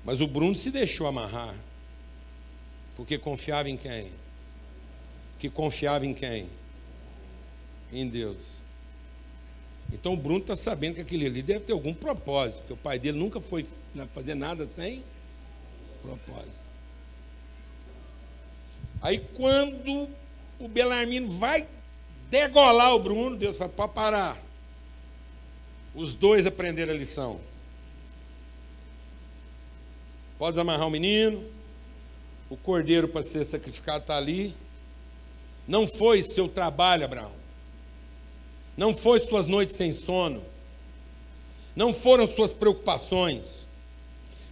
Mas 0.03 0.21
o 0.21 0.27
Bruno 0.27 0.53
se 0.55 0.69
deixou 0.69 1.07
amarrar, 1.07 1.55
porque 2.95 3.17
confiava 3.17 3.69
em 3.69 3.77
quem? 3.77 4.11
Que 5.39 5.49
confiava 5.49 6.05
em 6.05 6.13
quem? 6.13 6.47
Em 7.91 8.07
Deus. 8.07 8.64
Então 9.91 10.13
o 10.13 10.17
Bruno 10.17 10.39
está 10.39 10.55
sabendo 10.55 10.95
que 10.95 11.01
aquele 11.01 11.25
ali 11.25 11.41
deve 11.41 11.61
ter 11.61 11.73
algum 11.73 11.93
propósito, 11.93 12.59
porque 12.59 12.73
o 12.73 12.77
pai 12.77 12.99
dele 12.99 13.17
nunca 13.17 13.39
foi 13.39 13.65
fazer 14.13 14.35
nada 14.35 14.65
sem 14.65 15.03
propósito. 16.01 16.65
Aí 19.01 19.19
quando 19.35 20.09
o 20.59 20.67
Belarmino 20.67 21.29
vai 21.29 21.67
degolar 22.29 22.93
o 22.93 22.99
Bruno, 22.99 23.37
Deus 23.37 23.57
fala, 23.57 23.69
pode 23.69 23.93
parar. 23.93 24.41
Os 25.93 26.15
dois 26.15 26.45
aprenderam 26.45 26.93
a 26.93 26.97
lição. 26.97 27.39
Pode 30.37 30.59
amarrar 30.59 30.87
o 30.87 30.91
menino, 30.91 31.45
o 32.49 32.57
cordeiro 32.57 33.07
para 33.07 33.21
ser 33.21 33.45
sacrificado 33.45 33.99
está 33.99 34.17
ali. 34.17 34.53
Não 35.67 35.87
foi 35.97 36.21
seu 36.21 36.47
trabalho, 36.47 37.05
Abraão. 37.05 37.44
Não 38.77 38.93
foi 38.93 39.19
suas 39.21 39.47
noites 39.47 39.75
sem 39.75 39.93
sono. 39.93 40.43
Não 41.75 41.93
foram 41.93 42.27
suas 42.27 42.53
preocupações. 42.53 43.65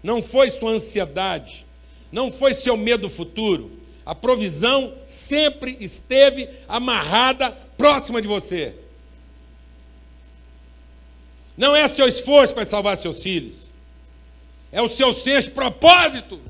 Não 0.01 0.21
foi 0.21 0.49
sua 0.49 0.71
ansiedade. 0.71 1.65
Não 2.11 2.32
foi 2.32 2.53
seu 2.53 2.78
medo 2.78 3.09
futuro. 3.09 3.71
A 4.05 4.13
provisão 4.13 4.93
sempre 5.05 5.78
esteve 5.80 6.49
amarrada 6.67 7.51
próxima 7.78 8.21
de 8.21 8.28
você. 8.28 8.76
Não 11.55 11.76
é 11.76 11.88
seu 11.88 12.07
esforço 12.07 12.53
para 12.53 12.65
salvar 12.65 12.97
seus 12.97 13.21
filhos. 13.21 13.63
É 14.71 14.82
o 14.82 14.88
seu 14.88 15.13
de 15.13 15.51
propósito. 15.51 16.41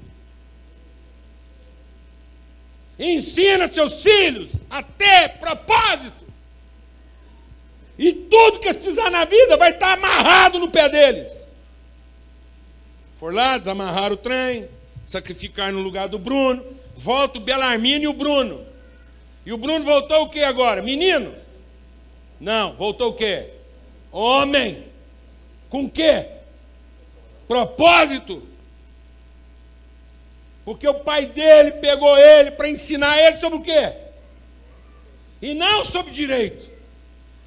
Ensina 2.98 3.72
seus 3.72 4.02
filhos 4.02 4.62
a 4.70 4.82
ter 4.82 5.38
propósito. 5.40 6.23
E 7.98 8.12
tudo 8.12 8.60
que 8.60 8.68
eles 8.68 8.82
precisar 8.82 9.10
na 9.12 9.26
vida 9.26 9.56
vai 9.58 9.72
estar 9.72 9.94
amarrado 9.94 10.60
no 10.60 10.70
pé 10.70 10.90
deles. 10.90 11.52
For 13.18 13.34
lá, 13.34 13.58
desamarrar 13.58 14.12
o 14.12 14.18
trem, 14.18 14.68
sacrificar 15.06 15.72
no 15.72 15.82
lugar 15.82 16.10
do 16.10 16.18
Bruno, 16.18 16.64
volta 16.96 17.38
o 17.38 17.42
Belarmino 17.42 18.06
e 18.06 18.08
o 18.08 18.14
Bruno. 18.14 18.66
E 19.46 19.54
o 19.54 19.58
Bruno 19.58 19.86
voltou 19.86 20.24
o 20.24 20.30
que 20.30 20.44
agora? 20.44 20.82
Menino? 20.82 21.34
Não, 22.40 22.76
voltou 22.76 23.12
o 23.12 23.14
quê? 23.14 23.50
Homem. 24.12 24.86
Com 25.70 25.90
quê? 25.90 26.28
Propósito. 27.48 28.48
Porque 30.66 30.88
o 30.88 30.96
pai 30.96 31.26
dele 31.26 31.72
pegou 31.74 32.18
ele 32.18 32.52
para 32.52 32.70
ensinar 32.70 33.20
ele 33.20 33.38
sobre 33.38 33.60
o 33.60 33.62
quê? 33.62 33.94
E 35.42 35.54
não 35.54 35.84
sobre 35.84 36.12
direito. 36.12 36.73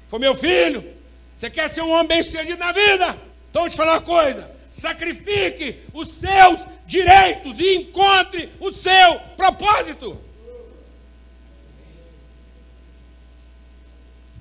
Foi 0.07 0.19
meu 0.19 0.33
filho, 0.33 0.83
você 1.35 1.49
quer 1.49 1.69
ser 1.69 1.81
um 1.81 1.91
homem 1.91 2.07
bem 2.07 2.23
sucedido 2.23 2.57
na 2.57 2.71
vida? 2.71 3.17
Então 3.49 3.63
vou 3.63 3.69
te 3.69 3.75
falar 3.75 3.93
uma 3.93 4.01
coisa: 4.01 4.49
sacrifique 4.69 5.79
os 5.93 6.09
seus 6.09 6.65
direitos 6.85 7.59
e 7.59 7.75
encontre 7.75 8.49
o 8.59 8.71
seu 8.71 9.19
propósito. 9.35 10.19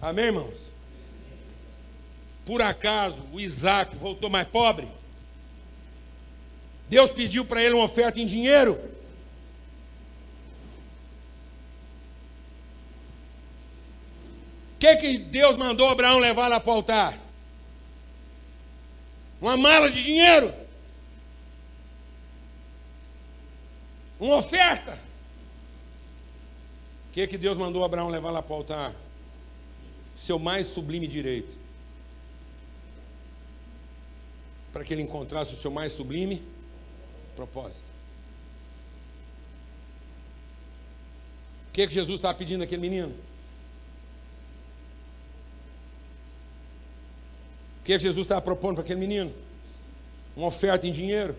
Amém, 0.01 0.27
irmãos? 0.27 0.71
Por 2.45 2.63
acaso 2.63 3.17
o 3.33 3.41
Isaac 3.41 3.97
voltou 3.97 4.31
mais 4.31 4.47
pobre? 4.47 4.89
Deus 6.89 7.11
pediu 7.11 7.45
para 7.45 7.61
ele 7.61 7.75
uma 7.75 7.85
oferta 7.85 8.21
em 8.21 8.27
dinheiro? 8.27 8.79
Que, 14.79 14.97
que 14.97 15.19
Deus 15.19 15.57
mandou 15.57 15.89
Abraão 15.89 16.19
levar 16.19 16.49
lá 16.49 16.61
para 16.61 16.71
o 16.73 16.77
altar? 16.77 17.19
Uma 19.41 19.57
mala 19.57 19.91
de 19.91 20.03
dinheiro? 20.03 20.53
Uma 24.19 24.37
oferta? 24.37 24.99
O 27.09 27.13
que, 27.13 27.27
que 27.27 27.39
Deus 27.39 27.57
mandou 27.57 27.85
Abraão 27.85 28.09
levar 28.09 28.31
lá 28.31 28.43
para 28.43 28.53
o 28.53 28.57
altar? 28.57 28.95
Seu 30.15 30.39
mais 30.39 30.67
sublime 30.67 31.07
direito. 31.07 31.57
Para 34.73 34.85
que 34.85 34.93
ele 34.93 35.03
encontrasse 35.03 35.55
o 35.55 35.57
seu 35.57 35.71
mais 35.71 35.93
sublime 35.93 36.43
propósito. 37.35 37.89
O 41.69 41.73
que, 41.73 41.87
que 41.87 41.93
Jesus 41.93 42.19
estava 42.19 42.37
pedindo 42.37 42.65
àquele 42.65 42.81
menino? 42.81 43.15
Que 47.87 47.93
é 47.93 47.99
Jesus 48.01 48.25
estava 48.25 48.43
propondo 48.43 48.75
para 48.75 48.83
aquele 48.83 48.99
menino? 48.99 49.33
Uma 50.37 50.49
oferta 50.49 50.89
em 50.89 50.93
dinheiro. 50.93 51.37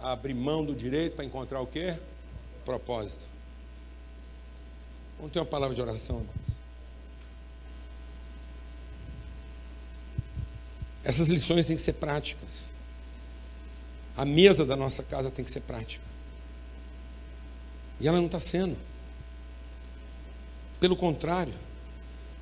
Abrir 0.00 0.34
mão 0.34 0.64
do 0.64 0.74
direito 0.74 1.14
para 1.14 1.24
encontrar 1.24 1.60
o 1.60 1.66
quê? 1.68 1.96
Propósito. 2.64 3.26
Vamos 5.18 5.32
ter 5.32 5.38
uma 5.38 5.44
palavra 5.44 5.72
de 5.72 5.80
oração, 5.80 6.16
irmãos. 6.16 6.60
Essas 11.04 11.28
lições 11.28 11.68
têm 11.68 11.76
que 11.76 11.82
ser 11.82 11.92
práticas. 11.92 12.68
A 14.16 14.24
mesa 14.24 14.66
da 14.66 14.74
nossa 14.74 15.04
casa 15.04 15.30
tem 15.30 15.44
que 15.44 15.50
ser 15.50 15.60
prática. 15.60 16.04
E 18.00 18.08
ela 18.08 18.18
não 18.18 18.26
está 18.26 18.40
sendo. 18.40 18.76
Pelo 20.80 20.96
contrário. 20.96 21.69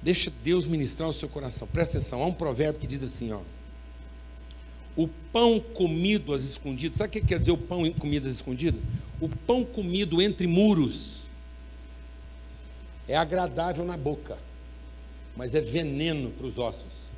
Deixa 0.02 0.32
Deus 0.42 0.66
ministrar 0.66 1.08
o 1.08 1.12
seu 1.12 1.28
coração. 1.28 1.66
Presta 1.68 1.98
atenção, 1.98 2.22
há 2.22 2.26
um 2.26 2.32
provérbio 2.32 2.80
que 2.80 2.86
diz 2.86 3.02
assim, 3.02 3.32
ó. 3.32 3.40
O 4.96 5.08
pão 5.32 5.60
comido 5.60 6.32
às 6.34 6.42
escondidas. 6.42 6.98
Sabe 6.98 7.08
o 7.08 7.12
que 7.12 7.20
quer 7.20 7.38
dizer 7.38 7.52
o 7.52 7.58
pão 7.58 7.90
comido 7.92 8.26
às 8.26 8.34
escondidas? 8.34 8.82
O 9.20 9.28
pão 9.28 9.64
comido 9.64 10.20
entre 10.20 10.46
muros 10.46 11.28
é 13.06 13.16
agradável 13.16 13.84
na 13.84 13.96
boca, 13.96 14.38
mas 15.36 15.54
é 15.54 15.60
veneno 15.60 16.30
para 16.30 16.46
os 16.46 16.58
ossos. 16.58 17.08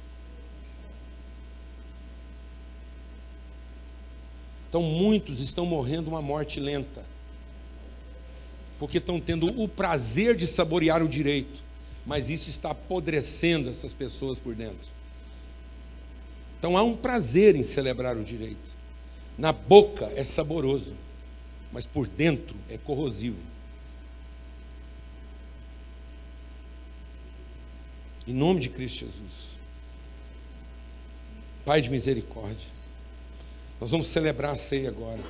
Então 4.68 4.82
muitos 4.82 5.40
estão 5.40 5.66
morrendo 5.66 6.08
uma 6.08 6.22
morte 6.22 6.60
lenta, 6.60 7.04
porque 8.78 8.98
estão 8.98 9.20
tendo 9.20 9.46
o 9.60 9.66
prazer 9.66 10.36
de 10.36 10.46
saborear 10.46 11.02
o 11.02 11.08
direito, 11.08 11.60
mas 12.07 12.30
isso 12.30 12.51
está 12.51 12.70
apodrecendo 12.70 13.68
essas 13.68 13.92
pessoas 13.92 14.38
por 14.38 14.55
dentro. 14.55 14.88
Então 16.59 16.76
há 16.76 16.82
um 16.82 16.96
prazer 16.96 17.57
em 17.57 17.62
celebrar 17.62 18.16
o 18.16 18.24
direito. 18.24 18.76
Na 19.38 19.53
boca 19.53 20.11
é 20.14 20.22
saboroso, 20.22 20.94
mas 21.72 21.86
por 21.86 22.07
dentro 22.07 22.55
é 22.68 22.76
corrosivo. 22.76 23.38
Em 28.26 28.34
nome 28.34 28.61
de 28.61 28.68
Cristo 28.68 29.07
Jesus. 29.07 29.59
Pai 31.64 31.80
de 31.80 31.90
misericórdia. 31.90 32.68
Nós 33.80 33.90
vamos 33.90 34.09
celebrar 34.09 34.53
a 34.53 34.57
ceia 34.57 34.90
agora. 34.90 35.22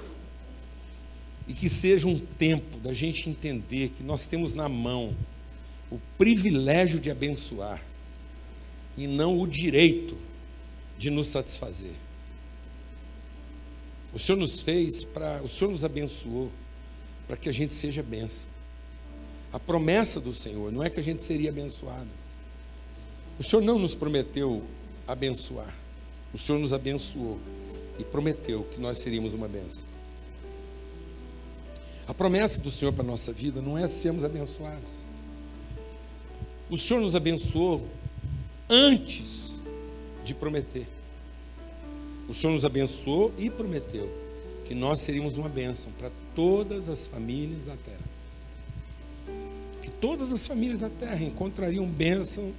E 1.47 1.53
que 1.53 1.69
seja 1.69 2.09
um 2.09 2.19
tempo 2.19 2.79
da 2.79 2.93
gente 2.93 3.31
entender 3.31 3.91
que 3.91 4.03
nós 4.03 4.27
temos 4.27 4.55
na 4.55 4.69
mão 4.69 5.15
o 5.91 5.99
privilégio 6.17 7.01
de 7.01 7.11
abençoar 7.11 7.83
e 8.97 9.07
não 9.07 9.41
o 9.41 9.47
direito 9.47 10.17
de 10.99 11.11
nos 11.11 11.29
satisfazer. 11.29 11.95
O 14.13 14.19
Senhor 14.19 14.39
nos 14.39 14.61
fez 14.61 15.05
para, 15.05 15.43
o 15.43 15.49
Senhor 15.49 15.71
nos 15.71 15.85
abençoou 15.85 16.51
para 17.27 17.37
que 17.37 17.49
a 17.49 17.53
gente 17.53 17.73
seja 17.73 18.03
benção. 18.03 18.49
A 19.53 19.59
promessa 19.59 20.21
do 20.21 20.33
Senhor 20.33 20.71
não 20.71 20.83
é 20.83 20.91
que 20.91 21.01
a 21.01 21.03
gente 21.03 21.23
seria 21.23 21.51
abençoado. 21.51 22.09
O 23.39 23.43
Senhor 23.43 23.63
não 23.63 23.79
nos 23.79 23.95
prometeu 23.95 24.65
abençoar. 25.07 25.75
O 26.33 26.39
Senhor 26.39 26.59
nos 26.59 26.73
abençoou 26.73 27.39
e 27.99 28.05
prometeu 28.05 28.65
que 28.65 28.81
nós 28.81 28.99
seríamos 28.99 29.35
uma 29.35 29.49
benção. 29.49 29.89
A 32.07 32.15
promessa 32.15 32.61
do 32.61 32.71
Senhor 32.71 32.93
para 32.93 33.05
a 33.05 33.07
nossa 33.07 33.33
vida 33.33 33.63
não 33.63 33.79
é 33.79 33.87
sermos 33.87 34.25
abençoados. 34.25 35.00
O 36.71 36.77
Senhor 36.77 37.01
nos 37.01 37.17
abençoou 37.17 37.85
antes 38.69 39.61
de 40.25 40.33
prometer. 40.33 40.87
O 42.29 42.33
Senhor 42.33 42.53
nos 42.53 42.65
abençoou 42.65 43.35
e 43.37 43.51
prometeu 43.51 44.09
que 44.65 44.73
nós 44.73 45.01
seríamos 45.01 45.37
uma 45.37 45.49
bênção 45.49 45.91
para 45.99 46.13
todas 46.33 46.89
as 46.89 47.09
famílias 47.09 47.65
da 47.65 47.77
terra. 47.77 48.05
Que 49.83 49.91
todas 49.91 50.33
as 50.33 50.47
famílias 50.47 50.79
da 50.79 50.89
terra 50.89 51.25
encontrariam 51.25 51.85
bênção 51.87 52.53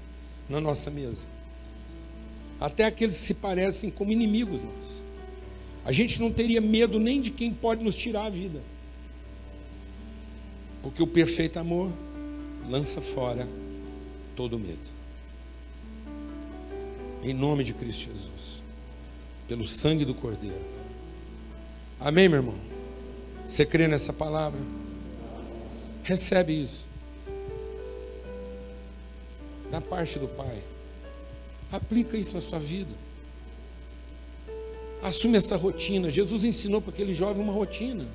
na 0.50 0.60
nossa 0.60 0.92
mesa. 0.92 1.24
Até 2.60 2.84
aqueles 2.84 3.18
que 3.18 3.28
se 3.28 3.34
parecem 3.36 3.90
como 3.90 4.12
inimigos 4.12 4.62
nossos. 4.62 5.04
A 5.86 5.94
gente 5.94 6.20
não 6.20 6.30
teria 6.30 6.60
medo 6.60 7.00
nem 7.00 7.22
de 7.22 7.32
quem 7.32 7.54
pode 7.54 7.82
nos 7.82 7.96
tirar 7.96 8.26
a 8.26 8.30
vida. 8.30 8.62
Porque 10.84 11.02
o 11.02 11.08
perfeito 11.08 11.58
amor 11.60 11.90
lança 12.70 13.00
fora 13.00 13.48
todo 14.36 14.60
medo. 14.60 14.88
Em 17.24 17.34
nome 17.34 17.64
de 17.64 17.74
Cristo 17.74 18.10
Jesus. 18.10 18.62
Pelo 19.48 19.68
sangue 19.68 20.06
do 20.06 20.14
Cordeiro. 20.14 20.66
Amém, 22.00 22.28
meu 22.28 22.40
irmão? 22.40 22.56
Você 23.46 23.66
crê 23.66 23.88
nessa 23.88 24.12
palavra? 24.12 24.60
Recebe 26.04 26.64
isso. 26.64 26.88
Da 29.70 29.80
parte 29.80 30.18
do 30.18 30.28
Pai. 30.28 30.64
Aplica 31.72 32.18
isso 32.18 32.34
na 32.34 32.42
sua 32.42 32.60
vida. 32.60 32.94
Assume 35.04 35.38
essa 35.38 35.56
rotina. 35.56 36.10
Jesus 36.10 36.44
ensinou 36.44 36.82
para 36.82 36.92
aquele 36.92 37.14
jovem 37.14 37.44
uma 37.44 37.54
rotina. 37.54 38.06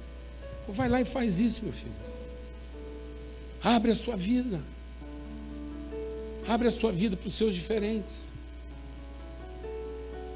Vai 0.68 0.88
lá 0.88 1.00
e 1.00 1.04
faz 1.04 1.40
isso, 1.40 1.64
meu 1.64 1.72
filho. 1.72 1.94
Abre 3.62 3.92
a 3.92 3.94
sua 3.94 4.16
vida. 4.16 4.60
Abre 6.48 6.68
a 6.68 6.70
sua 6.70 6.92
vida 6.92 7.16
para 7.16 7.28
os 7.28 7.34
seus 7.34 7.54
diferentes. 7.54 8.32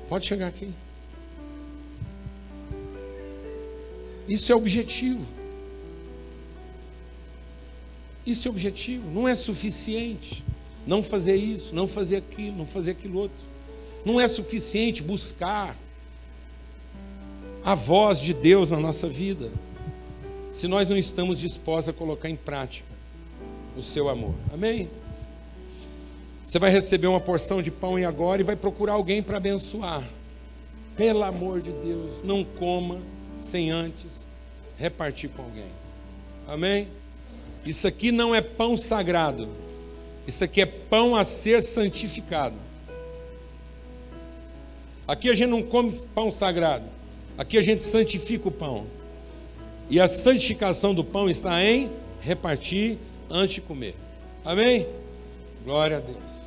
Pode 0.09 0.27
chegar 0.27 0.49
aqui. 0.49 0.73
Isso 4.29 4.51
é 4.51 4.55
objetivo. 4.55 5.27
Isso 8.27 8.49
é 8.49 8.51
objetivo. 8.51 9.11
Não 9.11 9.29
é 9.29 9.35
suficiente 9.35 10.45
não 10.87 11.03
fazer 11.03 11.37
isso, 11.37 11.75
não 11.75 11.87
fazer 11.87 12.17
aquilo, 12.17 12.57
não 12.57 12.67
fazer 12.67 12.93
aquilo 12.93 13.19
outro. 13.19 13.47
Não 14.05 14.21
é 14.21 14.27
suficiente 14.27 15.03
buscar 15.03 15.77
a 17.65 17.75
voz 17.75 18.21
de 18.21 18.33
Deus 18.33 18.71
na 18.71 18.81
nossa 18.81 19.07
vida 19.07 19.53
se 20.51 20.67
nós 20.67 20.89
não 20.89 20.97
estamos 20.97 21.39
dispostos 21.39 21.91
a 21.91 21.93
colocar 21.93 22.29
em 22.29 22.37
prática 22.37 22.89
o 23.77 23.83
seu 23.83 24.09
amor. 24.09 24.35
Amém? 24.53 24.91
Você 26.43 26.59
vai 26.59 26.71
receber 26.71 27.07
uma 27.07 27.21
porção 27.21 27.63
de 27.63 27.71
pão 27.71 27.99
e 27.99 28.05
agora 28.05 28.41
e 28.41 28.45
vai 28.45 28.57
procurar 28.57 28.95
alguém 28.95 29.23
para 29.23 29.37
abençoar. 29.37 30.03
Pelo 30.97 31.23
amor 31.23 31.61
de 31.61 31.73
Deus, 31.73 32.23
não 32.23 32.45
coma 32.45 32.99
sem 33.39 33.71
antes 33.71 34.27
repartir 34.77 35.31
com 35.31 35.43
alguém. 35.43 35.71
Amém? 36.49 36.89
Isso 37.65 37.87
aqui 37.87 38.11
não 38.11 38.35
é 38.35 38.41
pão 38.41 38.77
sagrado. 38.77 39.49
Isso 40.27 40.43
aqui 40.43 40.61
é 40.61 40.67
pão 40.67 41.15
a 41.15 41.25
ser 41.25 41.63
santificado. 41.63 42.57
Aqui 45.07 45.29
a 45.29 45.35
gente 45.35 45.49
não 45.49 45.63
come 45.63 45.93
pão 46.15 46.31
sagrado. 46.31 46.87
Aqui 47.37 47.59
a 47.59 47.63
gente 47.63 47.85
santifica 47.85 48.49
o 48.49 48.53
pão. 48.53 48.87
E 49.89 49.99
a 49.99 50.07
santificação 50.07 50.95
do 50.95 51.03
pão 51.03 51.29
está 51.29 51.63
em 51.65 51.91
repartir 52.21 52.97
antes 53.29 53.57
de 53.57 53.61
comer. 53.61 53.95
Amém? 54.45 54.87
Glória 55.65 55.99
a 55.99 56.01
Deus. 56.01 56.40